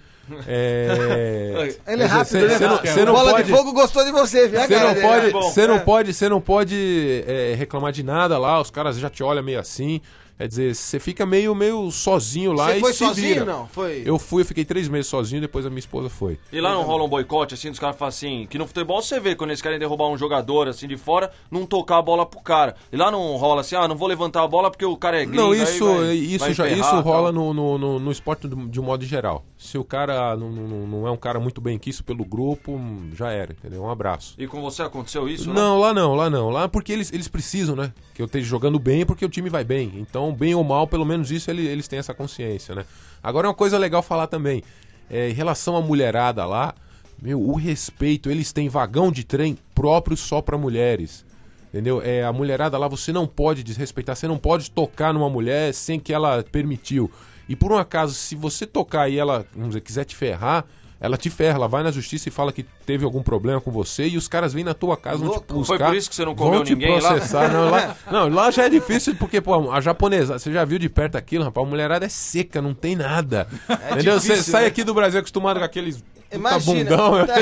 É, 0.47 1.75
Ele 1.87 2.03
é 2.03 2.05
rápido, 2.05 2.27
cê- 2.29 2.47
né? 2.47 2.57
cê 2.57 2.67
não- 2.67 2.77
cê 2.85 3.05
não 3.05 3.13
Bola 3.13 3.31
pode- 3.31 3.43
de 3.47 3.51
Fogo 3.51 3.73
gostou 3.73 4.05
de 4.05 4.11
você, 4.11 4.47
viu? 4.47 4.61
você 4.61 4.67
cara 4.67 4.85
não 4.87 4.93
dele? 4.93 5.05
pode, 5.07 5.25
É 5.27 5.31
você 5.31 5.67
não 5.67 5.75
É. 5.75 5.79
pode, 5.79 6.13
você 6.13 6.29
não 6.29 6.39
pode 6.41 7.23
é, 7.27 7.55
reclamar 7.57 7.91
de 7.91 8.03
nada 8.03 8.37
lá. 8.37 8.59
Os 8.61 8.69
caras 8.69 8.97
já 8.97 9.09
te 9.09 9.23
olham 9.23 9.43
meio 9.43 9.59
assim. 9.59 9.99
Quer 10.37 10.47
dizer, 10.47 10.75
você 10.75 10.99
fica 10.99 11.25
meio, 11.25 11.53
meio 11.53 11.91
sozinho 11.91 12.51
lá 12.51 12.67
Você 12.71 12.77
e 12.77 12.79
foi 12.79 12.93
se 12.93 13.05
sozinho, 13.05 13.27
vira. 13.27 13.45
não? 13.45 13.67
Foi... 13.67 14.01
Eu 14.05 14.17
fui, 14.17 14.41
eu 14.41 14.45
fiquei 14.45 14.65
três 14.65 14.87
meses 14.89 15.05
sozinho. 15.07 15.39
Depois 15.39 15.65
a 15.65 15.69
minha 15.69 15.79
esposa 15.79 16.09
foi. 16.09 16.39
E 16.51 16.59
lá 16.59 16.73
não 16.73 16.81
rola 16.83 17.03
um 17.03 17.07
boicote, 17.07 17.53
assim, 17.53 17.69
dos 17.69 17.79
caras 17.79 17.95
falam 17.95 18.09
assim, 18.09 18.47
que 18.49 18.57
no 18.57 18.65
futebol 18.65 19.01
você 19.01 19.19
vê 19.19 19.35
quando 19.35 19.51
eles 19.51 19.61
querem 19.61 19.77
derrubar 19.77 20.07
um 20.07 20.17
jogador, 20.17 20.67
assim, 20.67 20.87
de 20.87 20.97
fora, 20.97 21.31
não 21.51 21.65
tocar 21.65 21.97
a 21.97 22.01
bola 22.01 22.25
pro 22.25 22.41
cara. 22.41 22.75
E 22.91 22.97
lá 22.97 23.11
não 23.11 23.37
rola 23.37 23.61
assim, 23.61 23.75
ah, 23.75 23.87
não 23.87 23.95
vou 23.95 24.07
levantar 24.07 24.43
a 24.43 24.47
bola 24.47 24.71
porque 24.71 24.85
o 24.85 24.97
cara 24.97 25.21
é 25.21 25.25
gringo, 25.25 25.41
não, 25.41 25.51
aí 25.51 25.61
isso, 25.61 25.85
vai- 25.85 26.15
isso 26.15 26.39
vai 26.39 26.53
já, 26.53 26.63
ferrar, 26.63 26.79
isso 26.79 26.99
rola 27.01 27.31
no, 27.31 27.53
no, 27.53 27.77
no, 27.77 27.99
no 27.99 28.11
esporte 28.11 28.47
de 28.47 28.79
um 28.79 28.83
modo 28.83 29.05
geral. 29.05 29.45
Se 29.63 29.77
o 29.77 29.83
cara 29.83 30.35
não, 30.35 30.49
não, 30.51 30.87
não 30.87 31.07
é 31.07 31.11
um 31.11 31.15
cara 31.17 31.39
muito 31.39 31.61
bem 31.61 31.77
quisto 31.77 32.03
pelo 32.03 32.25
grupo, 32.25 32.81
já 33.15 33.29
era, 33.31 33.51
entendeu? 33.51 33.83
Um 33.83 33.91
abraço. 33.91 34.33
E 34.35 34.47
com 34.47 34.59
você 34.59 34.81
aconteceu 34.81 35.29
isso? 35.29 35.53
Não, 35.53 35.79
lá 35.79 35.93
não, 35.93 36.15
lá 36.15 36.31
não. 36.31 36.49
Lá 36.49 36.67
porque 36.67 36.91
eles, 36.91 37.13
eles 37.13 37.27
precisam, 37.27 37.75
né? 37.75 37.93
Que 38.15 38.23
eu 38.23 38.25
esteja 38.25 38.47
jogando 38.47 38.79
bem 38.79 39.05
porque 39.05 39.23
o 39.23 39.29
time 39.29 39.51
vai 39.51 39.63
bem. 39.63 39.91
Então, 39.97 40.33
bem 40.33 40.55
ou 40.55 40.63
mal, 40.63 40.87
pelo 40.87 41.05
menos 41.05 41.29
isso 41.29 41.51
ele- 41.51 41.67
eles 41.67 41.87
têm 41.87 41.99
essa 41.99 42.11
consciência, 42.11 42.73
né? 42.73 42.85
Agora, 43.21 43.47
uma 43.47 43.53
coisa 43.53 43.77
legal 43.77 44.01
falar 44.01 44.25
também. 44.25 44.63
É, 45.07 45.29
em 45.29 45.33
relação 45.33 45.75
à 45.77 45.81
mulherada 45.81 46.43
lá, 46.43 46.73
meu, 47.21 47.39
o 47.39 47.53
respeito, 47.55 48.31
eles 48.31 48.51
têm 48.51 48.67
vagão 48.67 49.11
de 49.11 49.23
trem 49.23 49.55
próprio 49.75 50.17
só 50.17 50.41
para 50.41 50.57
mulheres. 50.57 51.23
Entendeu? 51.69 52.01
É, 52.03 52.23
a 52.23 52.33
mulherada 52.33 52.79
lá 52.79 52.87
você 52.87 53.13
não 53.13 53.27
pode 53.27 53.61
desrespeitar, 53.63 54.15
você 54.15 54.27
não 54.27 54.39
pode 54.39 54.71
tocar 54.71 55.13
numa 55.13 55.29
mulher 55.29 55.71
sem 55.71 55.99
que 55.99 56.11
ela 56.11 56.43
permitiu. 56.51 57.11
E 57.51 57.55
por 57.57 57.69
um 57.69 57.77
acaso, 57.77 58.13
se 58.13 58.33
você 58.33 58.65
tocar 58.65 59.09
e 59.09 59.19
ela, 59.19 59.45
vamos 59.53 59.71
dizer, 59.71 59.81
quiser 59.81 60.05
te 60.05 60.15
ferrar, 60.15 60.63
ela 61.01 61.17
te 61.17 61.29
ferra, 61.29 61.57
ela 61.57 61.67
vai 61.67 61.83
na 61.83 61.91
justiça 61.91 62.29
e 62.29 62.31
fala 62.31 62.53
que 62.53 62.65
teve 62.91 63.05
algum 63.05 63.23
problema 63.23 63.61
com 63.61 63.71
você 63.71 64.05
e 64.05 64.17
os 64.17 64.27
caras 64.27 64.51
vêm 64.53 64.65
na 64.65 64.73
tua 64.73 64.97
casa, 64.97 65.17
vão 65.19 65.29
te 65.29 65.31
Louco. 65.35 65.53
buscar. 65.53 65.77
Foi 65.77 65.85
por 65.87 65.95
isso 65.95 66.09
que 66.09 66.15
você 66.15 66.25
não 66.25 66.35
comeu 66.35 66.61
ninguém 66.61 66.99
lá? 66.99 67.11
processar. 67.11 67.49
Não, 67.49 67.69
lá, 67.69 67.95
não, 68.11 68.27
lá 68.29 68.51
já 68.51 68.63
é 68.65 68.69
difícil 68.69 69.15
porque, 69.15 69.39
pô, 69.39 69.71
a 69.71 69.79
japonesa, 69.79 70.37
você 70.37 70.51
já 70.51 70.65
viu 70.65 70.77
de 70.77 70.89
perto 70.89 71.15
aquilo, 71.15 71.45
rapaz? 71.45 71.65
A 71.65 71.69
mulherada 71.69 72.05
é 72.05 72.09
seca, 72.09 72.61
não 72.61 72.73
tem 72.73 72.95
nada. 72.97 73.47
entendeu? 73.93 74.19
Você 74.19 74.33
difícil, 74.33 74.51
sai 74.51 74.63
né? 74.63 74.67
aqui 74.67 74.83
do 74.83 74.93
Brasil 74.93 75.19
acostumado 75.19 75.57
com 75.59 75.65
aqueles 75.65 76.03
Imagina. 76.33 76.89
bundão, 76.89 77.25
Tá- 77.27 77.41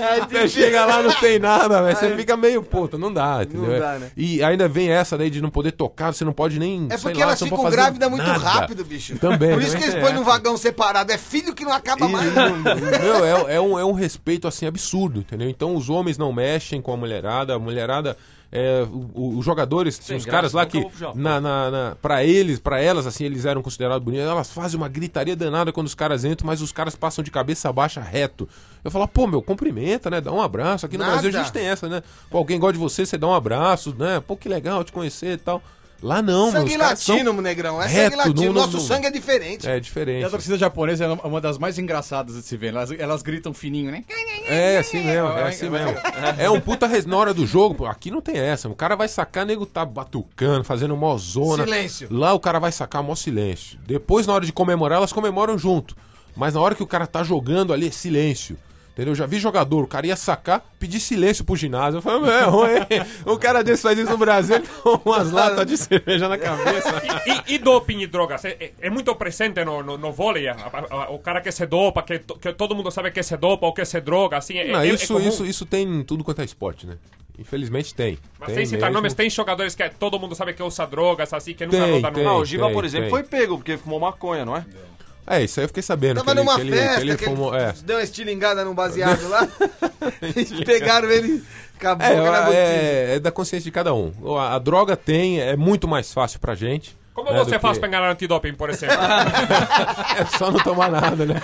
É 0.00 0.20
Você 0.28 0.48
chega 0.48 0.84
lá, 0.86 1.02
não 1.02 1.12
tem 1.14 1.38
nada, 1.38 1.82
velho. 1.82 1.96
Você 1.96 2.16
fica 2.16 2.36
meio, 2.36 2.62
puta, 2.62 2.96
não 2.96 3.12
dá, 3.12 3.40
entendeu? 3.42 3.78
dá, 3.80 3.98
né? 3.98 4.10
E 4.16 4.42
ainda 4.42 4.68
vem 4.68 4.88
essa 4.90 5.16
daí 5.18 5.30
de 5.30 5.40
não 5.40 5.50
poder 5.50 5.72
tocar, 5.72 6.12
você 6.14 6.24
não 6.24 6.32
pode 6.32 6.58
nem. 6.58 6.86
É 6.90 6.96
porque 6.96 7.18
lá, 7.18 7.24
elas 7.26 7.38
você 7.38 7.44
não 7.50 7.56
ficam 7.56 7.70
grávidas 7.70 8.08
muito 8.10 8.24
nada. 8.26 8.38
rápido, 8.38 8.84
bicho. 8.84 9.16
Também. 9.18 9.52
Por 9.52 9.62
isso 9.62 9.76
que 9.76 9.82
eles 9.82 9.94
tem 9.94 10.02
põem 10.02 10.12
num 10.14 10.20
essa. 10.22 10.30
vagão 10.30 10.56
separado. 10.56 11.10
É 11.12 11.18
filho 11.18 11.54
que 11.54 11.64
não 11.64 11.72
acaba 11.72 12.06
E, 12.06 12.08
mais. 12.08 12.32
meu, 12.32 13.24
é, 13.24 13.56
é 13.56 13.60
um, 13.60 13.78
é 13.78 13.84
um 13.84 13.92
respeito 13.92 14.15
assim 14.46 14.66
absurdo, 14.66 15.20
entendeu? 15.20 15.48
Então 15.48 15.74
os 15.74 15.88
homens 15.90 16.18
não 16.18 16.32
mexem 16.32 16.80
com 16.80 16.92
a 16.92 16.96
mulherada, 16.96 17.54
a 17.54 17.58
mulherada. 17.58 18.16
é, 18.52 18.86
os 19.14 19.44
jogadores, 19.44 19.98
Sem 20.00 20.16
os 20.16 20.24
graça, 20.24 20.36
caras 20.36 20.52
lá 20.52 20.64
que 20.64 20.86
na, 21.14 21.40
na, 21.40 21.70
na, 21.70 21.96
pra 22.00 22.24
eles, 22.24 22.58
para 22.58 22.80
elas 22.80 23.06
assim, 23.06 23.24
eles 23.24 23.44
eram 23.44 23.60
considerados 23.60 24.02
bonitos, 24.04 24.26
elas 24.26 24.50
fazem 24.52 24.76
uma 24.78 24.88
gritaria 24.88 25.34
danada 25.34 25.72
quando 25.72 25.86
os 25.88 25.94
caras 25.94 26.24
entram, 26.24 26.46
mas 26.46 26.62
os 26.62 26.70
caras 26.72 26.94
passam 26.94 27.24
de 27.24 27.30
cabeça 27.30 27.72
baixa 27.72 28.00
reto. 28.00 28.48
Eu 28.84 28.90
falo, 28.90 29.06
pô, 29.08 29.26
meu, 29.26 29.42
cumprimenta, 29.42 30.08
né? 30.08 30.20
Dá 30.20 30.32
um 30.32 30.40
abraço. 30.40 30.86
Aqui 30.86 30.96
no 30.96 31.04
Nada. 31.04 31.20
Brasil 31.20 31.38
a 31.38 31.42
gente 31.42 31.52
tem 31.52 31.66
essa, 31.66 31.88
né? 31.88 32.02
Pô, 32.30 32.38
alguém 32.38 32.58
gosta 32.58 32.74
de 32.74 32.78
você, 32.78 33.04
você 33.04 33.18
dá 33.18 33.26
um 33.26 33.34
abraço, 33.34 33.94
né? 33.98 34.20
Pô, 34.20 34.36
que 34.36 34.48
legal 34.48 34.84
te 34.84 34.92
conhecer 34.92 35.32
e 35.34 35.38
tal. 35.38 35.60
Lá 36.02 36.20
não, 36.20 36.52
meu, 36.52 36.60
sangue 36.60 36.70
os 36.72 36.76
caras 36.76 37.06
latino, 37.08 37.32
são 37.32 37.40
negrão. 37.42 37.82
É 37.82 37.86
reto, 37.86 38.02
sangue 38.02 38.16
latino. 38.16 38.44
não- 38.46 38.52
Nosso 38.52 38.72
não- 38.76 38.80
sangue 38.80 39.06
é 39.06 39.10
diferente. 39.10 39.66
É 39.68 39.76
E 39.76 39.80
diferente. 39.80 40.24
a 40.24 40.30
torcida 40.30 40.58
japonesa 40.58 41.04
é 41.04 41.08
uma 41.08 41.40
das 41.40 41.56
mais 41.58 41.78
engraçadas 41.78 42.34
de 42.36 42.42
se 42.42 42.56
ver. 42.56 42.68
Elas, 42.68 42.90
elas 42.92 43.22
gritam 43.22 43.54
fininho, 43.54 43.90
né? 43.90 44.04
É 44.46 44.78
assim 44.78 45.02
mesmo, 45.02 45.28
é 45.30 45.48
assim 45.48 45.70
mesmo. 45.70 45.94
É 46.38 46.50
um 46.50 46.60
puta 46.60 46.86
res... 46.86 47.06
na 47.06 47.16
hora 47.16 47.32
do 47.32 47.46
jogo, 47.46 47.74
pô, 47.74 47.86
aqui 47.86 48.10
não 48.10 48.20
tem 48.20 48.36
essa. 48.38 48.68
O 48.68 48.74
cara 48.74 48.94
vai 48.94 49.08
sacar, 49.08 49.46
nego 49.46 49.64
tá 49.64 49.84
batucando, 49.84 50.64
fazendo 50.64 50.94
mó 50.96 51.16
zona. 51.16 51.64
Silêncio. 51.64 52.08
Lá 52.10 52.32
o 52.34 52.40
cara 52.40 52.58
vai 52.58 52.70
sacar 52.72 53.02
mó 53.02 53.14
silêncio. 53.14 53.78
Depois, 53.86 54.26
na 54.26 54.34
hora 54.34 54.44
de 54.44 54.52
comemorar, 54.52 54.98
elas 54.98 55.12
comemoram 55.12 55.56
junto. 55.58 55.96
Mas 56.36 56.52
na 56.52 56.60
hora 56.60 56.74
que 56.74 56.82
o 56.82 56.86
cara 56.86 57.06
tá 57.06 57.22
jogando 57.24 57.72
ali, 57.72 57.88
é 57.88 57.90
silêncio. 57.90 58.58
Entendeu? 58.96 59.12
Eu 59.12 59.14
já 59.14 59.26
vi 59.26 59.38
jogador, 59.38 59.84
o 59.84 59.86
cara 59.86 60.06
ia 60.06 60.16
sacar, 60.16 60.64
pedir 60.80 61.00
silêncio 61.00 61.44
pro 61.44 61.54
ginásio. 61.54 61.98
Eu 61.98 62.02
falei, 62.02 62.20
meu, 62.22 62.30
é 62.32 62.44
ruim. 62.44 62.78
O 63.26 63.36
cara 63.36 63.62
desse 63.62 63.82
faz 63.82 63.98
isso 63.98 64.10
no 64.10 64.16
Brasil, 64.16 64.56
ele 64.56 64.66
toma 64.82 65.02
umas 65.04 65.30
latas 65.32 65.66
de 65.66 65.76
cerveja 65.76 66.26
na 66.30 66.38
cabeça. 66.38 67.02
E, 67.46 67.56
e 67.56 67.58
doping 67.58 68.00
e 68.00 68.06
drogas? 68.06 68.42
É, 68.46 68.56
é- 68.58 68.72
é 68.80 68.88
muito 68.88 69.14
presente 69.14 69.62
no, 69.66 69.82
no, 69.82 69.98
no 69.98 70.12
vôlei? 70.12 70.48
A- 70.48 70.54
a- 70.72 70.94
a- 70.94 71.10
o 71.10 71.18
cara 71.18 71.42
que 71.42 71.52
se 71.52 71.66
dopa, 71.66 72.02
que, 72.02 72.20
que 72.20 72.54
todo 72.54 72.74
mundo 72.74 72.90
sabe 72.90 73.10
que 73.10 73.22
se 73.22 73.36
dopa 73.36 73.66
ou 73.66 73.74
que 73.74 73.84
se 73.84 74.00
droga, 74.00 74.38
assim. 74.38 74.56
É, 74.56 74.72
Não, 74.72 74.80
é- 74.80 74.88
é 74.88 74.94
isso, 74.94 75.12
comum? 75.12 75.28
isso, 75.28 75.44
isso 75.44 75.66
tem 75.66 75.86
em 75.86 76.02
tudo 76.02 76.24
quanto 76.24 76.40
é 76.40 76.44
esporte, 76.46 76.86
né? 76.86 76.96
Infelizmente 77.38 77.94
tem. 77.94 78.16
Mas 78.40 78.46
tem 78.46 78.56
sem 78.56 78.64
citar 78.64 78.88
mesmo. 78.88 78.94
nomes, 78.94 79.12
tem 79.12 79.28
jogadores 79.28 79.74
que 79.74 79.86
todo 79.90 80.18
mundo 80.18 80.34
sabe 80.34 80.54
que 80.54 80.62
usa 80.62 80.86
drogas, 80.86 81.34
assim, 81.34 81.52
que 81.52 81.66
nunca 81.66 81.76
Tem, 81.84 82.00
no... 82.00 82.12
tem. 82.12 82.26
Ah, 82.26 82.32
o 82.36 82.44
Giba, 82.46 82.64
tem, 82.64 82.72
por 82.72 82.82
exemplo, 82.86 83.04
tem. 83.04 83.10
foi 83.10 83.22
pego 83.24 83.58
porque 83.58 83.76
fumou 83.76 84.00
maconha, 84.00 84.46
não 84.46 84.56
é? 84.56 84.60
É, 84.60 84.96
isso 85.42 85.58
aí 85.58 85.64
eu 85.64 85.68
fiquei 85.68 85.82
sabendo. 85.82 86.18
Tava 86.18 86.30
ele, 86.30 86.40
numa 86.40 86.60
ele, 86.60 86.70
festa 86.70 87.00
que 87.00 87.02
ele 87.02 87.18
fumou. 87.18 87.54
É. 87.54 87.74
deu 87.84 87.96
uma 87.96 88.02
estilingada 88.02 88.64
num 88.64 88.74
baseado 88.74 89.28
lá. 89.28 89.48
e 90.36 90.64
pegaram 90.64 91.10
ele 91.10 91.42
com 91.80 91.88
a 91.88 91.94
boca 91.94 92.54
É, 92.54 92.54
é, 92.54 93.14
é 93.16 93.20
da 93.20 93.32
consciência 93.32 93.64
de 93.64 93.72
cada 93.72 93.92
um. 93.92 94.12
A, 94.38 94.54
a 94.54 94.58
droga 94.58 94.96
tem, 94.96 95.40
é 95.40 95.56
muito 95.56 95.88
mais 95.88 96.12
fácil 96.12 96.38
pra 96.38 96.54
gente. 96.54 96.96
Como 97.16 97.32
né, 97.32 97.38
você 97.38 97.58
faz 97.58 97.74
que- 97.74 97.80
pra 97.80 97.88
enganar 97.88 98.10
antidoping, 98.10 98.52
por 98.54 98.68
exemplo? 98.70 98.94
É 100.16 100.24
só 100.38 100.50
não 100.50 100.60
tomar 100.60 100.90
nada, 100.90 101.24
né? 101.26 101.34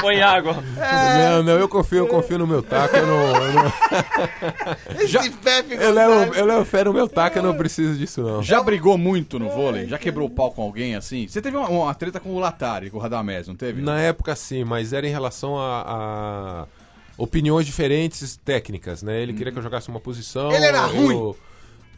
Põe 0.00 0.22
água. 0.22 0.54
Não, 0.54 1.42
não, 1.42 1.52
eu 1.58 1.68
confio, 1.68 1.98
eu 1.98 2.06
confio 2.06 2.38
no 2.38 2.46
meu 2.46 2.62
taco, 2.62 2.96
eu 2.96 3.06
não. 3.06 3.36
Eu, 3.36 3.52
não- 3.52 3.72
Esse 5.02 5.30
Pepe 5.30 5.74
eu 5.74 5.92
levo, 5.92 6.34
eu 6.34 6.44
levo 6.46 6.64
fé 6.64 6.84
no 6.84 6.92
meu 6.92 7.08
taco, 7.08 7.38
eu 7.38 7.42
não 7.42 7.54
preciso 7.56 7.98
disso, 7.98 8.22
não. 8.22 8.42
Já 8.42 8.62
brigou 8.62 8.96
muito 8.96 9.38
no 9.38 9.50
vôlei? 9.50 9.86
Já 9.88 9.98
quebrou 9.98 10.26
o 10.26 10.30
pau 10.30 10.50
com 10.52 10.62
alguém 10.62 10.94
assim? 10.94 11.26
Você 11.28 11.42
teve 11.42 11.56
uma, 11.56 11.68
uma 11.68 11.94
treta 11.94 12.18
com 12.20 12.30
o 12.30 12.38
Latari, 12.38 12.88
com 12.90 12.96
o 12.98 13.00
Radamés, 13.00 13.48
não 13.48 13.54
teve? 13.56 13.82
Na 13.82 13.98
época, 14.00 14.34
sim, 14.36 14.64
mas 14.64 14.92
era 14.92 15.06
em 15.06 15.10
relação 15.10 15.58
a. 15.58 15.84
a 15.86 16.66
opiniões 17.16 17.64
diferentes 17.64 18.36
técnicas, 18.44 19.02
né? 19.02 19.20
Ele 19.22 19.32
queria 19.32 19.52
que 19.52 19.58
eu 19.58 19.62
jogasse 19.62 19.88
uma 19.88 20.00
posição. 20.00 20.50
Ele 20.50 20.64
era 20.66 20.78
eu- 20.78 20.88
ruim. 20.88 21.34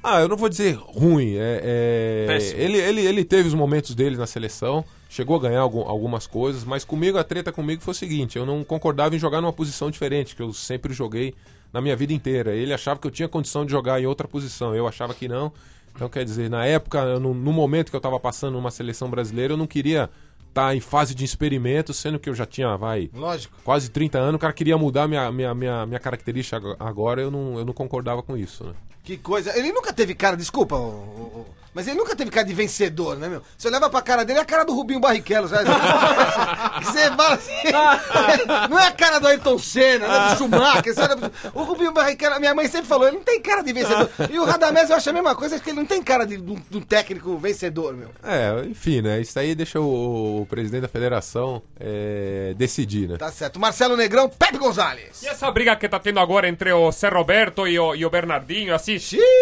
Ah, 0.08 0.20
eu 0.20 0.28
não 0.28 0.36
vou 0.36 0.48
dizer 0.48 0.74
ruim. 0.76 1.34
É, 1.34 2.28
é-. 2.28 2.62
Ele, 2.62 2.78
ele, 2.78 3.00
ele 3.00 3.24
teve 3.24 3.48
os 3.48 3.54
momentos 3.54 3.92
dele 3.92 4.16
na 4.16 4.24
seleção, 4.24 4.84
chegou 5.08 5.36
a 5.36 5.40
ganhar 5.40 5.58
algum- 5.58 5.80
algumas 5.82 6.28
coisas, 6.28 6.62
mas 6.62 6.84
comigo, 6.84 7.18
a 7.18 7.24
treta 7.24 7.50
comigo 7.50 7.82
foi 7.82 7.90
o 7.90 7.94
seguinte: 7.94 8.38
eu 8.38 8.46
não 8.46 8.62
concordava 8.62 9.16
em 9.16 9.18
jogar 9.18 9.40
numa 9.40 9.52
posição 9.52 9.90
diferente, 9.90 10.36
que 10.36 10.42
eu 10.42 10.52
sempre 10.52 10.94
joguei 10.94 11.34
na 11.72 11.80
minha 11.80 11.96
vida 11.96 12.12
inteira. 12.12 12.54
Ele 12.54 12.72
achava 12.72 13.00
que 13.00 13.06
eu 13.08 13.10
tinha 13.10 13.28
condição 13.28 13.66
de 13.66 13.72
jogar 13.72 14.00
em 14.00 14.06
outra 14.06 14.28
posição, 14.28 14.72
eu 14.76 14.86
achava 14.86 15.12
que 15.12 15.26
não. 15.26 15.52
Então, 15.92 16.08
quer 16.08 16.24
dizer, 16.24 16.48
na 16.48 16.64
época, 16.64 17.18
não- 17.18 17.34
no, 17.34 17.52
momento 17.52 17.90
que 17.90 17.96
eu 17.96 17.98
estava 17.98 18.20
passando 18.20 18.52
numa 18.54 18.70
seleção 18.70 19.10
brasileira, 19.10 19.54
eu 19.54 19.56
não 19.56 19.66
queria 19.66 20.08
estar 20.56 20.74
em 20.74 20.80
fase 20.80 21.14
de 21.14 21.22
experimento, 21.24 21.92
sendo 21.92 22.18
que 22.18 22.30
eu 22.30 22.34
já 22.34 22.46
tinha, 22.46 22.76
vai, 22.78 23.10
Lógico. 23.12 23.54
quase 23.62 23.90
30 23.90 24.18
anos, 24.18 24.36
o 24.36 24.38
cara 24.38 24.52
queria 24.54 24.78
mudar 24.78 25.06
minha, 25.06 25.30
minha, 25.30 25.54
minha, 25.54 25.84
minha 25.86 26.00
característica 26.00 26.56
ag- 26.56 26.76
agora, 26.80 27.20
eu 27.20 27.30
não, 27.30 27.58
eu 27.58 27.64
não 27.64 27.74
concordava 27.74 28.22
com 28.22 28.36
isso, 28.36 28.64
né? 28.64 28.72
Que 29.04 29.16
coisa. 29.16 29.56
Ele 29.56 29.70
nunca 29.70 29.92
teve 29.92 30.14
cara, 30.14 30.36
desculpa, 30.36 30.74
ô, 30.74 31.46
mas 31.76 31.86
ele 31.86 31.98
nunca 31.98 32.16
teve 32.16 32.30
cara 32.30 32.46
de 32.46 32.54
vencedor, 32.54 33.16
né, 33.18 33.28
meu? 33.28 33.42
Você 33.58 33.68
olhava 33.68 33.90
pra 33.90 34.00
cara 34.00 34.24
dele, 34.24 34.38
é 34.38 34.42
a 34.42 34.46
cara 34.46 34.64
do 34.64 34.74
Rubinho 34.74 34.98
Barrichello, 34.98 35.46
sabe? 35.46 35.64
Você 36.82 37.10
fala 37.10 37.34
assim. 37.34 37.52
Não 38.70 38.78
é 38.78 38.86
a 38.86 38.92
cara 38.92 39.18
do 39.18 39.26
Ayrton 39.28 39.58
Senna, 39.58 40.06
né? 40.08 40.28
Do 40.30 40.38
Schumacher, 40.38 40.94
sabe? 40.94 41.30
O 41.54 41.62
Rubinho 41.64 41.92
Barrichello, 41.92 42.38
minha 42.40 42.54
mãe 42.54 42.66
sempre 42.68 42.86
falou, 42.86 43.06
ele 43.06 43.16
não 43.18 43.24
tem 43.24 43.40
cara 43.40 43.62
de 43.62 43.72
vencedor. 43.72 44.08
E 44.30 44.38
o 44.38 44.44
Radamés 44.44 44.88
eu 44.90 44.96
acho 44.96 45.10
a 45.10 45.12
mesma 45.12 45.34
coisa, 45.34 45.54
acho 45.56 45.64
que 45.64 45.70
ele 45.70 45.78
não 45.78 45.86
tem 45.86 46.02
cara 46.02 46.24
de, 46.26 46.36
de 46.38 46.50
um- 46.50 46.62
de 46.70 46.78
um 46.78 46.80
técnico 46.80 47.36
vencedor, 47.36 47.94
meu. 47.94 48.10
É, 48.22 48.64
enfim, 48.66 49.02
né? 49.02 49.20
Isso 49.20 49.38
aí 49.38 49.54
deixa 49.54 49.78
o, 49.80 50.42
o 50.42 50.46
presidente 50.46 50.82
da 50.82 50.88
federação 50.88 51.62
é, 51.78 52.54
decidir, 52.56 53.08
né? 53.08 53.16
Tá 53.16 53.30
certo. 53.30 53.58
Marcelo 53.60 53.96
Negrão, 53.96 54.28
Pepe 54.28 54.58
Gonzalez. 54.58 55.22
E 55.22 55.28
essa 55.28 55.50
briga 55.50 55.76
que 55.76 55.88
tá 55.88 55.98
tendo 55.98 56.20
agora 56.20 56.48
entre 56.48 56.72
o 56.72 56.90
Zé 56.90 57.08
Roberto 57.08 57.66
e 57.66 57.78
o, 57.78 57.94
e 57.94 58.04
o 58.06 58.10
Bernardinho, 58.10 58.74
assim, 58.74 58.96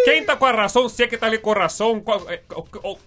quem 0.04 0.24
tá 0.24 0.36
com 0.36 0.46
a 0.46 0.52
razão, 0.52 0.88
se 0.88 1.02
é 1.02 1.06
que 1.06 1.16
tá 1.16 1.26
ali 1.26 1.38
com 1.38 1.52
a 1.52 1.58
razão, 1.60 2.00
qual- 2.00 2.23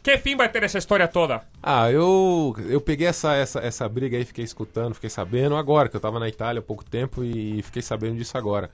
que 0.04 0.18
fim 0.18 0.36
vai 0.36 0.50
ter 0.50 0.64
essa 0.64 0.78
história 0.78 1.08
toda? 1.08 1.42
Ah, 1.62 1.92
eu, 1.92 2.56
eu 2.70 2.82
peguei 2.82 3.08
essa, 3.08 3.34
essa, 3.36 3.60
essa 3.60 3.88
briga 3.90 4.18
aí, 4.18 4.26
fiquei 4.26 4.44
escutando, 4.44 4.94
fiquei 4.94 5.10
sabendo 5.10 5.56
agora, 5.56 5.90
que 5.90 5.96
eu 5.96 6.00
tava 6.00 6.20
na 6.20 6.28
Itália 6.28 6.60
há 6.60 6.64
pouco 6.64 6.84
tempo 6.84 7.24
e 7.24 7.62
fiquei 7.64 7.82
sabendo 7.82 8.16
disso 8.18 8.38
agora. 8.38 8.70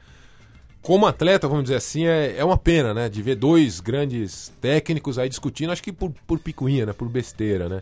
Como 0.82 1.06
atleta, 1.06 1.47
vamos 1.47 1.63
dizer 1.63 1.77
assim, 1.77 2.06
é, 2.06 2.36
é 2.38 2.43
uma 2.43 2.58
pena, 2.58 2.93
né? 2.93 3.08
De 3.08 3.21
ver 3.21 3.36
dois 3.36 3.79
grandes 3.79 4.51
técnicos 4.60 5.17
aí 5.17 5.29
discutindo, 5.29 5.71
acho 5.71 5.82
que 5.82 5.93
por, 5.93 6.12
por 6.27 6.39
picuinha, 6.39 6.86
né? 6.86 6.93
Por 6.93 7.08
besteira, 7.08 7.69
né? 7.69 7.82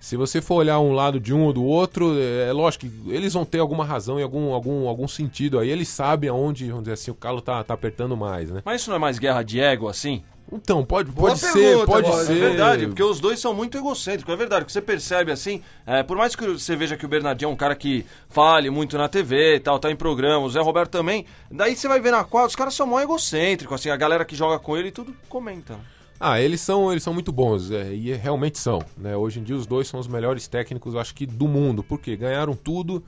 Se 0.00 0.16
você 0.16 0.40
for 0.40 0.54
olhar 0.56 0.80
um 0.80 0.92
lado 0.92 1.20
de 1.20 1.32
um 1.34 1.44
ou 1.44 1.52
do 1.52 1.62
outro, 1.62 2.18
é 2.18 2.48
é 2.48 2.52
lógico 2.52 2.86
que 2.86 3.10
eles 3.12 3.34
vão 3.34 3.44
ter 3.44 3.58
alguma 3.58 3.84
razão 3.84 4.18
e 4.18 4.22
algum, 4.22 4.52
algum, 4.54 4.88
algum 4.88 5.06
sentido 5.06 5.58
aí. 5.58 5.68
Eles 5.68 5.88
sabem 5.88 6.30
aonde, 6.30 6.66
vamos 6.66 6.84
dizer 6.84 6.94
assim, 6.94 7.10
o 7.10 7.14
calo 7.14 7.42
tá, 7.42 7.62
tá 7.62 7.74
apertando 7.74 8.16
mais, 8.16 8.50
né? 8.50 8.62
Mas 8.64 8.80
isso 8.80 8.88
não 8.90 8.96
é 8.96 8.98
mais 8.98 9.18
guerra 9.18 9.42
de 9.42 9.60
ego, 9.60 9.88
assim? 9.88 10.24
Então, 10.52 10.84
pode, 10.84 11.10
Boa 11.12 11.28
pode 11.28 11.40
ser, 11.40 11.52
pergunta, 11.52 11.86
pode 11.86 12.08
Bola, 12.08 12.24
ser. 12.24 12.36
É 12.36 12.40
verdade, 12.48 12.86
porque 12.86 13.02
os 13.02 13.20
dois 13.20 13.38
são 13.38 13.54
muito 13.54 13.78
egocêntricos, 13.78 14.32
é 14.32 14.36
verdade. 14.36 14.64
Que 14.64 14.72
você 14.72 14.80
percebe 14.82 15.30
assim, 15.30 15.62
é, 15.86 16.02
por 16.02 16.16
mais 16.16 16.34
que 16.34 16.46
você 16.46 16.74
veja 16.74 16.96
que 16.96 17.04
o 17.04 17.08
Bernardinho 17.08 17.50
é 17.50 17.52
um 17.52 17.56
cara 17.56 17.76
que 17.76 18.04
fale 18.28 18.68
muito 18.68 18.98
na 18.98 19.08
TV 19.08 19.56
e 19.56 19.60
tal, 19.60 19.78
tá 19.78 19.90
em 19.90 19.96
programa, 19.96 20.44
o 20.44 20.50
Zé 20.50 20.60
Roberto 20.60 20.90
também, 20.90 21.24
daí 21.50 21.76
você 21.76 21.86
vai 21.86 22.00
ver 22.00 22.10
na 22.10 22.24
quadra, 22.24 22.48
os 22.48 22.56
caras 22.56 22.74
são 22.74 22.86
mó 22.86 23.00
egocêntricos, 23.00 23.74
assim, 23.74 23.90
a 23.90 23.96
galera 23.96 24.24
que 24.24 24.34
joga 24.34 24.58
com 24.58 24.76
ele 24.76 24.88
e 24.88 24.92
tudo 24.92 25.14
comenta. 25.28 25.78
Ah, 26.18 26.38
eles 26.38 26.60
são, 26.60 26.90
eles 26.90 27.02
são 27.02 27.14
muito 27.14 27.32
bons, 27.32 27.70
é, 27.70 27.94
e 27.94 28.12
realmente 28.12 28.58
são. 28.58 28.84
Né? 28.96 29.16
Hoje 29.16 29.40
em 29.40 29.42
dia 29.42 29.56
os 29.56 29.66
dois 29.66 29.88
são 29.88 29.98
os 29.98 30.06
melhores 30.06 30.46
técnicos, 30.48 30.92
eu 30.92 31.00
acho 31.00 31.14
que 31.14 31.24
do 31.24 31.48
mundo. 31.48 31.82
porque 31.82 32.14
Ganharam 32.14 32.54
tudo, 32.54 33.02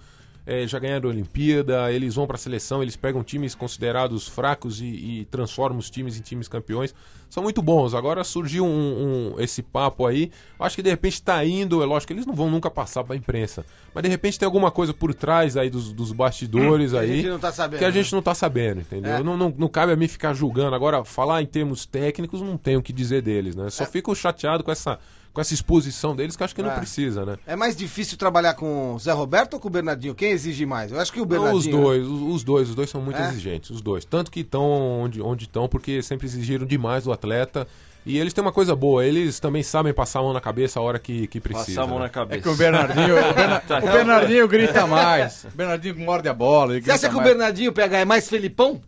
é, 0.47 0.67
já 0.67 0.79
ganharam 0.79 1.09
a 1.09 1.13
Olimpíada, 1.13 1.93
eles 1.93 2.15
vão 2.17 2.27
para 2.27 2.37
a 2.37 2.39
seleção, 2.39 2.83
eles 2.83 2.97
pegam 2.97 3.23
times 3.23 3.55
considerados 3.55 4.27
fracos 4.29 4.81
e, 4.81 4.85
e 4.87 5.25
transformam 5.31 5.79
os 5.79 5.89
times 5.91 6.19
em 6.19 6.21
times 6.23 6.49
campeões. 6.49 6.95
São 7.31 7.43
muito 7.43 7.63
bons. 7.63 7.95
Agora 7.95 8.23
surgiu 8.25 8.67
um, 8.67 9.33
um- 9.37 9.41
esse 9.41 9.63
papo 9.63 10.05
aí. 10.07 10.31
Acho 10.61 10.77
que 10.77 10.83
de 10.83 10.91
repente 10.91 11.15
está 11.15 11.43
indo, 11.45 11.83
é 11.83 11.87
lógico 11.87 12.09
que 12.09 12.13
eles 12.13 12.27
não 12.27 12.35
vão 12.35 12.51
nunca 12.51 12.71
passar 12.71 13.03
para 13.05 13.15
a 13.15 13.17
imprensa. 13.17 13.65
Mas 13.95 14.03
de 14.03 14.09
repente 14.11 14.39
tem 14.39 14.45
alguma 14.45 14.71
coisa 14.71 14.93
por 14.93 15.15
trás 15.15 15.57
aí 15.57 15.71
dos, 15.71 15.93
dos 15.95 16.13
bastidores 16.13 16.93
a 16.93 17.01
aí. 17.01 17.17
gente 17.17 17.29
não 17.29 17.39
tá 17.39 17.51
sabendo, 17.53 17.79
Que 17.79 17.85
a 17.85 17.89
né? 17.89 17.95
gente 17.95 18.13
não 18.13 18.21
tá 18.21 18.35
sabendo, 18.35 18.81
entendeu? 18.83 19.13
É. 19.13 19.23
Não, 19.23 19.37
não, 19.37 19.55
não 19.57 19.69
cabe 19.69 19.93
a 19.93 19.97
mim 19.97 20.09
ficar 20.09 20.35
julgando. 20.35 20.75
Agora, 20.75 21.05
falar 21.05 21.41
em 21.41 21.47
termos 21.47 21.87
técnicos, 21.87 22.43
não 22.43 22.59
tenho 22.59 22.81
o 22.81 22.83
que 22.83 22.93
dizer 22.93 23.23
deles, 23.23 23.55
né? 23.57 23.69
É. 23.69 23.71
Só 23.71 23.87
fico 23.87 24.15
chateado 24.15 24.63
com 24.63 24.71
essa, 24.71 24.99
com 25.33 25.41
essa 25.41 25.55
exposição 25.55 26.15
deles, 26.15 26.37
que 26.37 26.43
eu 26.43 26.45
acho 26.45 26.55
que 26.55 26.63
não 26.63 26.71
É. 26.73 26.75
precisa, 26.77 27.25
né? 27.25 27.37
É 27.47 27.57
mais 27.57 27.75
difícil 27.75 28.19
trabalhar 28.19 28.55
com 28.55 28.95
o 28.95 28.99
Zé 28.99 29.13
Roberto 29.13 29.55
ou 29.55 29.61
com 29.61 29.69
o 29.69 29.71
Bernardinho? 29.71 30.15
Quem 30.15 30.31
exige 30.31 30.67
mais? 30.67 30.93
Eu 30.93 31.01
acho 31.01 31.13
que 31.13 31.19
o 31.21 31.23
Não, 31.23 31.29
Bernardinho. 31.29 31.59
os 31.59 31.67
dois, 31.67 32.07
os, 32.07 32.35
os 32.37 32.45
dois, 32.45 32.69
os 32.69 32.75
dois 32.75 32.91
são 32.91 33.01
muito 33.01 33.19
É? 33.19 33.29
exigentes, 33.31 33.71
os 33.71 33.81
dois. 33.81 34.05
Tanto 34.05 34.31
que 34.31 34.41
estão 34.41 34.63
onde 34.63 35.23
onde 35.23 35.45
estão, 35.45 35.67
porque 35.69 36.03
sempre 36.03 36.27
exigiram 36.27 36.67
demais 36.67 37.05
do 37.05 37.13
atleta. 37.13 37.67
E 38.05 38.19
eles 38.19 38.33
têm 38.33 38.43
uma 38.43 38.51
coisa 38.53 38.75
boa, 38.75 39.07
eles 39.07 39.39
também 39.39 39.63
sabem 39.63 39.95
passar 39.95 40.19
a 40.19 40.23
mão 40.23 40.33
na 40.33 40.41
cabeça 40.41 40.81
a 40.81 40.83
hora 40.83 40.99
que, 40.99 41.29
que 41.29 41.41
precisa. 41.41 41.67
Passar 41.67 41.83
a 41.83 41.87
mão 41.87 41.99
né? 41.99 42.05
na 42.07 42.09
cabeça. 42.11 42.41
É 42.41 42.43
que 42.43 42.49
o 42.49 42.57
Bernardinho, 42.57 43.17
o, 43.17 43.33
Berna- 43.33 43.63
o 43.79 43.93
Bernardinho 43.93 44.49
grita 44.49 44.87
mais. 44.89 45.45
O 45.45 45.57
Bernardinho 45.57 45.99
morde 46.01 46.29
a 46.29 46.35
bola. 46.35 46.73
ele 46.73 46.83
Você 46.85 46.91
acha 46.91 46.99
grita 46.99 47.09
que 47.11 47.15
o 47.15 47.19
mais. 47.19 47.31
Bernardinho 47.31 47.73
PH 47.73 47.99
é 48.01 48.05
mais 48.05 48.29
Felipão? 48.29 48.81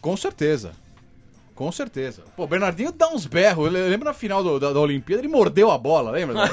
Com 0.00 0.16
certeza. 0.16 0.72
Com 1.54 1.70
certeza. 1.70 2.22
Pô, 2.36 2.44
o 2.44 2.46
Bernardinho 2.46 2.90
dá 2.92 3.08
uns 3.08 3.26
berros. 3.26 3.66
Eu 3.66 3.72
lembro 3.88 4.06
na 4.06 4.14
final 4.14 4.42
do- 4.42 4.58
da, 4.58 4.72
da 4.72 4.80
Olimpíada, 4.80 5.20
ele 5.22 5.28
mordeu 5.28 5.70
a 5.70 5.76
bola, 5.78 6.10
lembra? 6.10 6.36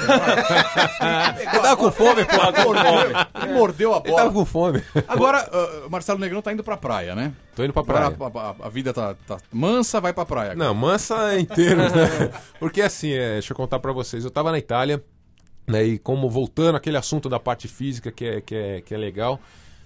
Ele 1.40 1.46
tava 1.62 1.78
com 1.78 1.92
fome, 1.92 2.26
pô. 2.26 2.36
Ele 2.36 2.64
mordeu, 2.66 3.18
ele 3.44 3.54
mordeu 3.54 3.94
a 3.94 3.98
Ele 3.98 4.16
tava 4.16 4.30
bola. 4.30 4.34
com 4.34 4.46
fome. 4.46 4.84
Agora, 5.08 5.50
o 5.86 5.90
Marcelo 5.90 6.20
Negrão 6.20 6.42
tá 6.42 6.52
indo 6.52 6.64
pra 6.64 6.78
praia, 6.78 7.16
né? 7.16 7.32
Tô 7.56 7.64
indo 7.64 7.74
pra 7.74 7.84
praia. 7.84 8.08
Agora 8.08 8.32
a, 8.40 8.50
a- 8.52 8.56
a 8.68 8.70
vida 8.70 8.94
tá, 8.94 9.16
tá 9.28 9.38
mansa, 9.52 10.00
vai 10.02 10.14
pra 10.14 10.26
praia. 10.26 10.56
Não, 10.56 10.74
mansa 10.74 11.38
em 11.40 11.46
termos, 11.46 11.92
né? 11.94 12.32
Porque 12.60 12.82
assim, 12.82 13.12
é, 13.12 13.34
deixa 13.34 13.54
eu 13.54 13.58
contar 13.58 13.80
pra 13.80 13.92
vocês. 13.92 14.24
Eu 14.24 14.32
tava 14.32 14.52
na 14.52 14.58
Itália, 14.58 15.04
né? 15.68 15.84
E 15.84 15.98
como 16.00 16.30
voltando 16.30 16.76
aquele 16.76 16.98
assunto 16.98 17.30
da 17.30 17.40
parte 17.40 17.68
física 17.68 18.12
que 18.12 18.26
é, 18.26 18.42
que 18.42 18.56
é, 18.56 18.82
que 18.82 18.94
é 18.94 18.98
legal, 18.98 19.40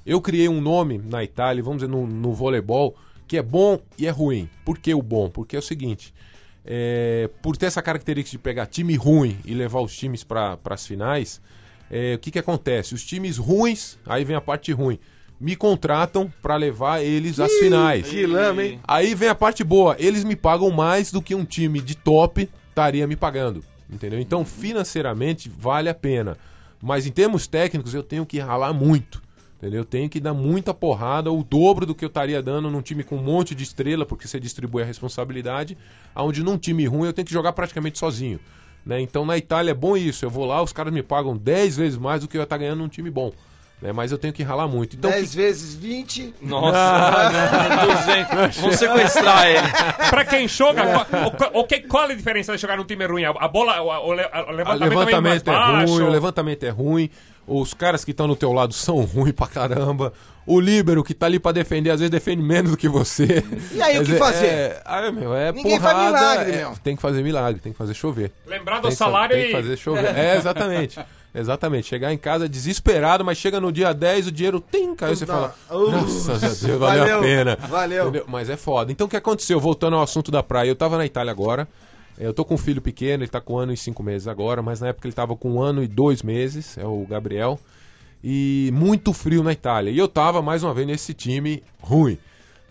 eu 0.06 0.20
criei 0.22 0.50
um 0.50 0.60
nome 0.62 0.98
na 0.98 1.24
Itália, 1.24 1.64
vamos 1.64 1.82
dizer, 1.82 1.92
no, 1.92 2.06
no 2.08 2.34
voleibol, 2.34 2.96
que 3.34 3.38
é 3.40 3.42
bom 3.42 3.80
e 3.98 4.06
é 4.06 4.12
ruim. 4.12 4.48
Por 4.64 4.78
que 4.78 4.94
o 4.94 5.02
bom? 5.02 5.28
Porque 5.28 5.56
é 5.56 5.60
o 5.60 5.62
seguinte. 5.64 6.14
é, 6.64 7.30
por 7.42 7.58
ter 7.58 7.66
essa 7.66 7.82
característica 7.82 8.38
de 8.38 8.38
pegar 8.38 8.68
time 8.68 8.96
ruim 8.96 9.40
e 9.44 9.56
levar 9.56 9.82
os 9.82 9.98
times 9.98 10.24
para 10.24 10.60
as 10.70 10.86
finais, 10.86 11.42
é, 11.90 12.14
o 12.14 12.20
que, 12.20 12.30
que 12.30 12.38
acontece? 12.38 12.94
Os 12.94 13.04
times 13.04 13.38
ruins, 13.38 13.98
aí 14.06 14.24
vem 14.24 14.36
a 14.36 14.42
parte 14.42 14.72
ruim, 14.72 15.00
me 15.40 15.56
contratam 15.56 16.32
para 16.44 16.56
levar 16.58 17.04
eles 17.04 17.40
às 17.40 17.52
finais. 17.54 18.08
Que 18.08 18.28
lama, 18.28 18.64
hein? 18.64 18.80
Aí 18.88 19.16
vem 19.16 19.30
a 19.30 19.36
parte 19.36 19.64
boa, 19.64 19.96
eles 19.98 20.24
me 20.24 20.36
pagam 20.36 20.70
mais 20.70 21.12
do 21.12 21.20
que 21.20 21.34
um 21.34 21.44
time 21.44 21.82
de 21.82 21.96
top 21.96 22.48
estaria 22.70 23.08
me 23.08 23.16
pagando, 23.16 23.64
entendeu? 23.90 24.20
Então, 24.20 24.46
financeiramente, 24.46 25.50
vale 25.50 25.90
a 25.90 25.96
pena. 25.96 26.38
Mas 26.80 27.08
em 27.08 27.12
termos 27.12 27.48
técnicos, 27.48 27.96
eu 27.96 28.04
tenho 28.04 28.28
que 28.28 28.38
ralar 28.38 28.74
muito, 28.74 29.23
entendeu? 29.64 29.82
Eu 29.82 29.86
tenho 29.86 30.10
que 30.10 30.20
dar 30.20 30.34
muita 30.34 30.74
porrada, 30.74 31.32
o 31.32 31.42
dobro 31.42 31.86
do 31.86 31.96
que 31.96 32.04
eu 32.04 32.08
estaria 32.08 32.42
dando 32.44 32.70
num 32.70 32.82
time 32.82 33.02
com 33.02 33.16
um 33.16 33.24
monte 33.24 33.56
de 33.56 33.64
estrela, 33.64 34.06
porque 34.06 34.28
você 34.28 34.38
distribui 34.40 34.84
a 34.84 34.86
responsabilidade, 34.86 35.78
aonde 36.14 36.44
num 36.44 36.58
time 36.58 36.86
ruim 36.86 37.08
eu 37.08 37.14
tenho 37.14 37.26
que 37.26 37.34
jogar 37.34 37.54
praticamente 37.54 37.98
sozinho. 37.98 38.40
Né? 38.86 39.00
Então, 39.00 39.26
na 39.26 39.38
Itália 39.38 39.72
é 39.72 39.74
bom 39.74 39.96
isso, 39.96 40.26
eu 40.26 40.30
vou 40.30 40.46
lá, 40.46 40.62
os 40.62 40.74
caras 40.74 40.94
me 40.94 41.02
pagam 41.02 41.38
10 41.38 41.78
vezes 41.78 41.98
mais 41.98 42.22
do 42.22 42.28
que 42.28 42.36
eu 42.36 42.42
ia 42.42 42.44
estar 42.44 42.58
ganhando 42.58 42.80
num 42.80 42.90
time 42.90 43.10
bom. 43.10 43.32
Né? 43.82 43.92
Mas 43.92 44.12
eu 44.12 44.18
tenho 44.18 44.34
que 44.34 44.44
ralar 44.44 44.68
muito. 44.68 44.96
Então, 44.96 45.12
10 45.12 45.36
vezes 45.36 45.76
20. 45.76 46.36
Nossa, 46.42 47.30
200. 47.86 48.58
Vamos 48.58 48.76
sequestrar 48.80 49.48
ele. 49.48 49.68
Pra 50.10 50.24
quem 50.24 50.48
joga, 50.48 51.06
qual, 51.06 51.52
o, 51.54 51.60
o 51.60 51.64
que, 51.66 51.80
qual 51.82 52.10
é 52.10 52.14
a 52.14 52.16
diferença 52.16 52.56
de 52.56 52.62
jogar 52.62 52.78
num 52.78 52.86
time 52.86 53.06
ruim? 53.06 53.26
A, 53.26 53.48
bola, 53.50 53.82
o, 53.82 53.88
o 53.88 54.10
o 54.10 54.14
levantamento, 54.14 54.80
levantamento 54.80 55.12
vem 55.12 55.22
mais 55.22 55.42
é 55.42 55.46
baixo. 55.46 55.94
ruim, 55.94 56.04
o 56.04 56.10
levantamento 56.10 56.64
é 56.64 56.70
ruim. 56.70 57.10
Os 57.46 57.74
caras 57.74 58.06
que 58.06 58.12
estão 58.12 58.26
no 58.28 58.36
teu 58.36 58.54
lado 58.54 58.74
são 58.74 59.02
ruins 59.06 59.34
pra 59.34 59.48
caramba. 59.48 60.14
O 60.46 60.60
líbero 60.60 61.04
que 61.04 61.14
tá 61.14 61.26
ali 61.26 61.40
pra 61.40 61.54
defender, 61.54 61.90
às 61.90 62.00
vezes 62.02 62.12
defende 62.12 62.42
menos 62.42 62.72
do 62.72 62.78
que 62.78 62.90
você. 62.90 63.42
E 63.72 63.82
aí, 63.82 63.98
o 63.98 64.04
que 64.04 64.16
fazer? 64.16 64.46
É, 64.46 64.82
ah, 64.84 65.10
meu, 65.12 65.34
é 65.34 65.54
Ninguém 65.54 65.80
faz 65.80 65.94
porrada. 65.96 66.18
milagre, 66.20 66.52
é- 66.52 66.58
meu. 66.58 66.74
Tem 66.84 66.96
que 66.98 67.02
fazer 67.02 67.24
milagre, 67.24 67.62
tem 67.62 67.72
que 67.72 67.78
fazer 67.78 67.94
chover. 67.94 68.32
Lembrar 68.46 68.78
do 68.78 68.84
Tem 68.84 68.92
que 68.92 68.98
fa- 68.98 69.06
salário 69.06 69.36
tem 69.36 69.46
que 69.46 69.50
e... 69.52 69.54
fazer 69.54 69.78
chover. 69.78 70.18
É, 70.18 70.36
exatamente. 70.38 71.00
Exatamente. 71.36 71.88
Chegar 71.88 72.14
em 72.14 72.18
casa 72.20 72.48
desesperado, 72.48 73.26
mas 73.26 73.40
chega 73.40 73.60
no 73.60 73.72
dia 73.72 73.92
10, 73.92 74.28
o 74.28 74.32
dinheiro 74.32 74.60
tem, 74.62 74.94
caiu. 74.94 75.16
Você 75.16 75.26
fala, 75.26 75.56
Uh, 75.72 75.90
graças 75.90 76.30
a 76.30 76.38
Deus, 76.68 76.80
valeu, 76.80 76.80
valeu, 76.80 77.18
a 77.18 77.22
pena. 77.24 77.58
valeu. 77.68 78.04
Entendeu? 78.04 78.26
Mas 78.28 78.52
é 78.52 78.56
foda. 78.56 78.92
Então 78.92 79.08
o 79.08 79.10
que 79.10 79.18
aconteceu? 79.18 79.60
Voltando 79.60 79.96
ao 79.96 80.04
assunto 80.04 80.30
da 80.30 80.44
praia, 80.44 80.70
eu 80.70 80.76
tava 80.76 80.96
na 80.96 81.08
Itália 81.08 81.32
agora. 81.32 81.68
Eu 82.18 82.34
tô 82.34 82.46
com 82.46 82.56
um 82.56 82.58
filho 82.58 82.82
pequeno, 82.82 83.24
ele 83.24 83.30
tá 83.32 83.42
com 83.42 83.54
um 83.56 83.58
ano 83.58 83.74
e 83.74 83.78
cinco 83.78 84.04
meses 84.04 84.28
agora, 84.28 84.62
mas 84.62 84.80
na 84.80 84.88
época 84.90 85.08
ele 85.08 85.16
tava 85.16 85.36
com 85.36 85.54
um 85.54 85.62
ano 85.62 85.84
e 85.84 85.88
dois 85.88 86.22
meses, 86.22 86.78
é 86.78 86.86
o 86.86 87.06
Gabriel. 87.10 87.60
E 88.24 88.70
muito 88.74 89.12
frio 89.12 89.44
na 89.44 89.52
Itália. 89.52 89.92
E 89.92 89.98
eu 89.98 90.08
tava, 90.08 90.42
mais 90.42 90.64
uma 90.64 90.74
vez, 90.74 90.88
nesse 90.88 91.14
time 91.14 91.62
ruim. 91.82 92.18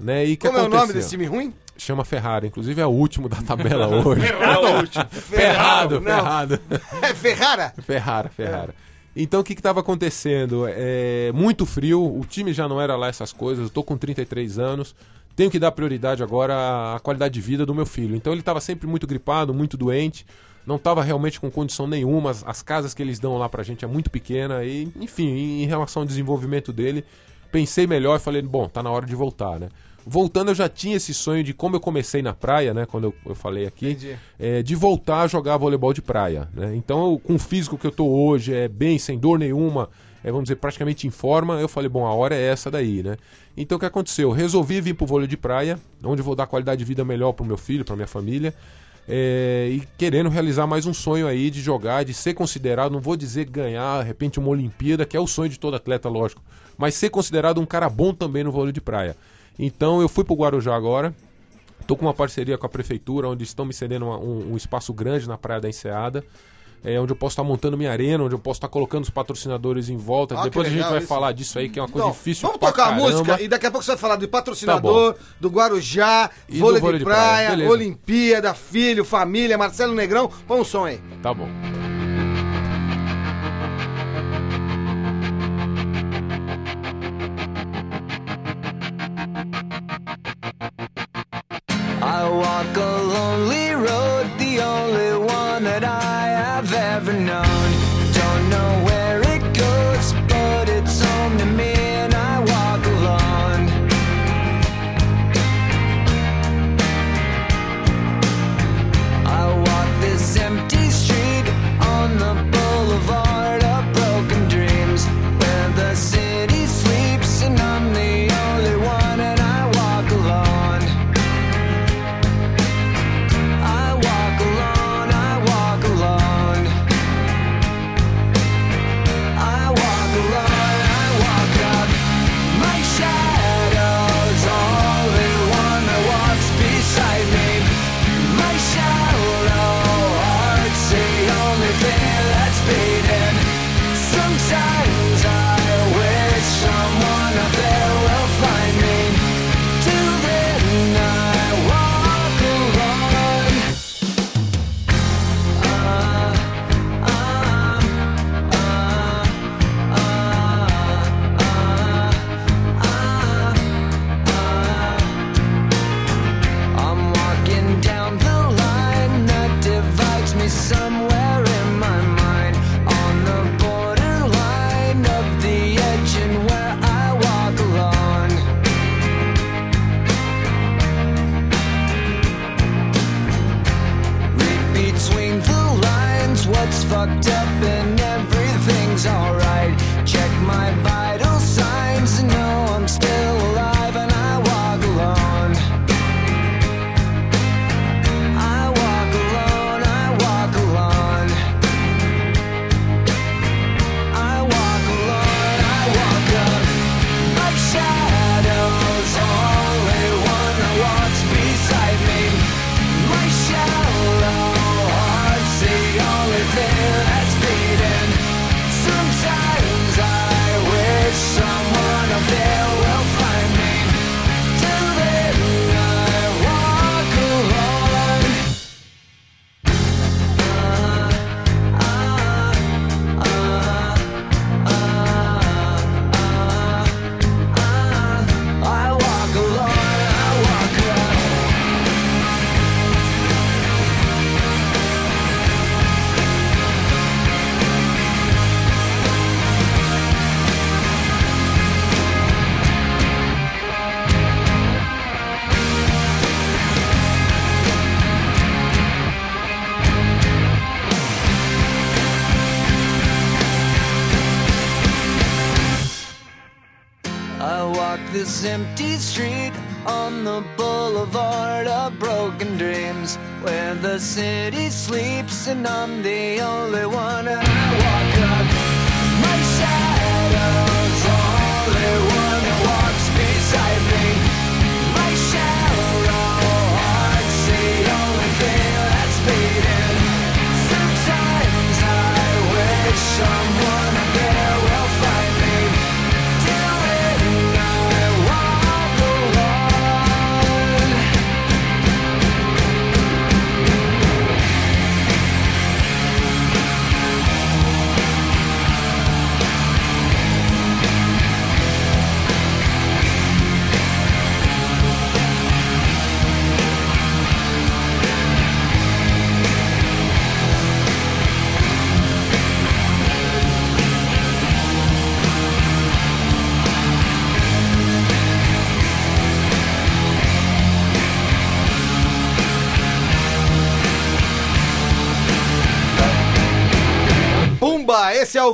Né? 0.01 0.25
E 0.25 0.37
que 0.37 0.47
Como 0.47 0.59
é 0.59 0.63
o 0.63 0.69
nome 0.69 0.93
desse 0.93 1.11
time 1.11 1.27
ruim? 1.27 1.53
Chama 1.77 2.05
Ferrari, 2.05 2.47
inclusive 2.47 2.81
é 2.81 2.87
o 2.87 2.91
último 2.91 3.29
da 3.29 3.43
tabela 3.43 3.87
hoje. 4.07 4.27
É 4.27 4.59
o 4.59 4.77
último. 4.81 5.05
Ferrado, 5.11 6.01
Não. 6.01 6.03
ferrado. 6.17 6.61
É 7.03 7.15
Ferrara? 7.15 7.75
Ferrara, 7.83 8.29
Ferrara. 8.31 8.75
Então 9.15 9.41
o 9.41 9.45
que 9.45 9.53
estava 9.53 9.81
acontecendo? 9.81 10.65
É, 10.69 11.31
muito 11.35 11.67
frio, 11.67 12.03
o 12.03 12.25
time 12.25 12.53
já 12.53 12.67
não 12.67 12.81
era 12.81 12.97
lá 12.97 13.09
essas 13.09 13.33
coisas, 13.33 13.65
eu 13.65 13.71
tô 13.71 13.83
com 13.83 13.97
33 13.97 14.59
anos, 14.59 14.95
tenho 15.35 15.51
que 15.51 15.59
dar 15.59 15.73
prioridade 15.73 16.23
agora 16.23 16.95
à 16.95 17.01
qualidade 17.01 17.35
de 17.35 17.41
vida 17.41 17.65
do 17.65 17.75
meu 17.75 17.87
filho. 17.87 18.15
Então 18.15 18.33
ele 18.33 18.41
estava 18.41 18.61
sempre 18.61 18.87
muito 18.87 19.07
gripado, 19.07 19.55
muito 19.55 19.77
doente, 19.77 20.27
não 20.67 20.77
estava 20.77 21.03
realmente 21.03 21.41
com 21.41 21.51
condição 21.51 21.87
nenhuma, 21.87 22.31
as, 22.31 22.45
as 22.47 22.63
casas 22.63 22.95
que 22.95 23.03
eles 23.03 23.19
dão 23.19 23.37
lá 23.37 23.49
pra 23.49 23.63
gente 23.63 23.85
é 23.85 23.89
muito 23.89 24.11
pequena, 24.11 24.65
e 24.65 24.89
enfim, 25.01 25.29
em, 25.29 25.63
em 25.63 25.67
relação 25.67 26.03
ao 26.03 26.07
desenvolvimento 26.07 26.73
dele, 26.73 27.05
pensei 27.51 27.87
melhor 27.87 28.17
e 28.17 28.23
falei, 28.23 28.43
bom, 28.43 28.69
tá 28.69 28.83
na 28.83 28.91
hora 28.91 29.07
de 29.07 29.15
voltar, 29.15 29.59
né? 29.59 29.69
Voltando, 30.05 30.51
eu 30.51 30.55
já 30.55 30.69
tinha 30.69 30.97
esse 30.97 31.15
sonho 31.15 31.45
de 31.45 31.55
como 31.55 31.77
eu 31.77 31.81
comecei 31.81 32.23
na 32.23 32.35
praia, 32.35 32.75
né? 32.75 32.87
Quando 32.87 33.05
eu, 33.05 33.15
eu 33.25 33.35
falei 33.37 33.67
aqui, 33.67 34.17
é, 34.39 34.61
de 34.61 34.75
voltar 34.75 35.23
a 35.23 35.27
jogar 35.29 35.57
voleibol 35.57 35.93
de 35.93 36.03
praia. 36.03 36.49
Né? 36.53 36.75
Então, 36.75 37.13
eu, 37.13 37.19
com 37.21 37.37
o 37.37 37.39
físico 37.39 37.79
que 37.79 37.87
eu 37.87 37.93
tô 37.93 38.07
hoje, 38.09 38.53
é 38.53 38.67
bem, 38.67 38.99
sem 38.99 39.17
dor 39.17 39.39
nenhuma, 39.39 39.89
é, 40.23 40.31
vamos 40.31 40.45
dizer, 40.45 40.57
praticamente 40.57 41.07
em 41.07 41.11
forma, 41.11 41.61
eu 41.61 41.69
falei, 41.69 41.89
bom, 41.89 42.07
a 42.07 42.13
hora 42.13 42.35
é 42.35 42.43
essa 42.43 42.71
daí, 42.71 43.03
né? 43.03 43.17
Então, 43.57 43.77
o 43.77 43.79
que 43.79 43.87
aconteceu? 43.87 44.29
Eu 44.31 44.35
resolvi 44.35 44.81
vir 44.81 44.95
pro 44.95 45.07
vôlei 45.07 45.27
de 45.27 45.37
praia, 45.37 45.79
onde 46.03 46.23
vou 46.23 46.35
dar 46.35 46.47
qualidade 46.47 46.79
de 46.79 46.85
vida 46.85 47.05
melhor 47.05 47.33
pro 47.33 47.45
meu 47.45 47.57
filho, 47.57 47.85
pra 47.85 47.97
minha 47.97 48.07
família, 48.09 48.55
é, 49.09 49.69
e 49.71 49.83
querendo 49.99 50.29
realizar 50.29 50.67
mais 50.67 50.87
um 50.87 50.95
sonho 50.95 51.27
aí 51.27 51.51
de 51.51 51.61
jogar, 51.61 52.05
de 52.05 52.15
ser 52.15 52.35
considerado, 52.35 52.93
não 52.93 53.01
vou 53.01 53.17
dizer 53.17 53.45
ganhar, 53.47 54.01
de 54.03 54.07
repente, 54.07 54.39
uma 54.39 54.49
Olimpíada, 54.49 55.05
que 55.05 55.17
é 55.17 55.21
o 55.21 55.27
sonho 55.27 55.49
de 55.51 55.59
todo 55.59 55.75
atleta, 55.75 56.09
lógico, 56.09 56.41
mas 56.79 56.95
ser 56.95 57.11
considerado 57.11 57.61
um 57.61 57.67
cara 57.67 57.89
bom 57.89 58.15
também 58.15 58.45
no 58.45 58.53
vôlei 58.53 58.73
de 58.73 58.81
praia. 58.81 59.17
Então, 59.59 60.01
eu 60.01 60.09
fui 60.09 60.25
pro 60.25 60.35
Guarujá 60.35 60.75
agora, 60.75 61.15
Tô 61.85 61.97
com 61.97 62.07
uma 62.07 62.15
parceria 62.15 62.57
com 62.57 62.65
a 62.65 62.69
prefeitura, 62.69 63.29
onde 63.29 63.43
estão 63.43 63.65
me 63.65 63.75
cedendo 63.75 64.07
uma- 64.07 64.19
um, 64.19 64.53
um 64.53 64.57
espaço 64.57 64.93
grande 64.93 65.29
na 65.29 65.37
Praia 65.37 65.61
da 65.61 65.69
Enseada. 65.69 66.25
É, 66.85 66.99
onde 67.01 67.13
eu 67.13 67.17
posso 67.17 67.35
estar 67.35 67.45
montando 67.45 67.77
minha 67.77 67.93
arena, 67.93 68.25
onde 68.25 68.35
eu 68.35 68.39
posso 68.41 68.59
estar 68.59 68.67
colocando 68.69 69.05
os 69.05 69.11
patrocinadores 69.11 69.89
em 69.89 69.97
volta. 69.97 70.37
Ah, 70.39 70.43
Depois 70.45 70.67
a 70.67 70.71
gente 70.71 70.83
vai 70.89 70.99
isso. 70.99 71.07
falar 71.07 71.31
disso 71.33 71.59
aí, 71.59 71.69
que 71.69 71.79
é 71.79 71.83
uma 71.83 71.89
coisa 71.89 72.09
Então, 72.09 72.17
difícil 72.19 72.49
vamos 72.49 72.61
tocar 72.61 72.83
a 72.83 72.87
caramba. 72.89 73.03
música 73.11 73.41
e 73.41 73.47
daqui 73.47 73.67
a 73.67 73.71
pouco 73.71 73.85
você 73.85 73.93
vai 73.93 73.99
falar 73.99 74.17
do 74.17 74.29
patrocinador, 74.29 75.15
Tá 75.15 75.21
do 75.41 75.49
Guarujá, 75.49 76.31
E 76.49 76.59
vôlei, 76.59 76.81
vôlei 76.81 76.99
de 76.99 77.05
de 77.05 77.11
praia, 77.11 77.51
praia. 77.53 77.69
Olimpíada, 77.71 78.53
filho, 78.53 79.05
família, 79.05 79.57
Marcelo 79.57 79.95
Negrão. 79.95 80.29
Põe 80.47 80.61
um 80.61 80.65
som 80.65 80.85
aí. 80.85 81.01
Tá 81.23 81.33
bom. 81.33 81.49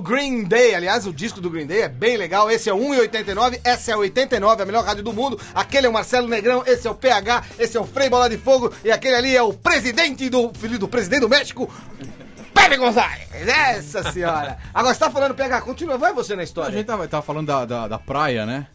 Green 0.09 0.45
Day. 0.45 0.75
Aliás, 0.75 1.07
o 1.07 1.13
disco 1.13 1.39
do 1.39 1.51
Green 1.51 1.67
Day 1.67 1.83
é 1.83 1.89
bem 1.89 2.17
legal. 2.17 2.51
Esse 2.51 2.71
é 2.71 2.73
o 2.73 2.79
1,89, 2.79 3.61
essa 3.63 3.91
é 3.91 3.95
a 3.95 3.99
89, 3.99 4.63
a 4.63 4.65
melhor 4.65 4.83
rádio 4.83 5.05
do 5.05 5.13
mundo. 5.13 5.39
Aquele 5.55 5.87
é 5.87 5.91
o 5.91 5.93
Marcelo 5.93 6.27
Negrão, 6.27 6.63
esse 6.67 6.89
é 6.89 6.91
o 6.91 6.95
PH, 6.95 7.45
esse 7.59 7.77
é 7.77 7.81
o 7.81 7.85
Frei 7.85 8.09
Bola 8.09 8.31
de 8.31 8.39
Fogo 8.39 8.73
e 8.83 8.91
aquele 8.91 9.17
ali 9.17 9.37
é 9.37 9.43
o 9.43 9.53
presidente 9.53 10.31
do 10.31 10.51
filho 10.55 10.79
do 10.79 10.89
presidente 10.89 11.21
do 11.21 11.29
México. 11.29 11.71
Pepe 12.55 12.79
Gonzalez! 12.79 13.29
Essa 13.33 14.11
senhora! 14.11 14.57
Agora 14.73 14.95
você 14.95 15.01
tá 15.01 15.11
falando, 15.11 15.35
PH, 15.35 15.61
continua, 15.61 15.99
vai 15.99 16.15
você 16.15 16.35
na 16.35 16.41
A 16.41 16.45
história. 16.45 16.73
gente 16.73 16.87
tava, 16.87 17.07
tava 17.07 17.23
falando 17.23 17.47
da, 17.47 17.67
da, 17.67 17.89
da 17.89 17.99
praia, 17.99 18.47
né? 18.47 18.67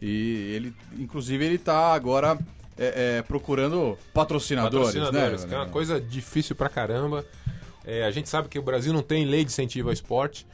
E 0.00 0.54
ele, 0.54 0.74
inclusive, 0.98 1.44
ele 1.44 1.58
tá 1.58 1.92
agora 1.92 2.38
é, 2.78 3.18
é, 3.18 3.22
procurando 3.22 3.98
patrocinadores, 4.14 4.94
Patrocinadores, 4.94 5.42
né? 5.42 5.48
que 5.50 5.54
é 5.54 5.58
uma 5.58 5.68
coisa 5.68 6.00
difícil 6.00 6.56
pra 6.56 6.70
caramba. 6.70 7.22
É, 7.84 8.04
a 8.04 8.10
gente 8.10 8.30
sabe 8.30 8.48
que 8.48 8.58
o 8.58 8.62
Brasil 8.62 8.94
não 8.94 9.02
tem 9.02 9.26
lei 9.26 9.44
de 9.44 9.50
incentivo 9.50 9.88
ao 9.88 9.92
esporte, 9.92 10.46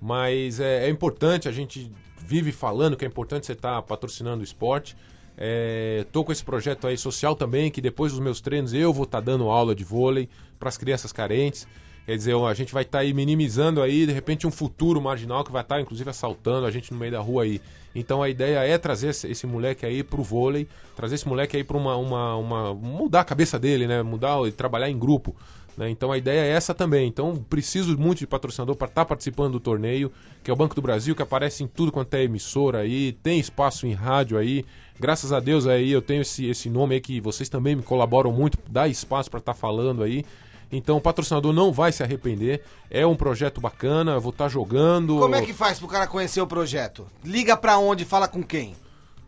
mas 0.00 0.60
é, 0.60 0.86
é 0.86 0.90
importante, 0.90 1.48
a 1.48 1.52
gente 1.52 1.90
vive 2.18 2.52
falando 2.52 2.96
que 2.96 3.04
é 3.04 3.08
importante 3.08 3.46
você 3.46 3.52
estar 3.52 3.80
patrocinando 3.82 4.40
o 4.40 4.44
esporte. 4.44 4.96
É, 5.36 6.04
tô 6.12 6.24
com 6.24 6.32
esse 6.32 6.44
projeto 6.44 6.86
aí 6.86 6.98
social 6.98 7.34
também, 7.34 7.70
que 7.70 7.80
depois 7.80 8.12
dos 8.12 8.20
meus 8.20 8.40
treinos 8.40 8.74
eu 8.74 8.92
vou 8.92 9.04
estar 9.04 9.20
dando 9.20 9.48
aula 9.48 9.74
de 9.74 9.84
vôlei 9.84 10.28
para 10.58 10.68
as 10.68 10.76
crianças 10.76 11.12
carentes. 11.12 11.66
Quer 12.04 12.16
dizer, 12.16 12.34
a 12.34 12.54
gente 12.54 12.72
vai 12.72 12.82
estar 12.82 13.00
aí 13.00 13.12
minimizando 13.12 13.82
aí, 13.82 14.06
de 14.06 14.12
repente, 14.12 14.46
um 14.46 14.50
futuro 14.50 15.00
marginal 15.00 15.44
que 15.44 15.52
vai 15.52 15.60
estar, 15.60 15.80
inclusive, 15.80 16.08
assaltando 16.08 16.66
a 16.66 16.70
gente 16.70 16.90
no 16.90 16.98
meio 16.98 17.12
da 17.12 17.20
rua 17.20 17.42
aí. 17.42 17.60
Então 17.94 18.22
a 18.22 18.28
ideia 18.28 18.60
é 18.60 18.78
trazer 18.78 19.08
esse, 19.08 19.28
esse 19.28 19.46
moleque 19.46 19.84
aí 19.84 20.02
pro 20.02 20.22
vôlei, 20.22 20.66
trazer 20.96 21.16
esse 21.16 21.28
moleque 21.28 21.56
aí 21.56 21.64
para 21.64 21.76
uma, 21.76 21.96
uma, 21.96 22.36
uma. 22.36 22.74
mudar 22.74 23.20
a 23.20 23.24
cabeça 23.24 23.58
dele, 23.58 23.86
né? 23.86 24.02
Mudar 24.02 24.40
e 24.46 24.52
trabalhar 24.52 24.88
em 24.88 24.98
grupo. 24.98 25.36
Né? 25.78 25.88
Então 25.88 26.10
a 26.10 26.18
ideia 26.18 26.40
é 26.40 26.50
essa 26.50 26.74
também. 26.74 27.06
Então 27.06 27.36
preciso 27.48 27.96
muito 27.96 28.18
de 28.18 28.26
patrocinador 28.26 28.74
para 28.74 28.88
estar 28.88 29.04
participando 29.04 29.52
do 29.52 29.60
torneio, 29.60 30.10
que 30.42 30.50
é 30.50 30.52
o 30.52 30.56
Banco 30.56 30.74
do 30.74 30.82
Brasil, 30.82 31.14
que 31.14 31.22
aparece 31.22 31.62
em 31.62 31.68
tudo 31.68 31.92
quanto 31.92 32.12
é 32.14 32.24
emissora 32.24 32.78
aí, 32.80 33.12
tem 33.12 33.38
espaço 33.38 33.86
em 33.86 33.92
rádio 33.92 34.36
aí. 34.36 34.64
Graças 34.98 35.32
a 35.32 35.38
Deus 35.38 35.68
aí 35.68 35.92
eu 35.92 36.02
tenho 36.02 36.22
esse, 36.22 36.46
esse 36.46 36.68
nome 36.68 36.96
aí 36.96 37.00
que 37.00 37.20
vocês 37.20 37.48
também 37.48 37.76
me 37.76 37.82
colaboram 37.82 38.32
muito, 38.32 38.58
dá 38.68 38.88
espaço 38.88 39.30
para 39.30 39.38
estar 39.38 39.54
falando 39.54 40.02
aí. 40.02 40.24
Então 40.70 40.96
o 40.96 41.00
patrocinador 41.00 41.52
não 41.52 41.72
vai 41.72 41.92
se 41.92 42.02
arrepender. 42.02 42.62
É 42.90 43.06
um 43.06 43.14
projeto 43.14 43.60
bacana, 43.60 44.12
eu 44.12 44.20
vou 44.20 44.30
estar 44.30 44.48
jogando. 44.48 45.16
Como 45.20 45.34
é 45.36 45.42
que 45.42 45.54
faz 45.54 45.78
pro 45.78 45.86
cara 45.86 46.08
conhecer 46.08 46.40
o 46.40 46.46
projeto? 46.46 47.06
Liga 47.24 47.56
pra 47.56 47.78
onde? 47.78 48.04
Fala 48.04 48.26
com 48.26 48.42
quem? 48.42 48.74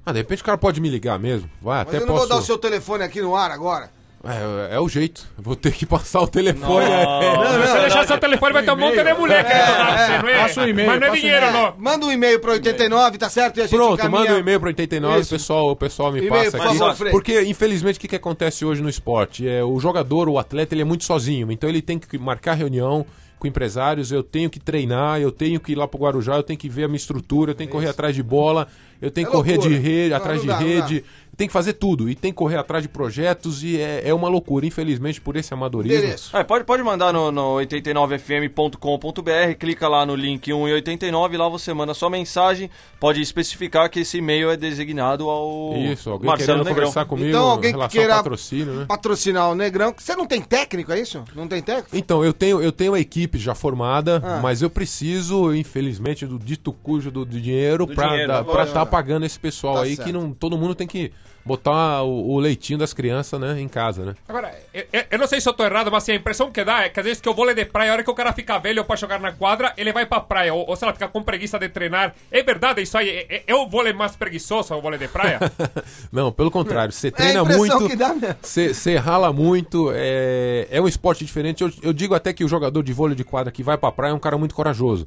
Ah, 0.05 0.11
de 0.13 0.19
repente 0.19 0.43
o 0.43 0.45
cara 0.45 0.59
pode 0.59 0.81
me 0.81 0.89
ligar 0.91 1.17
mesmo. 1.17 1.49
Vai, 1.63 1.79
Mas 1.79 1.89
até 1.89 1.97
eu 1.99 2.01
não 2.01 2.09
posso. 2.09 2.19
vou 2.19 2.29
dar 2.29 2.43
o 2.43 2.45
seu 2.45 2.59
telefone 2.59 3.05
aqui 3.05 3.23
no 3.23 3.37
ar 3.37 3.53
agora. 3.53 4.00
É, 4.23 4.75
é 4.77 4.81
o 4.81 4.87
jeito. 4.87 5.27
Eu 5.39 5.43
Vou 5.43 5.57
ter 5.57 5.73
que 5.73 5.87
passar 5.87 6.21
o 6.21 6.29
telefone. 6.29 6.85
é. 6.85 7.53
Se 7.53 7.59
você 7.69 7.81
deixar 7.81 8.07
seu 8.07 8.19
telefone, 8.19 8.53
vai 8.53 8.63
ter 8.63 8.71
um 8.71 8.77
monte 8.77 8.97
de 9.03 9.15
mulher 9.15 9.45
querendo 9.45 9.67
dar 9.69 9.85
pra 9.87 10.07
você, 10.07 10.19
não 10.23 10.29
é? 10.29 10.39
Passa 10.43 10.61
um 10.61 10.69
e-mail, 10.69 10.89
Mas 10.91 11.01
não 11.01 11.07
é 11.07 11.11
um 11.11 11.15
dinheiro, 11.15 11.47
É, 11.47 11.53
não. 11.53 11.75
manda 11.79 12.07
um 12.07 12.13
e-mail 12.13 12.39
pro 12.39 12.53
89, 12.53 13.17
tá 13.17 13.31
certo? 13.31 13.57
E 13.57 13.61
a 13.61 13.67
gente 13.67 13.75
Pronto, 13.77 13.95
encaminha- 13.95 14.21
manda 14.21 14.35
um 14.35 14.39
e-mail 14.39 14.61
para 14.61 14.67
89, 14.69 15.17
o 15.17 15.21
Isso. 15.23 15.31
pessoal, 15.31 15.71
o 15.71 15.77
pessoal 15.77 16.13
me 16.13 16.29
passa 16.29 16.57
aqui. 16.59 16.79
favor. 16.79 17.11
Porque, 17.11 17.41
infelizmente, 17.45 17.97
o 17.97 18.01
que, 18.01 18.09
que 18.09 18.17
acontece 18.17 18.63
hoje 18.63 18.83
no 18.83 18.91
esporte? 18.91 19.49
É, 19.49 19.65
o 19.65 19.81
jogador, 19.81 20.29
o 20.29 20.39
atleta, 20.39 20.75
ele 20.75 20.83
é 20.83 20.85
muito 20.85 21.05
sozinho. 21.05 21.51
Então 21.51 21.69
ele 21.71 21.81
tem 21.81 21.99
que 21.99 22.19
marcar 22.19 22.55
reunião 22.55 23.07
com 23.39 23.47
empresários, 23.49 24.13
eu 24.13 24.23
tenho 24.23 24.51
que 24.51 24.61
treinar, 24.61 25.19
eu 25.19 25.33
tenho 25.33 25.59
que 25.59 25.73
ir 25.73 25.75
lá 25.75 25.89
pro 25.89 25.99
Guarujá, 25.99 26.37
eu 26.37 26.43
tenho 26.43 26.59
que 26.59 26.69
ver 26.69 26.85
a 26.85 26.89
minha 26.89 26.99
estrutura, 26.99 27.53
eu 27.53 27.55
tenho 27.55 27.69
que 27.71 27.73
correr 27.75 27.89
atrás 27.89 28.15
de 28.15 28.23
bola, 28.23 28.69
eu 29.01 29.11
tenho 29.11 29.27
É 29.27 29.31
que 29.31 29.35
correr 29.35 29.57
de 29.57 29.75
rede, 29.79 30.11
Não, 30.11 30.17
atrás 30.19 30.37
não 30.37 30.43
de 30.43 30.49
dá, 30.49 30.61
não 30.61 30.67
rede, 30.67 31.05
tem 31.41 31.47
que 31.47 31.53
fazer 31.55 31.73
tudo. 31.73 32.11
E 32.11 32.15
tem 32.15 32.31
que 32.33 32.37
correr 32.37 32.57
atrás 32.59 32.83
de 32.83 32.89
projetos 32.91 33.65
e 33.65 33.81
é, 33.81 34.03
é 34.05 34.13
uma 34.13 34.29
loucura, 34.29 34.67
infelizmente, 34.67 35.23
por 35.23 35.37
esse 35.37 35.55
amadorismo. 35.55 36.15
É, 36.35 36.45
pode, 36.45 36.65
pode 36.65 36.83
mandar 36.83 37.15
no, 37.15 37.33
no 37.33 37.55
89fm.com.br, 37.57 39.55
clica 39.59 39.89
lá 39.89 40.05
no 40.05 40.15
link 40.15 40.45
189, 40.53 41.37
lá 41.39 41.49
você 41.49 41.73
manda 41.73 41.95
sua 41.95 42.11
mensagem, 42.11 42.69
pode 42.99 43.23
especificar 43.23 43.89
que 43.89 44.01
esse 44.01 44.19
e-mail 44.19 44.51
é 44.51 44.57
designado 44.57 45.31
ao 45.31 45.75
Isso, 45.77 46.11
alguém 46.11 46.27
Marcelo 46.29 46.47
querendo 46.49 46.65
Negrão. 46.67 46.75
conversar 46.75 47.05
comigo 47.07 47.29
Então, 47.31 47.49
alguém 47.49 47.71
em 47.75 47.79
que 47.79 47.89
queira 47.89 48.13
ao 48.17 48.19
patrocínio, 48.23 48.75
né? 48.75 48.85
patrocinar 48.87 49.51
o 49.51 49.55
Negrão. 49.55 49.95
Você 49.97 50.15
não 50.15 50.27
tem 50.27 50.43
técnico, 50.43 50.93
é 50.93 51.01
isso? 51.01 51.25
Não 51.35 51.49
tem 51.49 51.63
técnico? 51.63 51.97
Então, 51.97 52.23
eu 52.25 52.35
tenho, 52.35 52.61
eu 52.63 52.71
tenho 52.73 52.93
a 52.95 53.01
equipe 53.01 53.39
já 53.39 53.55
formada, 53.55 54.21
Ah. 54.23 54.41
mas 54.43 54.61
eu 54.61 54.69
preciso, 54.69 55.55
infelizmente, 55.55 56.27
do 56.27 56.39
dito 56.39 56.71
cujo 56.71 57.11
do, 57.11 57.25
do 57.25 57.41
dinheiro 57.41 57.87
pra 57.87 58.09
dinheiro, 58.09 58.29
dar- 58.29 58.45
tá 58.45 58.63
estar 58.65 58.87
pagando 58.87 59.25
esse 59.25 59.39
pessoal 59.41 59.77
Tá 59.77 59.83
aí 59.83 59.97
certo. 59.97 60.07
que 60.07 60.13
não 60.13 60.33
todo 60.33 60.59
mundo 60.59 60.75
tem 60.75 60.87
que 60.87 61.13
botar 61.45 62.03
o, 62.03 62.33
o 62.33 62.39
leitinho 62.39 62.79
das 62.79 62.93
crianças, 62.93 63.41
né, 63.41 63.59
em 63.61 63.67
casa, 63.67 64.05
né? 64.05 64.15
Agora, 64.29 64.55
eu, 64.75 64.85
eu- 64.93 65.05
eu 65.13 65.19
não 65.19 65.27
sei 65.27 65.41
se 65.41 65.49
eu 65.49 65.53
tô 65.55 65.65
errado, 65.65 65.91
mas 65.91 66.03
assim, 66.03 66.13
a 66.13 66.15
impressão 66.17 66.51
que 66.53 66.63
dá 66.63 66.83
é 66.85 66.89
que 66.91 67.01
às 67.01 67.05
vezes 67.07 67.21
que 67.21 67.29
o 67.29 67.35
vôlei 67.35 67.55
de 67.55 67.65
praia, 67.65 67.91
a 67.91 67.95
hora 67.95 68.05
que 68.05 68.11
o 68.11 68.15
cara 68.15 68.33
fica 68.33 68.59
velho 68.59 68.85
pra 68.85 68.95
jogar 68.95 69.19
na 69.19 69.33
quadra, 69.33 69.73
ele 69.77 69.91
vai 69.93 70.05
pra 70.05 70.21
praia, 70.21 70.53
ou, 70.53 70.69
ou 70.69 70.77
sei 70.77 70.87
lá, 70.87 70.93
fica 70.93 71.09
com 71.09 71.23
preguiça 71.23 71.59
de 71.59 71.69
treinar. 71.69 72.15
É 72.31 72.43
verdade 72.43 72.83
isso 72.83 72.97
aí? 72.99 73.09
É, 73.09 73.37
é- 73.37 73.43
é 73.47 73.55
o 73.55 73.67
vôlei 73.67 73.93
mais 73.95 74.15
preguiçoso, 74.15 74.75
o 74.75 74.81
vôlei 74.83 74.99
de 74.99 75.09
praia? 75.09 75.41
Não, 76.13 76.31
pelo 76.31 76.51
contrário, 76.51 76.93
você 76.93 77.09
É 77.09 77.11
treina 77.11 77.41
impressão 77.41 77.81
muito, 77.81 77.97
você 78.43 78.97
rala 78.97 79.33
muito, 79.33 79.91
é, 79.95 80.69
é 80.71 80.81
um 80.81 80.87
esporte 80.87 81.25
diferente. 81.25 81.63
Eu, 81.63 81.73
eu 81.83 81.93
digo 81.93 82.15
até 82.15 82.33
que 82.35 82.45
o 82.45 82.49
jogador 82.49 82.83
de 82.83 82.93
vôlei 82.93 83.17
de 83.17 83.25
quadra 83.25 83.51
que 83.51 83.63
vai 83.63 83.79
pra 83.79 83.91
praia 83.91 84.11
é 84.13 84.15
um 84.15 84.19
cara 84.19 84.37
muito 84.37 84.55
corajoso. 84.55 85.07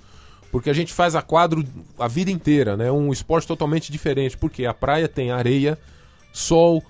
Porque 0.51 0.69
a 0.69 0.73
gente 0.73 0.93
faz 0.93 1.15
a 1.15 1.21
quadro 1.21 1.63
a 1.97 2.07
vida 2.07 2.29
inteira, 2.29 2.77
né? 2.77 2.91
Um 2.91 3.11
esporte 3.11 3.47
totalmente 3.47 3.91
diferente. 3.91 4.37
Porque 4.37 4.65
a 4.67 4.73
praia 4.73 5.07
tem 5.07 5.31
areia, 5.31 5.79
sol, 6.33 6.83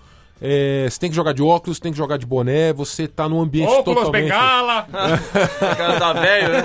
é, 0.46 0.88
você 0.90 1.00
tem 1.00 1.10
que 1.10 1.16
jogar 1.16 1.32
de 1.32 1.42
óculos, 1.42 1.80
tem 1.80 1.92
que 1.92 1.98
jogar 1.98 2.18
de 2.18 2.26
boné, 2.26 2.74
você 2.74 3.08
tá 3.08 3.30
num 3.30 3.40
ambiente 3.40 3.72
Óculos, 3.72 4.00
totalmente... 4.00 4.24
bengala. 4.24 4.88
O 5.64 5.76
cara 5.76 6.00
tá 6.00 6.14
velho, 6.14 6.54
né? 6.54 6.64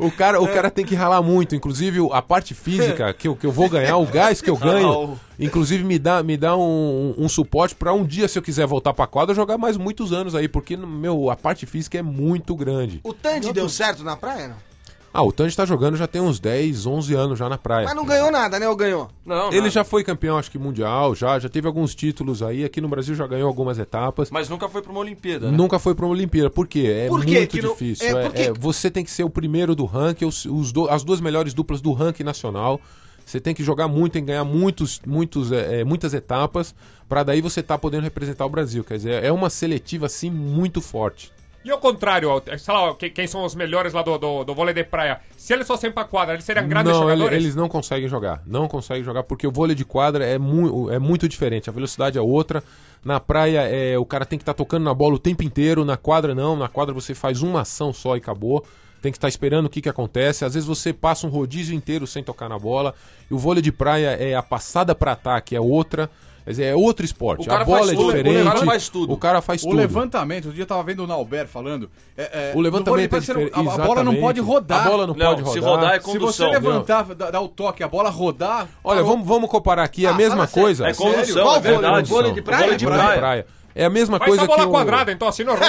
O 0.00 0.10
cara, 0.10 0.40
o 0.42 0.48
cara 0.48 0.68
tem 0.68 0.84
que 0.84 0.96
ralar 0.96 1.22
muito. 1.22 1.54
Inclusive, 1.54 2.00
a 2.10 2.20
parte 2.20 2.54
física 2.54 3.12
que 3.12 3.28
eu, 3.28 3.36
que 3.36 3.46
eu 3.46 3.52
vou 3.52 3.68
ganhar, 3.68 3.96
o 3.98 4.06
gás 4.06 4.40
que 4.40 4.50
eu 4.50 4.56
ganho, 4.56 5.16
inclusive 5.38 5.84
me 5.84 5.96
dá, 5.96 6.24
me 6.24 6.36
dá 6.36 6.56
um, 6.56 7.14
um 7.16 7.28
suporte 7.28 7.76
pra 7.76 7.92
um 7.92 8.04
dia, 8.04 8.26
se 8.26 8.36
eu 8.36 8.42
quiser 8.42 8.66
voltar 8.66 8.92
pra 8.92 9.06
quadra, 9.06 9.32
jogar 9.32 9.56
mais 9.56 9.76
muitos 9.76 10.12
anos 10.12 10.34
aí, 10.34 10.48
porque, 10.48 10.76
meu, 10.76 11.30
a 11.30 11.36
parte 11.36 11.66
física 11.66 11.98
é 11.98 12.02
muito 12.02 12.56
grande. 12.56 13.00
O 13.04 13.14
Tandy 13.14 13.52
deu 13.52 13.68
certo 13.68 14.02
na 14.02 14.16
praia, 14.16 14.48
não? 14.48 14.71
Ah, 15.14 15.22
o 15.22 15.30
Tandy 15.30 15.54
tá 15.54 15.66
jogando 15.66 15.96
já 15.96 16.06
tem 16.06 16.22
uns 16.22 16.40
10, 16.40 16.86
11 16.86 17.14
anos 17.14 17.38
já 17.38 17.48
na 17.48 17.58
praia. 17.58 17.84
Mas 17.86 17.94
não 17.94 18.06
ganhou 18.06 18.30
nada, 18.30 18.58
né? 18.58 18.66
Ou 18.68 18.74
ganhou? 18.74 19.10
Não, 19.26 19.48
Ele 19.48 19.58
nada. 19.58 19.70
já 19.70 19.84
foi 19.84 20.02
campeão, 20.02 20.38
acho 20.38 20.50
que 20.50 20.58
mundial, 20.58 21.14
já, 21.14 21.38
já 21.38 21.48
teve 21.50 21.66
alguns 21.66 21.94
títulos 21.94 22.42
aí. 22.42 22.64
Aqui 22.64 22.80
no 22.80 22.88
Brasil 22.88 23.14
já 23.14 23.26
ganhou 23.26 23.46
algumas 23.46 23.78
etapas. 23.78 24.30
Mas 24.30 24.48
nunca 24.48 24.68
foi 24.70 24.80
pra 24.80 24.90
uma 24.90 25.00
Olimpíada, 25.00 25.50
né? 25.50 25.56
Nunca 25.56 25.78
foi 25.78 25.94
pra 25.94 26.06
uma 26.06 26.12
Olimpíada. 26.14 26.48
Por 26.48 26.66
quê? 26.66 26.86
É 27.04 27.08
Por 27.08 27.24
quê 27.24 27.36
muito 27.38 27.56
não- 27.62 27.72
difícil. 27.72 28.06
é, 28.06 28.10
É, 28.10 28.22
por 28.28 28.32
quê? 28.34 28.42
é, 28.42 28.52
você 28.52 28.90
tem 28.90 29.04
que 29.04 29.10
ser 29.10 29.24
o 29.24 29.30
primeiro 29.30 29.74
do 29.74 29.84
ranking, 29.84 30.24
os, 30.24 30.46
os 30.46 30.72
do- 30.72 30.88
as 30.88 31.04
duas 31.04 31.20
melhores 31.20 31.52
duplas 31.52 31.80
do 31.82 31.92
ranking 31.92 32.24
nacional. 32.24 32.80
Você 33.24 33.38
tem 33.38 33.54
que 33.54 33.62
jogar 33.62 33.86
muito, 33.88 34.14
tem 34.14 34.22
que 34.22 34.28
ganhar 34.28 34.44
muitos, 34.44 35.00
muitos, 35.06 35.52
é, 35.52 35.80
é, 35.80 35.84
muitas 35.84 36.12
etapas, 36.14 36.74
pra 37.08 37.22
daí 37.22 37.40
você 37.40 37.62
tá 37.62 37.76
podendo 37.78 38.02
representar 38.02 38.44
o 38.46 38.48
Brasil. 38.48 38.82
Quer 38.82 38.96
dizer, 38.96 39.22
é 39.22 39.30
uma 39.30 39.48
seletiva 39.50 40.06
assim 40.06 40.30
muito 40.30 40.80
forte. 40.80 41.30
E 41.64 41.70
ao 41.70 41.78
contrário, 41.78 42.28
sei 42.58 42.74
lá, 42.74 42.94
que- 42.94 43.10
quem 43.10 43.26
são 43.26 43.44
os 43.44 43.54
melhores 43.54 43.92
lá 43.92 44.02
do, 44.02 44.18
do, 44.18 44.44
do 44.44 44.54
vôlei 44.54 44.74
de 44.74 44.82
praia? 44.82 45.20
Se 45.36 45.52
eles 45.52 45.66
fossem 45.66 45.92
pra 45.92 46.04
quadra, 46.04 46.34
eles 46.34 46.44
seriam 46.44 46.66
grandes 46.66 46.92
não, 46.92 47.02
jogadores? 47.02 47.36
eles 47.36 47.54
não 47.54 47.68
conseguem 47.68 48.08
jogar. 48.08 48.42
Não 48.46 48.66
conseguem 48.66 49.04
jogar 49.04 49.22
porque 49.22 49.46
o 49.46 49.52
vôlei 49.52 49.76
de 49.76 49.84
quadra 49.84 50.24
é, 50.26 50.38
mu 50.38 50.90
é 50.90 50.98
muito 50.98 51.28
diferente. 51.28 51.70
A 51.70 51.72
velocidade 51.72 52.18
é 52.18 52.20
outra. 52.20 52.64
Na 53.04 53.20
praia, 53.20 53.60
é, 53.68 53.96
o 53.96 54.04
cara 54.04 54.24
tem 54.24 54.38
que 54.38 54.42
estar 54.42 54.54
tocando 54.54 54.82
na 54.84 54.94
bola 54.94 55.14
o 55.14 55.18
tempo 55.18 55.42
inteiro. 55.44 55.84
Na 55.84 55.96
quadra, 55.96 56.34
não. 56.34 56.56
Na 56.56 56.68
quadra 56.68 56.92
você 56.92 57.14
faz 57.14 57.42
uma 57.42 57.60
ação 57.60 57.92
só 57.92 58.16
e 58.16 58.18
acabou. 58.18 58.64
Tem 59.00 59.10
que 59.10 59.18
estar 59.18 59.28
esperando 59.28 59.66
o 59.66 59.68
que, 59.70 59.80
que 59.80 59.88
acontece. 59.88 60.44
Às 60.44 60.54
vezes 60.54 60.66
você 60.68 60.92
passa 60.92 61.26
um 61.26 61.30
rodízio 61.30 61.74
inteiro 61.74 62.06
sem 62.06 62.22
tocar 62.22 62.48
na 62.48 62.58
bola. 62.58 62.94
E 63.30 63.34
o 63.34 63.38
vôlei 63.38 63.62
de 63.62 63.70
praia 63.72 64.10
é 64.10 64.34
a 64.34 64.42
passada 64.42 64.94
para 64.94 65.12
ataque, 65.12 65.54
é 65.56 65.60
outra. 65.60 66.08
Quer 66.44 66.50
dizer, 66.50 66.64
é 66.64 66.74
outro 66.74 67.04
esporte. 67.04 67.42
O 67.42 67.46
cara 67.48 67.62
a 67.62 67.64
bola 67.64 67.78
faz 67.78 67.90
é 67.90 67.94
tudo, 67.94 68.08
o 68.08 68.12
diferente. 68.12 68.44
cara 68.44 68.64
faz 68.66 68.88
tudo. 68.88 69.12
O 69.12 69.16
cara 69.16 69.40
faz 69.40 69.62
O 69.62 69.66
tudo. 69.66 69.76
levantamento, 69.76 70.44
outro 70.46 70.54
dia 70.54 70.62
eu 70.62 70.66
tava 70.66 70.82
vendo 70.82 71.04
o 71.04 71.06
Nauber 71.06 71.46
falando. 71.46 71.88
é, 72.16 72.50
é, 72.50 72.52
O 72.56 72.60
levantamento 72.60 73.16
é 73.16 73.20
diferente. 73.20 73.52
a, 73.54 73.60
a 73.60 73.78
bola 73.78 74.02
não 74.02 74.16
pode 74.16 74.40
rodar. 74.40 74.86
A 74.86 74.90
bola 74.90 75.06
não, 75.06 75.14
Não, 75.14 75.36
pode 75.36 75.50
se 75.52 75.58
rodar. 75.60 75.74
rodar 75.76 75.90
é 75.94 76.00
Se 76.00 76.06
você 76.06 76.18
condução. 76.18 76.50
levantar, 76.50 77.04
dar, 77.14 77.40
o 77.40 77.48
toque, 77.48 77.82
a 77.84 77.88
bola 77.88 78.10
rodar. 78.10 78.66
Olha, 78.82 79.02
vamos, 79.02 79.26
vamos 79.26 79.48
comparar 79.48 79.84
aqui 79.84 80.04
a 80.06 80.10
Ah, 80.10 80.14
mesma 80.14 80.34
fala 80.34 80.48
sério. 80.48 80.62
coisa. 80.64 80.88
É 80.88 80.94
condução, 80.94 81.54
é 81.54 81.60
verdade. 81.60 82.10
vôlei 82.10 82.32
de 82.32 82.42
praia? 82.42 82.62
Vôlei 82.62 82.76
de 82.76 82.86
praia. 82.86 83.46
É 83.74 83.84
a 83.86 83.90
mesma 83.90 84.18
Faz 84.18 84.28
coisa 84.28 84.44
a 84.44 84.46
bola 84.46 84.60
que 84.60 84.66
o... 84.66 84.70
quadrada, 84.70 85.12
então 85.12 85.28
assim 85.28 85.44
não 85.44 85.54
roda. 85.54 85.66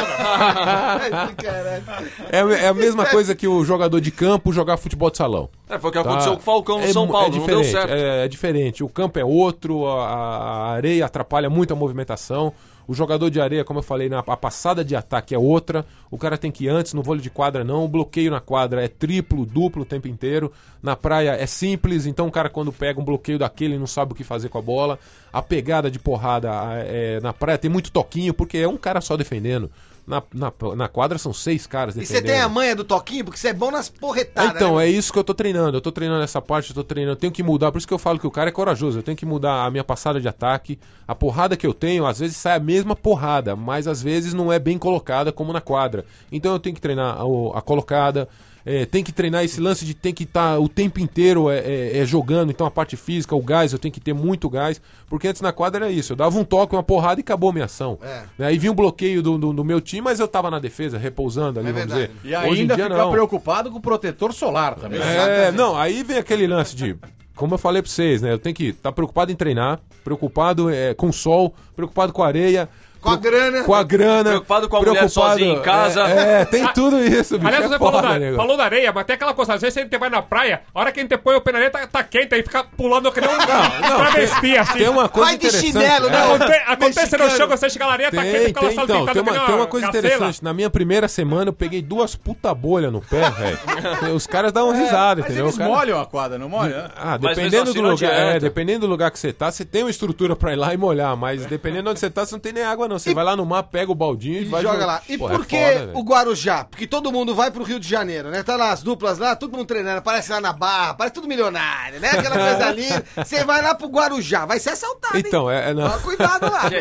É, 2.32 2.66
é 2.66 2.68
a 2.68 2.74
mesma 2.74 3.06
coisa 3.06 3.34
que 3.36 3.48
o 3.48 3.64
jogador 3.64 4.00
de 4.02 4.12
campo 4.12 4.52
jogar 4.52 4.78
futebol 4.78 5.10
de 5.10 5.18
salão. 5.18 5.50
É, 5.70 5.78
foi 5.80 5.90
o 5.90 5.94
que 5.94 6.02
Tá? 6.04 6.10
aconteceu 6.10 6.34
com 6.34 6.40
o 6.40 6.42
Falcão 6.44 6.78
no 6.80 6.84
É 6.86 6.92
São 6.94 7.06
mu- 7.06 7.12
Paulo, 7.12 7.28
é 7.36 7.40
não 7.40 7.46
deu 7.46 7.62
diferente, 7.62 7.72
certo. 7.72 7.92
É, 7.94 8.26
é 8.26 8.28
diferente. 8.28 8.84
O 8.84 8.90
campo 8.90 9.20
é 9.20 9.26
outro, 9.26 9.88
a, 9.88 10.06
a 10.08 10.72
areia 10.72 11.06
atrapalha 11.06 11.50
muito 11.50 11.74
a 11.74 11.76
movimentação. 11.76 12.54
O 12.88 12.94
jogador 12.94 13.30
de 13.30 13.40
areia, 13.40 13.64
como 13.64 13.80
eu 13.80 13.84
falei, 13.84 14.10
na, 14.10 14.20
a 14.20 14.38
passada 14.38 14.84
de 14.84 14.96
ataque 14.96 15.34
é 15.34 15.38
outra. 15.38 15.86
O 16.12 16.18
cara 16.18 16.38
tem 16.38 16.52
que 16.52 16.66
ir 16.66 16.70
antes, 16.70 16.94
no 16.94 17.02
vôlei 17.02 17.22
de 17.22 17.30
quadra 17.30 17.64
não. 17.64 17.86
O 17.86 17.88
bloqueio 17.88 18.32
na 18.32 18.40
quadra 18.40 18.84
é 18.84 18.88
triplo, 18.88 19.46
duplo 19.46 19.84
o 19.84 19.86
tempo 19.86 20.08
inteiro. 20.08 20.52
Na 20.82 20.96
praia 20.96 21.32
é 21.32 21.46
simples, 21.46 22.06
então 22.06 22.28
o 22.28 22.32
cara 22.32 22.50
quando 22.50 22.72
pega 22.72 23.00
um 23.00 23.06
bloqueio 23.06 23.40
daquele 23.40 23.78
não 23.78 23.88
sabe 23.88 24.12
o 24.12 24.16
que 24.16 24.24
fazer 24.24 24.50
com 24.50 24.58
a 24.58 24.62
bola. 24.62 25.00
A 25.32 25.42
pegada 25.42 25.90
de 25.90 26.00
porrada 26.00 26.50
é, 26.86 27.20
na 27.22 27.32
praia 27.32 27.58
tem 27.58 27.72
muito 27.72 27.92
toquinho, 27.92 28.34
porque 28.34 28.58
é 28.58 28.68
um 28.68 28.78
cara 28.78 29.02
só 29.02 29.16
defendendo. 29.16 29.72
Na, 30.06 30.22
na, 30.34 30.52
na 30.76 30.88
quadra 30.90 31.18
são 31.18 31.32
seis 31.32 31.66
caras 31.66 31.96
E 31.96 32.00
defendendo. 32.00 32.22
você 32.26 32.34
tem 32.34 32.42
a 32.42 32.50
manha 32.50 32.76
do 32.76 32.84
toquinho? 32.84 33.24
Porque 33.24 33.40
você 33.40 33.48
é 33.48 33.54
bom 33.54 33.72
nas 33.72 33.88
porretadas. 33.88 34.56
Então, 34.56 34.76
né? 34.76 34.86
é 34.86 34.90
isso 34.90 35.14
que 35.14 35.18
eu 35.18 35.24
tô 35.24 35.34
treinando. 35.34 35.78
Eu 35.78 35.82
tô 35.82 35.94
treinando 35.94 36.22
essa 36.24 36.42
parte, 36.42 36.72
eu 36.72 36.76
tô 36.76 36.84
treinando. 36.84 37.14
Eu 37.14 37.20
tenho 37.20 37.32
que 37.32 37.42
mudar. 37.42 37.72
Por 37.72 37.78
isso 37.78 37.88
que 37.88 37.94
eu 37.94 37.98
falo 38.00 38.20
que 38.20 38.28
o 38.28 38.32
cara 38.32 38.50
é 38.50 38.52
corajoso. 38.52 39.00
Eu 39.00 39.04
tenho 39.04 39.16
que 39.16 39.26
mudar 39.26 39.64
a 39.64 39.72
minha 39.72 39.84
passada 39.84 40.20
de 40.20 40.28
ataque. 40.28 40.78
A 41.08 41.16
porrada 41.16 41.56
que 41.56 41.66
eu 41.66 41.74
tenho, 41.74 42.06
às 42.06 42.20
vezes 42.20 42.36
sai 42.36 42.58
a 42.58 42.60
mesma 42.60 42.98
porrada, 42.98 43.56
mas 43.56 43.88
às 43.88 44.02
vezes 44.04 44.34
não 44.34 44.52
é 44.52 44.60
bem 44.60 44.78
colocada 44.78 45.32
como 45.32 45.54
na 45.54 45.62
quadra. 45.62 46.04
Então 46.30 46.52
eu 46.52 46.60
tenho 46.60 46.76
que 46.76 46.82
treinar 46.82 47.16
a, 47.18 47.58
a 47.58 47.62
colocada. 47.62 48.28
É, 48.66 48.86
tem 48.86 49.04
que 49.04 49.12
treinar 49.12 49.44
esse 49.44 49.60
lance 49.60 49.84
de 49.86 49.94
tem 49.94 50.14
que 50.14 50.24
estar 50.24 50.58
o 50.60 50.70
tempo 50.70 51.00
inteiro 51.00 51.50
é, 51.50 51.60
é- 51.60 51.98
é 52.00 52.06
jogando. 52.06 52.50
Então 52.50 52.66
a 52.66 52.72
parte 52.72 52.96
física, 52.96 53.36
o 53.36 53.42
gás, 53.42 53.74
eu 53.74 53.80
tenho 53.80 53.92
que 53.94 54.00
ter 54.00 54.14
muito 54.14 54.50
gás. 54.50 54.82
Porque 55.08 55.28
antes 55.28 55.42
na 55.42 55.52
quadra 55.52 55.86
era 55.86 55.92
isso. 55.94 56.14
Eu 56.14 56.18
dava 56.18 56.38
um 56.40 56.44
toque, 56.44 56.76
uma 56.76 56.84
porrada 56.84 57.20
e 57.20 57.24
acabou 57.24 57.50
a 57.50 57.54
minha 57.54 57.66
ação. 57.66 57.98
É. 58.02 58.22
Né, 58.38 58.46
Aí 58.48 58.58
vinha 58.58 58.72
um 58.72 58.76
bloqueio 58.76 59.22
do, 59.22 59.38
do- 59.38 59.54
do 59.54 59.64
meu 59.66 59.82
time, 59.82 60.02
mas 60.02 60.20
eu 60.20 60.28
tava 60.28 60.50
na 60.50 60.60
defesa, 60.60 60.98
repousando 60.98 61.60
ali, 61.60 61.70
É 61.70 61.72
vamos 61.74 61.88
dizer. 61.88 62.12
E 62.24 62.36
Hoje 62.36 62.62
ainda 62.62 62.76
dia, 62.76 62.86
ficar 62.86 62.98
não. 62.98 63.12
preocupado 63.12 63.70
com 63.70 63.78
o 63.78 63.82
protetor 63.82 64.34
solar 64.34 64.76
também. 64.76 65.00
É, 65.02 65.52
não, 65.52 65.76
aí 65.78 66.02
vem 66.04 66.18
aquele 66.18 66.48
lance 66.48 66.76
de. 66.76 66.96
Como 67.36 67.56
eu 67.56 67.58
falei 67.58 67.82
pra 67.82 67.90
vocês, 67.90 68.22
né? 68.22 68.32
Eu 68.32 68.38
tenho 68.38 68.54
que 68.56 68.66
estar 68.70 68.92
preocupado 68.92 69.32
em 69.32 69.36
treinar, 69.36 69.80
preocupado 70.04 70.70
é, 70.70 70.94
com 70.94 71.10
o 71.10 71.14
sol, 71.14 71.54
preocupado 71.76 72.14
com 72.14 72.22
a 72.24 72.28
areia. 72.28 72.70
Com 73.04 73.10
a 73.12 73.16
grana. 73.18 73.64
Com 73.64 73.74
a 73.76 73.84
grana. 73.84 74.30
Preocupado 74.32 74.70
com 74.70 74.78
a 74.78 74.80
mulher 74.82 75.10
sozinha 75.10 75.54
em 75.54 75.62
casa. 75.62 76.02
É, 76.08 76.42
é, 76.42 76.46
tem 76.46 76.66
tudo 76.74 77.04
isso, 77.04 77.38
bicho. 77.38 77.48
Aliás, 77.48 77.66
é 77.66 77.68
você 77.68 77.78
foda, 77.78 77.98
falou, 77.98 78.14
da, 78.14 78.20
nego. 78.20 78.36
falou 78.38 78.58
da 78.58 78.64
areia, 78.64 78.92
mas 78.94 79.06
tem 79.06 79.16
aquela 79.16 79.34
coisa, 79.34 79.54
às 79.56 79.62
vezes 79.62 79.78
a 79.78 79.82
gente 79.82 79.98
vai 79.98 80.10
na 80.10 80.22
praia, 80.22 80.62
a 80.74 80.80
hora 80.80 80.92
que 80.92 81.00
a 81.00 81.04
gente 81.04 81.18
põe 81.18 81.36
o 81.36 81.42
pé 81.42 81.52
na 81.52 81.58
areia, 81.60 81.72
tá, 81.72 81.86
tá 81.86 82.04
quente, 82.04 82.34
aí 82.34 82.42
fica 82.44 82.64
pulando 82.64 83.12
que 83.12 83.20
nem 83.22 83.30
um 83.30 83.38
não, 83.38 83.98
travesti, 84.00 84.58
assim. 84.58 84.80
Tem 84.80 84.90
uma 84.90 85.10
coisa 85.10 85.30
Vai 85.30 85.38
de 85.38 85.52
chinelo, 85.52 86.10
né? 86.10 86.18
é. 86.18 86.24
Aconte- 86.24 86.64
acontece 86.68 87.18
no 87.18 87.30
chão, 87.30 87.48
você 87.48 87.70
chega 87.70 87.86
na 87.86 87.92
areia, 87.92 88.12
tá 88.12 88.22
quente, 88.22 88.32
Tem, 88.38 88.46
fica 88.48 88.62
lá 88.62 88.68
tem, 88.70 88.74
então, 88.76 88.88
saltitando 88.88 89.14
tem 89.26 89.34
uma, 89.38 89.46
tem 89.46 89.56
uma 89.56 89.68
coisa 89.68 89.88
gazela. 89.88 90.08
interessante. 90.08 90.44
Na 90.44 90.54
minha 90.54 90.70
primeira 90.70 91.08
semana 91.08 91.50
eu 91.50 91.54
peguei 91.54 91.82
duas 91.82 92.16
puta 92.16 92.54
bolha 92.54 92.90
no 92.90 93.02
pé, 93.02 93.30
velho. 93.32 94.16
Os 94.16 94.26
caras 94.26 94.52
dão 94.52 94.70
uma 94.70 94.76
risada, 94.78 95.22
Mas 95.22 95.26
entendeu? 95.30 95.46
eles 95.46 95.56
O 95.56 95.58
cara- 95.58 95.70
molham 95.70 96.00
a 96.02 96.06
quadra, 96.06 96.38
não 96.40 96.48
molham? 96.50 96.90
Ah, 96.96 97.18
Mas 97.22 97.36
dependendo 97.36 97.64
assim 97.64 97.74
do 97.74 97.82
não 97.82 97.90
lugar, 97.92 98.14
é, 98.14 98.40
dependendo 98.40 98.80
do 98.82 98.88
lugar 98.88 99.12
que 99.12 99.20
você 99.20 99.34
tá, 99.34 99.52
você 99.52 99.66
tem 99.66 99.84
uma 99.84 99.90
estrutura 99.92 100.36
pra 100.36 100.54
ir 100.54 100.56
lá 100.56 100.74
e 100.74 100.78
molhar, 100.78 101.16
mas 101.18 101.46
dependendo 101.46 101.84
de 101.84 101.90
onde 101.90 102.00
você 102.00 102.10
tá, 102.10 102.26
você 102.26 102.34
não 102.36 102.40
tem 102.40 102.54
nem 102.54 102.64
água 102.64 102.88
não. 102.88 102.93
Você 103.00 103.14
vai 103.14 103.24
lá 103.24 103.36
no 103.36 103.46
mar, 103.46 103.64
pega 103.64 103.92
o 103.92 103.96
baldinho 103.96 104.40
e, 104.40 104.42
E 104.44 104.46
vai 104.46 104.62
joga 104.62 104.74
jogar. 104.76 104.86
lá. 104.86 105.02
E 105.08 105.18
Pô, 105.18 105.28
por 105.30 105.42
é 105.42 105.46
que 105.46 105.58
foda, 105.80 105.92
o 105.96 106.02
Guarujá? 106.04 106.64
Porque 106.66 106.88
todo 106.88 107.12
mundo 107.12 107.34
vai 107.36 107.52
pro 107.52 107.64
Rio 107.64 107.80
de 107.80 107.88
Janeiro, 107.88 108.30
né? 108.30 108.44
Tá 108.44 108.56
lá 108.56 108.72
as 108.72 108.82
duplas 108.84 109.18
lá, 109.18 109.36
todo 109.36 109.52
mundo 109.56 109.66
treinando, 109.68 110.02
parece 110.02 110.32
lá 110.32 110.40
na 110.42 110.54
barra, 110.54 110.94
parece 110.94 111.14
tudo 111.14 111.28
milionário, 111.28 112.00
né? 112.00 112.10
Aquela 112.12 112.38
coisa 112.38 112.72
linda. 112.74 113.04
Você 113.18 113.44
vai 113.44 113.62
lá 113.62 113.76
pro 113.76 113.88
Guarujá, 113.88 114.46
vai 114.46 114.60
ser 114.60 114.72
assaltado, 114.72 115.18
hein? 115.18 115.24
Então, 115.26 115.50
é, 115.50 115.70
é, 115.70 115.74
não. 115.74 115.90
Toma 115.90 116.02
cuidado 116.02 116.52
lá. 116.52 116.64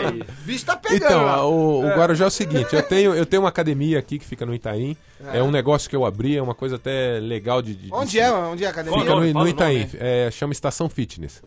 O 0.42 0.44
bicho 0.44 0.64
tá 0.64 0.76
pegando 0.76 1.04
Então, 1.04 1.24
lá. 1.24 1.44
o, 1.46 1.84
o 1.84 1.88
Guarujá 1.96 2.24
é 2.24 2.28
o 2.28 2.30
seguinte, 2.30 2.74
eu 2.74 2.82
tenho, 2.82 3.14
eu 3.14 3.24
tenho 3.26 3.42
uma 3.42 3.48
academia 3.48 3.98
aqui 3.98 4.18
que 4.18 4.24
fica 4.24 4.44
no 4.44 4.54
Itaim, 4.54 4.96
é, 5.32 5.42
um 5.42 5.50
negócio 5.50 5.88
que 5.88 5.94
eu 5.94 6.04
abri, 6.04 6.36
é 6.36 6.42
uma 6.42 6.54
coisa 6.54 6.76
até 6.76 7.18
legal 7.20 7.62
de... 7.62 7.74
de- 7.74 7.86
de 7.86 7.94
Onde 7.94 8.10
se- 8.12 8.20
é? 8.20 8.30
Onde 8.30 8.64
é 8.64 8.66
a 8.66 8.70
academia? 8.70 8.98
Fica 9.00 9.14
no, 9.14 9.20
no 9.32 9.48
Itaim, 9.48 9.88
é, 9.98 10.28
chama 10.32 10.52
Estação 10.52 10.88
Fitness. 10.88 11.42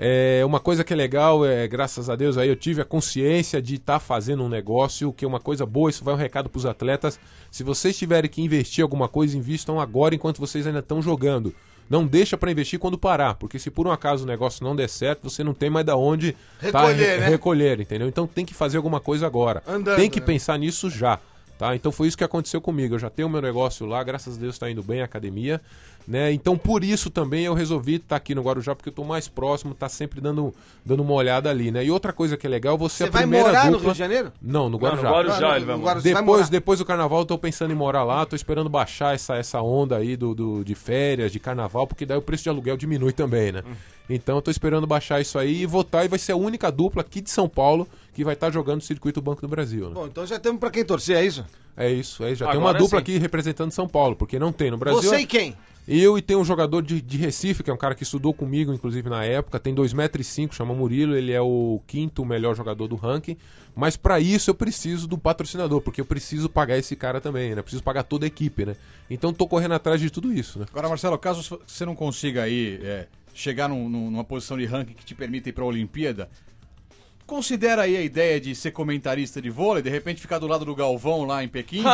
É 0.00 0.44
uma 0.44 0.60
coisa 0.60 0.84
que 0.84 0.92
é 0.92 0.96
legal, 0.96 1.44
é, 1.44 1.66
graças 1.66 2.08
a 2.08 2.14
Deus 2.14 2.38
aí 2.38 2.48
eu 2.48 2.54
tive 2.54 2.80
a 2.80 2.84
consciência 2.84 3.60
de 3.60 3.74
estar 3.74 3.98
fazendo 3.98 4.44
um 4.44 4.48
negócio, 4.48 5.12
que 5.12 5.24
é 5.24 5.28
uma 5.28 5.40
coisa 5.40 5.66
boa, 5.66 5.90
isso 5.90 6.04
vai 6.04 6.14
um 6.14 6.16
recado 6.16 6.48
para 6.48 6.58
os 6.58 6.64
atletas. 6.64 7.18
Se 7.50 7.64
vocês 7.64 7.98
tiverem 7.98 8.30
que 8.30 8.40
investir 8.40 8.80
alguma 8.80 9.08
coisa, 9.08 9.36
invistam 9.36 9.80
agora 9.80 10.14
enquanto 10.14 10.38
vocês 10.38 10.68
ainda 10.68 10.78
estão 10.78 11.02
jogando. 11.02 11.52
Não 11.90 12.06
deixa 12.06 12.36
para 12.36 12.50
investir 12.50 12.78
quando 12.78 12.96
parar, 12.96 13.34
porque 13.34 13.58
se 13.58 13.72
por 13.72 13.88
um 13.88 13.90
acaso 13.90 14.22
o 14.22 14.26
negócio 14.26 14.62
não 14.62 14.76
der 14.76 14.88
certo, 14.88 15.28
você 15.28 15.42
não 15.42 15.52
tem 15.54 15.68
mais 15.68 15.84
da 15.84 15.96
onde 15.96 16.32
tá 16.32 16.66
Recolher, 16.82 16.96
re- 16.96 17.16
né? 17.18 17.28
recolher, 17.28 17.80
entendeu? 17.80 18.06
Então 18.06 18.26
tem 18.26 18.44
que 18.44 18.54
fazer 18.54 18.76
alguma 18.76 19.00
coisa 19.00 19.26
agora. 19.26 19.64
Andando, 19.66 19.96
tem 19.96 20.08
que 20.08 20.20
né? 20.20 20.26
pensar 20.26 20.56
nisso 20.58 20.88
já. 20.88 21.18
Tá? 21.58 21.74
Então 21.74 21.90
foi 21.90 22.06
isso 22.06 22.16
que 22.16 22.22
aconteceu 22.22 22.60
comigo. 22.60 22.94
Eu 22.94 22.98
já 23.00 23.10
tenho 23.10 23.28
meu 23.28 23.42
negócio 23.42 23.84
lá, 23.84 24.00
graças 24.04 24.36
a 24.36 24.40
Deus 24.40 24.54
está 24.54 24.70
indo 24.70 24.80
bem 24.80 25.00
a 25.00 25.06
academia. 25.06 25.60
Né? 26.08 26.32
Então, 26.32 26.56
por 26.56 26.82
isso 26.82 27.10
também 27.10 27.44
eu 27.44 27.52
resolvi 27.52 27.96
estar 27.96 28.16
aqui 28.16 28.34
no 28.34 28.40
Guarujá, 28.40 28.74
porque 28.74 28.88
eu 28.88 28.92
tô 28.94 29.04
mais 29.04 29.28
próximo, 29.28 29.74
tá 29.74 29.90
sempre 29.90 30.22
dando, 30.22 30.54
dando 30.82 31.02
uma 31.02 31.12
olhada 31.12 31.50
ali, 31.50 31.70
né? 31.70 31.84
E 31.84 31.90
outra 31.90 32.14
coisa 32.14 32.34
que 32.34 32.46
é 32.46 32.50
legal, 32.50 32.78
você, 32.78 33.04
Você 33.04 33.04
a 33.04 33.10
vai 33.10 33.22
primeira 33.24 33.46
morar 33.48 33.64
no 33.66 33.72
dupla... 33.72 33.84
Rio 33.84 33.92
de 33.92 33.98
Janeiro? 33.98 34.32
Não, 34.40 34.70
no 34.70 34.78
Guarujá. 34.78 35.02
no 35.02 35.14
Guarujá 35.14 35.56
ele 35.56 35.66
vai 35.66 35.76
no 35.76 35.82
morar. 35.82 35.94
Vai 35.96 36.02
Depois, 36.02 36.24
morar. 36.24 36.48
depois 36.48 36.78
do 36.78 36.86
carnaval, 36.86 37.18
eu 37.18 37.26
tô 37.26 37.36
pensando 37.36 37.72
em 37.72 37.76
morar 37.76 38.04
lá, 38.04 38.24
tô 38.24 38.34
esperando 38.34 38.70
baixar 38.70 39.14
essa, 39.14 39.36
essa 39.36 39.60
onda 39.60 39.98
aí 39.98 40.16
do, 40.16 40.34
do- 40.34 40.64
de 40.64 40.74
férias, 40.74 41.30
de 41.30 41.38
carnaval, 41.38 41.86
porque 41.86 42.06
daí 42.06 42.16
o 42.16 42.22
preço 42.22 42.44
de 42.44 42.48
aluguel 42.48 42.78
diminui 42.78 43.12
também, 43.12 43.52
né? 43.52 43.62
Então 44.08 44.36
eu 44.36 44.40
tô 44.40 44.50
esperando 44.50 44.86
baixar 44.86 45.20
isso 45.20 45.38
aí 45.38 45.60
e 45.60 45.66
votar 45.66 46.06
e 46.06 46.08
vai 46.08 46.18
ser 46.18 46.32
a 46.32 46.36
única 46.36 46.72
dupla 46.72 47.02
aqui 47.02 47.20
de 47.20 47.30
São 47.30 47.46
Paulo 47.46 47.86
que 48.14 48.24
vai 48.24 48.32
estar 48.32 48.50
jogando 48.50 48.80
o 48.80 48.82
circuito 48.82 49.20
Banco 49.20 49.42
do 49.42 49.48
Brasil, 49.48 49.88
né? 49.88 49.94
Bom, 49.94 50.06
então 50.06 50.24
já 50.26 50.38
temos 50.38 50.58
pra 50.58 50.70
quem 50.70 50.86
torcer, 50.86 51.18
é 51.18 51.24
isso? 51.26 51.44
É 51.76 51.90
isso, 51.92 52.24
é, 52.24 52.34
já 52.34 52.46
tem 52.46 52.56
uma 52.56 52.70
Agora 52.70 52.78
dupla 52.82 52.98
sim. 52.98 53.02
aqui 53.02 53.18
representando 53.18 53.70
São 53.72 53.86
Paulo, 53.86 54.16
porque 54.16 54.38
não 54.38 54.50
tem 54.52 54.70
no 54.70 54.78
Brasil. 54.78 55.02
Você 55.02 55.18
e 55.18 55.26
quem? 55.26 55.54
Eu 55.90 56.18
e 56.18 56.22
tem 56.22 56.36
um 56.36 56.44
jogador 56.44 56.82
de, 56.82 57.00
de 57.00 57.16
Recife, 57.16 57.62
que 57.62 57.70
é 57.70 57.72
um 57.72 57.76
cara 57.78 57.94
que 57.94 58.02
estudou 58.02 58.34
comigo, 58.34 58.74
inclusive, 58.74 59.08
na 59.08 59.24
época, 59.24 59.58
tem 59.58 59.74
2,5m, 59.74 60.52
chama 60.52 60.74
Murilo, 60.74 61.16
ele 61.16 61.32
é 61.32 61.40
o 61.40 61.80
quinto 61.86 62.26
melhor 62.26 62.54
jogador 62.54 62.86
do 62.86 62.94
ranking. 62.94 63.38
Mas 63.74 63.96
pra 63.96 64.20
isso 64.20 64.50
eu 64.50 64.54
preciso 64.54 65.08
do 65.08 65.16
patrocinador, 65.16 65.80
porque 65.80 65.98
eu 66.00 66.04
preciso 66.04 66.46
pagar 66.50 66.76
esse 66.76 66.94
cara 66.94 67.22
também, 67.22 67.54
né? 67.54 67.62
Preciso 67.62 67.82
pagar 67.82 68.02
toda 68.02 68.26
a 68.26 68.28
equipe, 68.28 68.66
né? 68.66 68.76
Então 69.08 69.32
tô 69.32 69.46
correndo 69.48 69.72
atrás 69.72 69.98
de 69.98 70.10
tudo 70.10 70.30
isso, 70.30 70.58
né? 70.58 70.66
Agora, 70.70 70.90
Marcelo, 70.90 71.16
caso 71.16 71.58
você 71.66 71.86
não 71.86 71.94
consiga 71.94 72.42
aí 72.42 72.78
é, 72.82 73.06
chegar 73.32 73.66
num- 73.68 73.88
numa 73.88 74.24
posição 74.24 74.58
de 74.58 74.66
ranking 74.66 74.92
que 74.92 75.06
te 75.06 75.14
permita 75.14 75.48
ir 75.48 75.52
pra 75.52 75.64
Olimpíada, 75.64 76.28
considera 77.28 77.82
aí 77.82 77.94
a 77.94 78.00
ideia 78.00 78.40
de 78.40 78.54
ser 78.54 78.70
comentarista 78.70 79.40
de 79.40 79.50
vôlei, 79.50 79.82
de 79.82 79.90
repente 79.90 80.18
ficar 80.18 80.38
do 80.38 80.46
lado 80.46 80.64
do 80.64 80.74
Galvão 80.74 81.26
lá 81.26 81.44
em 81.44 81.48
Pequim? 81.48 81.84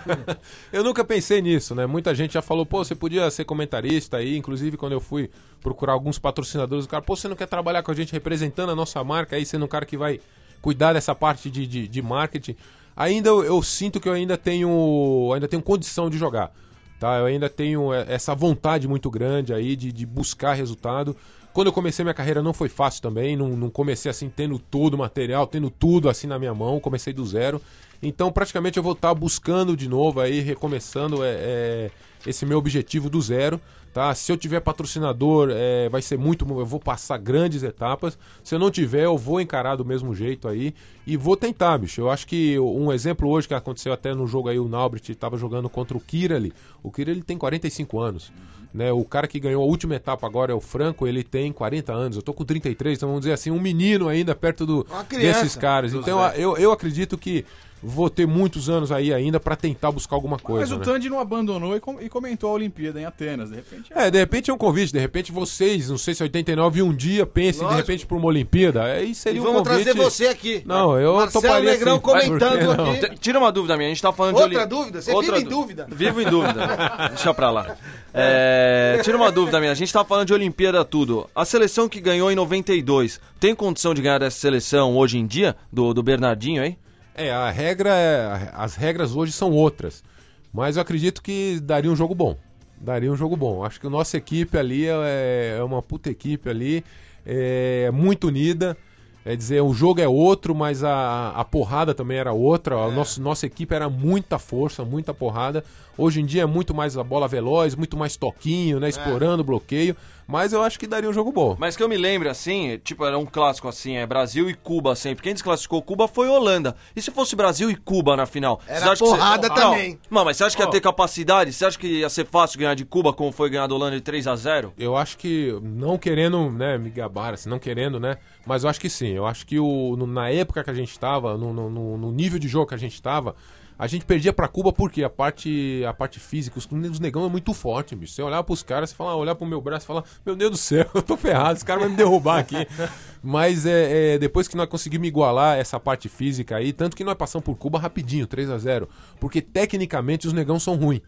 Eu 0.72 0.82
nunca 0.82 1.04
pensei 1.04 1.42
nisso, 1.42 1.74
né? 1.74 1.84
Muita 1.84 2.14
gente 2.14 2.32
já 2.32 2.40
falou, 2.40 2.64
pô, 2.64 2.82
você 2.82 2.94
podia 2.94 3.30
ser 3.30 3.44
comentarista 3.44 4.16
aí, 4.16 4.38
inclusive 4.38 4.78
quando 4.78 4.92
eu 4.92 5.00
fui 5.00 5.30
procurar 5.60 5.92
alguns 5.92 6.18
patrocinadores, 6.18 6.86
o 6.86 6.88
cara, 6.88 7.02
pô, 7.02 7.14
você 7.14 7.28
não 7.28 7.36
quer 7.36 7.46
trabalhar 7.46 7.82
com 7.82 7.90
a 7.90 7.94
gente 7.94 8.10
representando 8.10 8.70
a 8.70 8.74
nossa 8.74 9.04
marca 9.04 9.36
aí, 9.36 9.44
sendo 9.44 9.66
um 9.66 9.68
cara 9.68 9.84
que 9.84 9.98
vai 9.98 10.18
cuidar 10.62 10.94
dessa 10.94 11.14
parte 11.14 11.50
de, 11.50 11.66
de, 11.66 11.86
de 11.86 12.00
marketing. 12.02 12.56
Ainda 12.96 13.28
eu, 13.28 13.44
eu 13.44 13.62
sinto 13.62 14.00
que 14.00 14.08
eu 14.08 14.14
ainda 14.14 14.38
tenho, 14.38 15.30
ainda 15.34 15.46
tenho 15.46 15.60
condição 15.60 16.08
de 16.08 16.16
jogar, 16.16 16.52
tá? 16.98 17.18
Eu 17.18 17.26
ainda 17.26 17.50
tenho 17.50 17.92
é, 17.92 18.06
essa 18.08 18.34
vontade 18.34 18.88
muito 18.88 19.10
grande 19.10 19.52
aí 19.52 19.76
de, 19.76 19.92
de 19.92 20.06
buscar 20.06 20.54
resultado. 20.54 21.14
Quando 21.52 21.66
eu 21.66 21.72
comecei 21.72 22.04
minha 22.04 22.14
carreira 22.14 22.42
não 22.42 22.52
foi 22.52 22.68
fácil 22.68 23.02
também, 23.02 23.36
não, 23.36 23.48
não 23.50 23.70
comecei 23.70 24.08
assim 24.08 24.28
tendo 24.28 24.58
todo 24.58 24.94
o 24.94 24.98
material, 24.98 25.46
tendo 25.46 25.68
tudo 25.68 26.08
assim 26.08 26.26
na 26.26 26.38
minha 26.38 26.54
mão, 26.54 26.78
comecei 26.78 27.12
do 27.12 27.26
zero. 27.26 27.60
Então 28.02 28.30
praticamente 28.30 28.76
eu 28.76 28.82
vou 28.82 28.92
estar 28.92 29.12
buscando 29.14 29.76
de 29.76 29.88
novo 29.88 30.20
aí, 30.20 30.40
recomeçando 30.40 31.24
é, 31.24 31.30
é, 31.32 31.90
esse 32.26 32.46
meu 32.46 32.58
objetivo 32.58 33.10
do 33.10 33.20
zero. 33.20 33.60
Tá? 33.92 34.14
Se 34.14 34.30
eu 34.30 34.36
tiver 34.36 34.60
patrocinador, 34.60 35.48
é, 35.52 35.88
vai 35.88 36.00
ser 36.00 36.16
muito. 36.16 36.46
Eu 36.48 36.64
vou 36.64 36.78
passar 36.78 37.18
grandes 37.18 37.64
etapas. 37.64 38.16
Se 38.44 38.54
eu 38.54 38.58
não 38.58 38.70
tiver, 38.70 39.04
eu 39.04 39.18
vou 39.18 39.40
encarar 39.40 39.74
do 39.74 39.84
mesmo 39.84 40.14
jeito 40.14 40.46
aí 40.46 40.72
e 41.04 41.16
vou 41.16 41.36
tentar, 41.36 41.76
bicho. 41.76 42.00
Eu 42.00 42.08
acho 42.08 42.24
que 42.24 42.56
um 42.60 42.92
exemplo 42.92 43.28
hoje 43.28 43.48
que 43.48 43.54
aconteceu 43.54 43.92
até 43.92 44.14
no 44.14 44.28
jogo 44.28 44.48
aí, 44.48 44.60
o 44.60 44.68
Naubrit 44.68 45.10
estava 45.10 45.36
jogando 45.36 45.68
contra 45.68 45.96
o 45.96 46.00
Kirali. 46.00 46.52
O 46.84 46.92
Kirali 46.92 47.22
tem 47.22 47.36
45 47.36 47.98
anos. 47.98 48.32
Né? 48.72 48.92
O 48.92 49.04
cara 49.04 49.26
que 49.26 49.40
ganhou 49.40 49.62
a 49.62 49.66
última 49.66 49.94
etapa 49.94 50.26
agora 50.26 50.52
é 50.52 50.54
o 50.54 50.60
Franco, 50.60 51.06
ele 51.06 51.24
tem 51.24 51.52
40 51.52 51.92
anos. 51.92 52.16
Eu 52.16 52.22
tô 52.22 52.32
com 52.32 52.44
33, 52.44 52.98
então 52.98 53.08
vamos 53.08 53.22
dizer 53.22 53.32
assim, 53.32 53.50
um 53.50 53.60
menino 53.60 54.08
ainda 54.08 54.34
perto 54.34 54.64
do, 54.64 54.86
desses 55.10 55.56
caras. 55.56 55.92
Então 55.92 56.24
eu, 56.34 56.56
eu 56.56 56.72
acredito 56.72 57.18
que 57.18 57.44
vou 57.82 58.10
ter 58.10 58.26
muitos 58.26 58.68
anos 58.68 58.92
aí 58.92 59.12
ainda 59.12 59.40
para 59.40 59.56
tentar 59.56 59.90
buscar 59.90 60.14
alguma 60.16 60.38
coisa. 60.38 60.60
Mas 60.60 60.72
o 60.72 60.78
né? 60.78 60.84
Tandy 60.84 61.08
não 61.08 61.18
abandonou 61.20 61.74
e, 61.76 61.80
com- 61.80 62.00
e 62.00 62.08
comentou 62.08 62.50
a 62.50 62.52
Olimpíada 62.54 63.00
em 63.00 63.04
Atenas, 63.04 63.48
de 63.50 63.56
repente. 63.56 63.90
É, 63.94 64.10
de 64.10 64.18
repente 64.18 64.50
é 64.50 64.54
um 64.54 64.58
convite, 64.58 64.92
de 64.92 64.98
repente 64.98 65.32
vocês, 65.32 65.88
não 65.88 65.96
sei 65.98 66.14
se 66.14 66.22
89 66.22 66.82
um 66.82 66.92
dia 66.94 67.24
pensem 67.24 67.60
de 67.60 67.64
Lógico. 67.64 67.80
repente 67.80 68.06
pra 68.06 68.16
uma 68.16 68.26
Olimpíada, 68.26 68.82
aí 68.84 69.10
E 69.10 69.14
seria 69.14 69.40
um 69.40 69.44
vamos 69.44 69.62
convite. 69.66 69.84
trazer 69.84 69.98
você 69.98 70.26
aqui. 70.26 70.62
Não, 70.66 70.98
eu 71.00 71.14
Marcelo 71.14 71.42
toparia 71.42 71.70
Negrão 71.70 71.96
sim. 71.96 72.00
Por 72.02 72.18
que 72.20 72.26
comentando 72.28 72.70
aqui. 72.72 73.18
Tira 73.18 73.38
uma 73.38 73.50
dúvida 73.52 73.76
minha, 73.76 73.88
a 73.88 73.90
gente 73.92 74.02
tá 74.02 74.12
falando 74.12 74.36
de 74.36 74.42
Outra 74.42 74.66
dúvida? 74.66 75.00
Você 75.02 75.12
Outra 75.12 75.36
vive 75.36 75.46
em 75.46 75.48
dú- 75.48 75.56
dúvida. 75.60 75.86
Vivo 75.90 76.20
em 76.20 76.24
dúvida. 76.26 77.08
Deixa 77.14 77.32
pra 77.34 77.50
lá. 77.50 77.76
É, 78.12 79.00
tira 79.02 79.16
uma 79.16 79.30
dúvida 79.30 79.58
minha, 79.60 79.72
a 79.72 79.74
gente 79.74 79.92
tá 79.92 80.04
falando 80.04 80.26
de 80.26 80.34
Olimpíada 80.34 80.84
tudo. 80.84 81.28
A 81.34 81.44
seleção 81.44 81.88
que 81.88 82.00
ganhou 82.00 82.30
em 82.30 82.34
92, 82.34 83.20
tem 83.38 83.54
condição 83.54 83.94
de 83.94 84.02
ganhar 84.02 84.18
dessa 84.18 84.38
seleção 84.38 84.96
hoje 84.96 85.16
em 85.18 85.26
dia? 85.26 85.56
Do, 85.72 85.94
do 85.94 86.02
Bernardinho 86.02 86.62
aí? 86.62 86.76
É, 87.20 87.30
a 87.30 87.50
regra 87.50 87.90
é, 87.90 88.50
as 88.54 88.74
regras 88.76 89.14
hoje 89.14 89.30
são 89.30 89.52
outras, 89.52 90.02
mas 90.50 90.76
eu 90.76 90.82
acredito 90.82 91.22
que 91.22 91.60
daria 91.60 91.90
um 91.90 91.96
jogo 91.96 92.14
bom. 92.14 92.34
Daria 92.80 93.12
um 93.12 93.16
jogo 93.16 93.36
bom. 93.36 93.62
Acho 93.62 93.78
que 93.78 93.86
a 93.86 93.90
nossa 93.90 94.16
equipe 94.16 94.56
ali 94.56 94.86
é, 94.86 95.56
é 95.58 95.62
uma 95.62 95.82
puta 95.82 96.08
equipe 96.08 96.48
ali, 96.48 96.82
é 97.26 97.90
muito 97.90 98.28
unida. 98.28 98.74
É 99.22 99.36
dizer, 99.36 99.60
o 99.60 99.74
jogo 99.74 100.00
é 100.00 100.08
outro, 100.08 100.54
mas 100.54 100.82
a, 100.82 101.32
a 101.32 101.44
porrada 101.44 101.92
também 101.92 102.16
era 102.16 102.32
outra. 102.32 102.76
A 102.76 102.90
nossa, 102.90 103.20
nossa 103.20 103.44
equipe 103.44 103.74
era 103.74 103.90
muita 103.90 104.38
força, 104.38 104.82
muita 104.82 105.12
porrada. 105.12 105.62
Hoje 105.98 106.22
em 106.22 106.24
dia 106.24 106.44
é 106.44 106.46
muito 106.46 106.74
mais 106.74 106.96
a 106.96 107.04
bola 107.04 107.28
veloz, 107.28 107.74
muito 107.74 107.98
mais 107.98 108.16
toquinho, 108.16 108.80
né? 108.80 108.88
Explorando 108.88 109.42
o 109.42 109.44
bloqueio. 109.44 109.94
Mas 110.30 110.52
eu 110.52 110.62
acho 110.62 110.78
que 110.78 110.86
daria 110.86 111.10
um 111.10 111.12
jogo 111.12 111.32
bom. 111.32 111.56
Mas 111.58 111.76
que 111.76 111.82
eu 111.82 111.88
me 111.88 111.96
lembre 111.96 112.28
assim, 112.28 112.78
tipo, 112.84 113.04
era 113.04 113.18
um 113.18 113.26
clássico 113.26 113.66
assim, 113.68 113.96
é 113.96 114.06
Brasil 114.06 114.48
e 114.48 114.54
Cuba 114.54 114.94
sempre. 114.94 115.22
Quem 115.24 115.32
desclassificou 115.34 115.82
Cuba 115.82 116.06
foi 116.06 116.28
Holanda. 116.28 116.76
E 116.94 117.02
se 117.02 117.10
fosse 117.10 117.34
Brasil 117.34 117.70
e 117.70 117.74
Cuba 117.76 118.16
na 118.16 118.26
final? 118.26 118.60
Era 118.66 118.78
Você 118.80 118.84
acha 118.84 119.04
que 119.04 119.10
porrada 119.10 119.48
Não, 119.48 119.54
também. 119.54 119.98
Não, 120.10 120.24
mas 120.24 120.36
você 120.36 120.44
acha 120.44 120.56
que 120.56 120.62
ia 120.62 120.70
ter 120.70 120.80
capacidade? 120.80 121.52
Você 121.52 121.64
acha 121.66 121.78
que 121.78 121.86
ia 122.00 122.08
ser 122.08 122.26
fácil 122.26 122.58
ganhar 122.58 122.74
de 122.74 122.84
Cuba 122.84 123.12
como 123.12 123.32
foi 123.32 123.50
ganhar 123.50 123.66
da 123.66 123.74
Holanda 123.74 123.96
de 123.96 124.02
3 124.02 124.26
a 124.28 124.36
0 124.36 124.72
Eu 124.78 124.96
acho 124.96 125.18
que, 125.18 125.58
não 125.62 125.98
querendo, 125.98 126.50
né, 126.50 126.78
me 126.78 126.90
gabar, 126.90 127.34
assim, 127.34 127.48
não 127.48 127.58
querendo, 127.58 127.98
né, 127.98 128.16
mas 128.46 128.62
eu 128.62 128.70
acho 128.70 128.80
que 128.80 128.88
sim. 128.88 129.08
Eu 129.08 129.26
acho 129.26 129.44
que 129.44 129.58
o, 129.58 129.96
no- 129.96 130.06
na 130.06 130.30
época 130.30 130.62
que 130.62 130.70
a 130.70 130.74
gente 130.74 130.98
tava, 130.98 131.36
no, 131.36 131.52
no- 131.52 131.68
no- 131.70 131.98
no 131.98 132.12
nível 132.12 132.38
de 132.38 132.46
jogo 132.46 132.66
que 132.66 132.74
a 132.74 132.78
gente 132.78 133.02
tava, 133.02 133.34
a 133.80 133.86
gente 133.86 134.04
perdia 134.04 134.30
pra 134.30 134.46
Cuba 134.46 134.74
porque 134.74 135.02
a 135.02 135.08
parte, 135.08 135.82
a 135.88 135.94
parte 135.94 136.20
física, 136.20 136.58
os, 136.58 136.68
os 136.70 137.00
negão 137.00 137.24
é 137.24 137.30
muito 137.30 137.54
forte, 137.54 137.96
bicho. 137.96 138.12
Você 138.12 138.20
olhar 138.20 138.42
pros 138.44 138.62
caras, 138.62 138.90
você 138.90 138.96
fala, 138.96 139.14
olhar 139.14 139.34
pro 139.34 139.46
meu 139.46 139.58
braço 139.58 139.86
e 139.86 139.88
falar, 139.88 140.04
meu 140.24 140.36
Deus 140.36 140.50
do 140.50 140.56
céu, 140.58 140.84
eu 140.94 141.00
tô 141.00 141.16
ferrado, 141.16 141.54
esse 141.54 141.64
cara 141.64 141.80
vai 141.80 141.88
me 141.88 141.96
derrubar 141.96 142.40
aqui. 142.40 142.56
mas 143.24 143.64
é, 143.64 144.16
é, 144.16 144.18
depois 144.18 144.46
que 144.46 144.54
nós 144.54 144.68
conseguimos 144.68 145.08
igualar 145.08 145.58
essa 145.58 145.80
parte 145.80 146.10
física 146.10 146.56
aí, 146.56 146.74
tanto 146.74 146.94
que 146.94 147.02
nós 147.02 147.14
passamos 147.14 147.42
por 147.42 147.56
Cuba 147.56 147.78
rapidinho, 147.78 148.26
3 148.26 148.50
a 148.50 148.58
0 148.58 148.86
porque 149.18 149.40
tecnicamente 149.40 150.26
os 150.26 150.34
negão 150.34 150.60
são 150.60 150.76
ruins. 150.76 151.00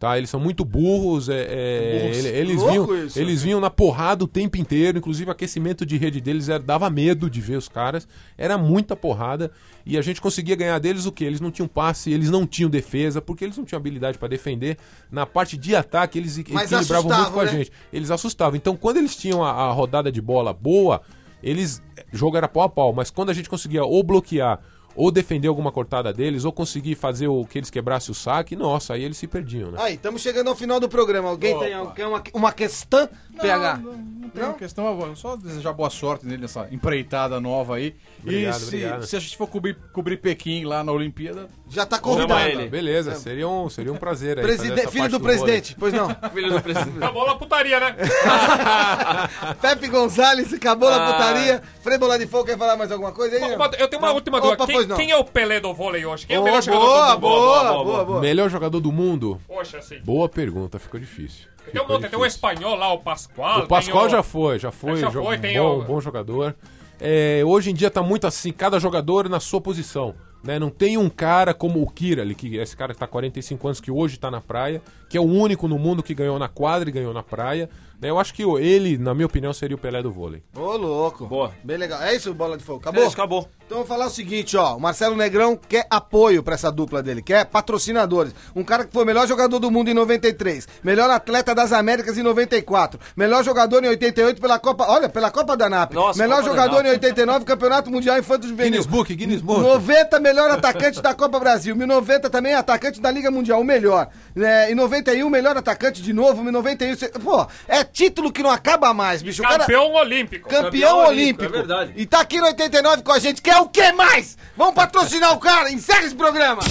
Tá, 0.00 0.16
eles 0.16 0.30
são 0.30 0.40
muito 0.40 0.64
burros, 0.64 1.28
é, 1.28 1.42
é, 1.42 2.10
ele- 2.14 2.28
eles, 2.28 2.62
vinham, 2.62 3.04
isso. 3.04 3.18
eles 3.20 3.42
vinham 3.42 3.60
na 3.60 3.68
porrada 3.68 4.24
o 4.24 4.26
tempo 4.26 4.56
inteiro, 4.56 4.96
inclusive 4.96 5.28
o 5.28 5.32
aquecimento 5.32 5.84
de 5.84 5.98
rede 5.98 6.22
deles 6.22 6.48
era, 6.48 6.58
dava 6.58 6.88
medo 6.88 7.28
de 7.28 7.38
ver 7.38 7.58
os 7.58 7.68
caras, 7.68 8.08
era 8.38 8.56
muita 8.56 8.96
porrada 8.96 9.50
e 9.84 9.98
a 9.98 10.00
gente 10.00 10.18
conseguia 10.18 10.56
ganhar 10.56 10.78
deles 10.78 11.04
o 11.04 11.12
que? 11.12 11.22
Eles 11.22 11.38
não 11.38 11.50
tinham 11.50 11.68
passe, 11.68 12.10
eles 12.10 12.30
não 12.30 12.46
tinham 12.46 12.70
defesa, 12.70 13.20
porque 13.20 13.44
eles 13.44 13.58
não 13.58 13.64
tinham 13.66 13.78
habilidade 13.78 14.16
para 14.16 14.28
defender. 14.28 14.78
Na 15.12 15.26
parte 15.26 15.54
de 15.58 15.76
ataque 15.76 16.18
eles 16.18 16.34
Mas 16.48 16.72
equilibravam 16.72 17.14
muito 17.14 17.32
com 17.32 17.40
a 17.40 17.44
né? 17.44 17.50
gente. 17.50 17.72
Eles 17.92 18.10
assustavam. 18.10 18.56
Então 18.56 18.74
quando 18.78 18.96
eles 18.96 19.14
tinham 19.14 19.44
a, 19.44 19.50
a 19.50 19.70
rodada 19.70 20.10
de 20.10 20.22
bola 20.22 20.54
boa, 20.54 21.02
eles 21.42 21.82
jogo 22.10 22.38
era 22.38 22.48
pau 22.48 22.62
a 22.62 22.70
pau, 22.70 22.94
mas 22.94 23.10
quando 23.10 23.28
a 23.28 23.34
gente 23.34 23.50
conseguia 23.50 23.84
ou 23.84 24.02
bloquear 24.02 24.60
ou 24.96 25.10
defender 25.10 25.48
alguma 25.48 25.70
cortada 25.72 26.12
deles, 26.12 26.44
ou 26.44 26.52
conseguir 26.52 26.94
fazer 26.94 27.28
o 27.28 27.44
que 27.44 27.58
eles 27.58 27.70
quebrassem 27.70 28.12
o 28.12 28.14
saque, 28.14 28.54
nossa, 28.56 28.94
aí 28.94 29.04
eles 29.04 29.16
se 29.16 29.26
perdiam, 29.26 29.70
né? 29.70 29.78
Aí, 29.80 29.94
estamos 29.94 30.20
chegando 30.22 30.48
ao 30.48 30.56
final 30.56 30.78
do 30.80 30.88
programa. 30.88 31.28
Alguém 31.28 31.58
tem 31.58 31.72
alguém- 31.74 32.04
uma, 32.06 32.22
uma 32.34 32.52
questão, 32.52 33.08
PH? 33.40 33.76
Não, 33.78 33.92
não 33.92 34.28
tem 34.30 34.44
uma 34.44 34.54
questão, 34.54 35.16
só 35.16 35.36
desejar 35.36 35.72
boa 35.72 35.90
sorte 35.90 36.26
nele 36.26 36.42
nessa 36.42 36.68
empreitada 36.70 37.40
nova 37.40 37.76
aí. 37.76 37.94
Obrigado, 38.22 38.56
e 38.56 38.60
se, 38.60 38.66
obrigado. 38.66 39.06
se 39.06 39.16
a 39.16 39.20
gente 39.20 39.36
for 39.36 39.46
cobrir, 39.46 39.76
cobrir 39.92 40.16
Pequim 40.18 40.64
lá 40.64 40.84
na 40.84 40.92
Olimpíada, 40.92 41.48
Já 41.68 41.86
tá 41.86 41.96
Chama 41.96 42.08
convidado. 42.16 42.40
ele. 42.48 42.68
Beleza, 42.68 43.14
seria 43.14 43.48
um, 43.48 43.68
seria 43.70 43.92
um 43.92 43.96
prazer 43.96 44.38
aí. 44.38 44.44
Preside- 44.44 44.68
fazer 44.70 44.80
essa 44.82 44.90
filho 44.90 45.02
parte 45.04 45.12
do 45.12 45.18
vôlei. 45.20 45.36
presidente, 45.38 45.76
pois 45.78 45.92
não. 45.92 46.08
Filho 46.34 46.52
do 46.52 46.60
presidente. 46.60 46.96
Acabou 46.96 47.28
a 47.28 47.36
putaria, 47.36 47.80
né? 47.80 47.96
Pepe 49.60 49.88
Gonzalez, 49.88 50.52
acabou 50.52 50.88
a 50.88 50.96
Ah. 50.96 51.12
putaria. 51.12 51.62
Frei 51.82 51.98
Bola 51.98 52.18
de 52.18 52.26
Fogo, 52.26 52.44
quer 52.44 52.58
falar 52.58 52.76
mais 52.76 52.90
alguma 52.92 53.12
coisa 53.12 53.36
aí? 53.36 53.42
Eu 53.78 53.88
tenho 53.88 54.00
uma 54.02 54.08
Não. 54.08 54.14
última 54.14 54.40
dúvida. 54.40 54.62
Opa, 54.62 54.66
Quem, 54.72 54.79
pois 54.80 54.88
não. 54.88 54.96
quem 54.96 55.10
é 55.10 55.16
o 55.16 55.24
Pelé 55.24 55.60
do 55.60 55.72
vôlei 55.72 56.04
hoje? 56.04 56.26
Quem 56.26 56.36
é 56.36 56.40
o 56.40 56.44
melhor 56.44 56.62
jogador 56.62 56.84
boa, 56.86 57.06
do 57.06 57.12
mundo? 57.12 57.20
boa, 57.20 57.84
boa, 57.84 58.04
boa, 58.04 58.20
Melhor 58.20 58.48
jogador 58.50 58.80
do 58.80 58.92
mundo? 58.92 59.40
Poxa, 59.46 59.78
assim. 59.78 59.98
Boa 60.00 60.28
pergunta, 60.28 60.78
ficou 60.78 60.98
difícil. 60.98 61.48
Tem 61.72 61.80
um 61.80 61.84
monte, 61.84 62.00
tem 62.02 62.10
difícil. 62.10 62.26
espanhol 62.26 62.74
lá, 62.76 62.92
o 62.92 62.98
Pascoal. 62.98 63.60
O 63.60 63.68
Pascoal 63.68 64.08
já 64.08 64.22
foi, 64.22 64.58
já 64.58 64.70
foi, 64.70 64.96
Já 64.96 65.10
foi, 65.10 65.38
tem 65.38 65.58
bom, 65.58 65.78
o- 65.78 65.84
bom 65.84 66.00
jogador. 66.00 66.54
É, 67.00 67.42
hoje 67.46 67.70
em 67.70 67.74
dia 67.74 67.90
tá 67.90 68.02
muito 68.02 68.26
assim, 68.26 68.52
cada 68.52 68.78
jogador 68.78 69.28
na 69.28 69.40
sua 69.40 69.60
posição. 69.60 70.14
Né? 70.42 70.58
Não 70.58 70.70
tem 70.70 70.96
um 70.96 71.10
cara 71.10 71.52
como 71.52 71.82
o 71.82 71.86
Kira, 71.90 72.22
ali, 72.22 72.34
que 72.34 72.56
esse 72.56 72.74
cara 72.74 72.94
que 72.94 72.98
tá 73.00 73.06
45 73.06 73.68
anos, 73.68 73.78
que 73.80 73.90
hoje 73.90 74.18
tá 74.18 74.30
na 74.30 74.40
praia, 74.40 74.80
que 75.08 75.16
é 75.16 75.20
o 75.20 75.24
único 75.24 75.68
no 75.68 75.78
mundo 75.78 76.02
que 76.02 76.14
ganhou 76.14 76.38
na 76.38 76.48
quadra 76.48 76.88
e 76.88 76.92
ganhou 76.92 77.12
na 77.12 77.22
praia. 77.22 77.68
Eu 78.00 78.18
acho 78.18 78.32
que 78.32 78.42
o- 78.44 78.58
ele, 78.58 78.96
na 78.96 79.12
minha 79.14 79.26
opinião, 79.26 79.52
seria 79.52 79.76
o 79.76 79.78
Pelé 79.78 80.02
do 80.02 80.10
vôlei. 80.10 80.42
Ô, 80.56 80.76
louco. 80.78 81.26
Boa. 81.26 81.52
Bem 81.62 81.76
legal. 81.76 82.00
É 82.02 82.16
isso, 82.16 82.32
Bola 82.32 82.56
de 82.56 82.64
Fogo? 82.64 82.78
Acabou? 82.80 83.02
É 83.02 83.06
isso, 83.06 83.14
acabou. 83.14 83.46
Então 83.70 83.78
eu 83.78 83.84
vou 83.86 83.96
falar 83.96 84.08
o 84.08 84.10
seguinte, 84.10 84.56
ó. 84.56 84.74
O 84.76 84.80
Marcelo 84.80 85.14
Negrão 85.14 85.56
quer 85.56 85.86
apoio 85.88 86.42
pra 86.42 86.54
essa 86.56 86.72
dupla 86.72 87.00
dele, 87.04 87.22
quer 87.22 87.44
patrocinadores. 87.44 88.34
Um 88.52 88.64
cara 88.64 88.84
que 88.84 88.92
foi 88.92 89.04
o 89.04 89.06
melhor 89.06 89.28
jogador 89.28 89.60
do 89.60 89.70
mundo 89.70 89.88
em 89.88 89.94
93, 89.94 90.66
melhor 90.82 91.08
atleta 91.08 91.54
das 91.54 91.72
Américas 91.72 92.18
em 92.18 92.22
94, 92.24 92.98
melhor 93.16 93.44
jogador 93.44 93.84
em 93.84 93.86
88 93.86 94.40
pela 94.40 94.58
Copa, 94.58 94.86
olha, 94.88 95.08
pela 95.08 95.30
Copa 95.30 95.56
da 95.56 95.68
NAP. 95.70 95.92
Nossa, 95.94 96.20
melhor 96.20 96.38
Copa 96.42 96.48
jogador 96.50 96.84
em 96.84 96.88
89, 96.90 97.44
Campeonato 97.44 97.92
Mundial 97.92 98.18
Infanto 98.18 98.48
Juvenil. 98.48 98.72
Guinness 98.72 98.86
Book, 98.86 99.14
Guinness 99.14 99.40
Book. 99.40 99.60
90, 99.60 100.18
melhor 100.18 100.50
atacante 100.50 101.00
da 101.00 101.14
Copa 101.14 101.38
Brasil. 101.38 101.76
90 101.76 102.28
também 102.28 102.54
atacante 102.54 103.00
da 103.00 103.08
Liga 103.08 103.30
Mundial, 103.30 103.60
o 103.60 103.64
melhor. 103.64 104.08
É, 104.36 104.72
em 104.72 104.74
91, 104.74 105.30
melhor 105.30 105.56
atacante 105.56 106.02
de 106.02 106.12
novo. 106.12 106.42
Em 106.42 106.50
91, 106.50 106.96
cê- 106.96 107.08
pô, 107.10 107.46
é 107.68 107.84
título 107.84 108.32
que 108.32 108.42
não 108.42 108.50
acaba 108.50 108.92
mais, 108.92 109.22
bicho. 109.22 109.42
O 109.42 109.44
cara- 109.46 109.58
Campeão 109.60 109.92
olímpico. 109.94 110.48
Campeão, 110.48 110.64
Campeão 110.64 110.98
olímpico. 111.06 111.44
olímpico, 111.44 111.44
é 111.44 111.48
verdade. 111.48 111.92
E 111.94 112.04
tá 112.04 112.18
aqui 112.18 112.40
no 112.40 112.46
89 112.46 113.02
com 113.04 113.12
a 113.12 113.18
gente. 113.20 113.40
Quer 113.40 113.59
o 113.60 113.68
que 113.68 113.92
mais? 113.92 114.36
Vamos 114.56 114.74
patrocinar 114.74 115.32
o 115.32 115.38
cara. 115.38 115.70
Encerra 115.70 116.04
esse 116.04 116.14
programa. 116.14 116.62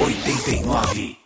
89. 0.00 1.25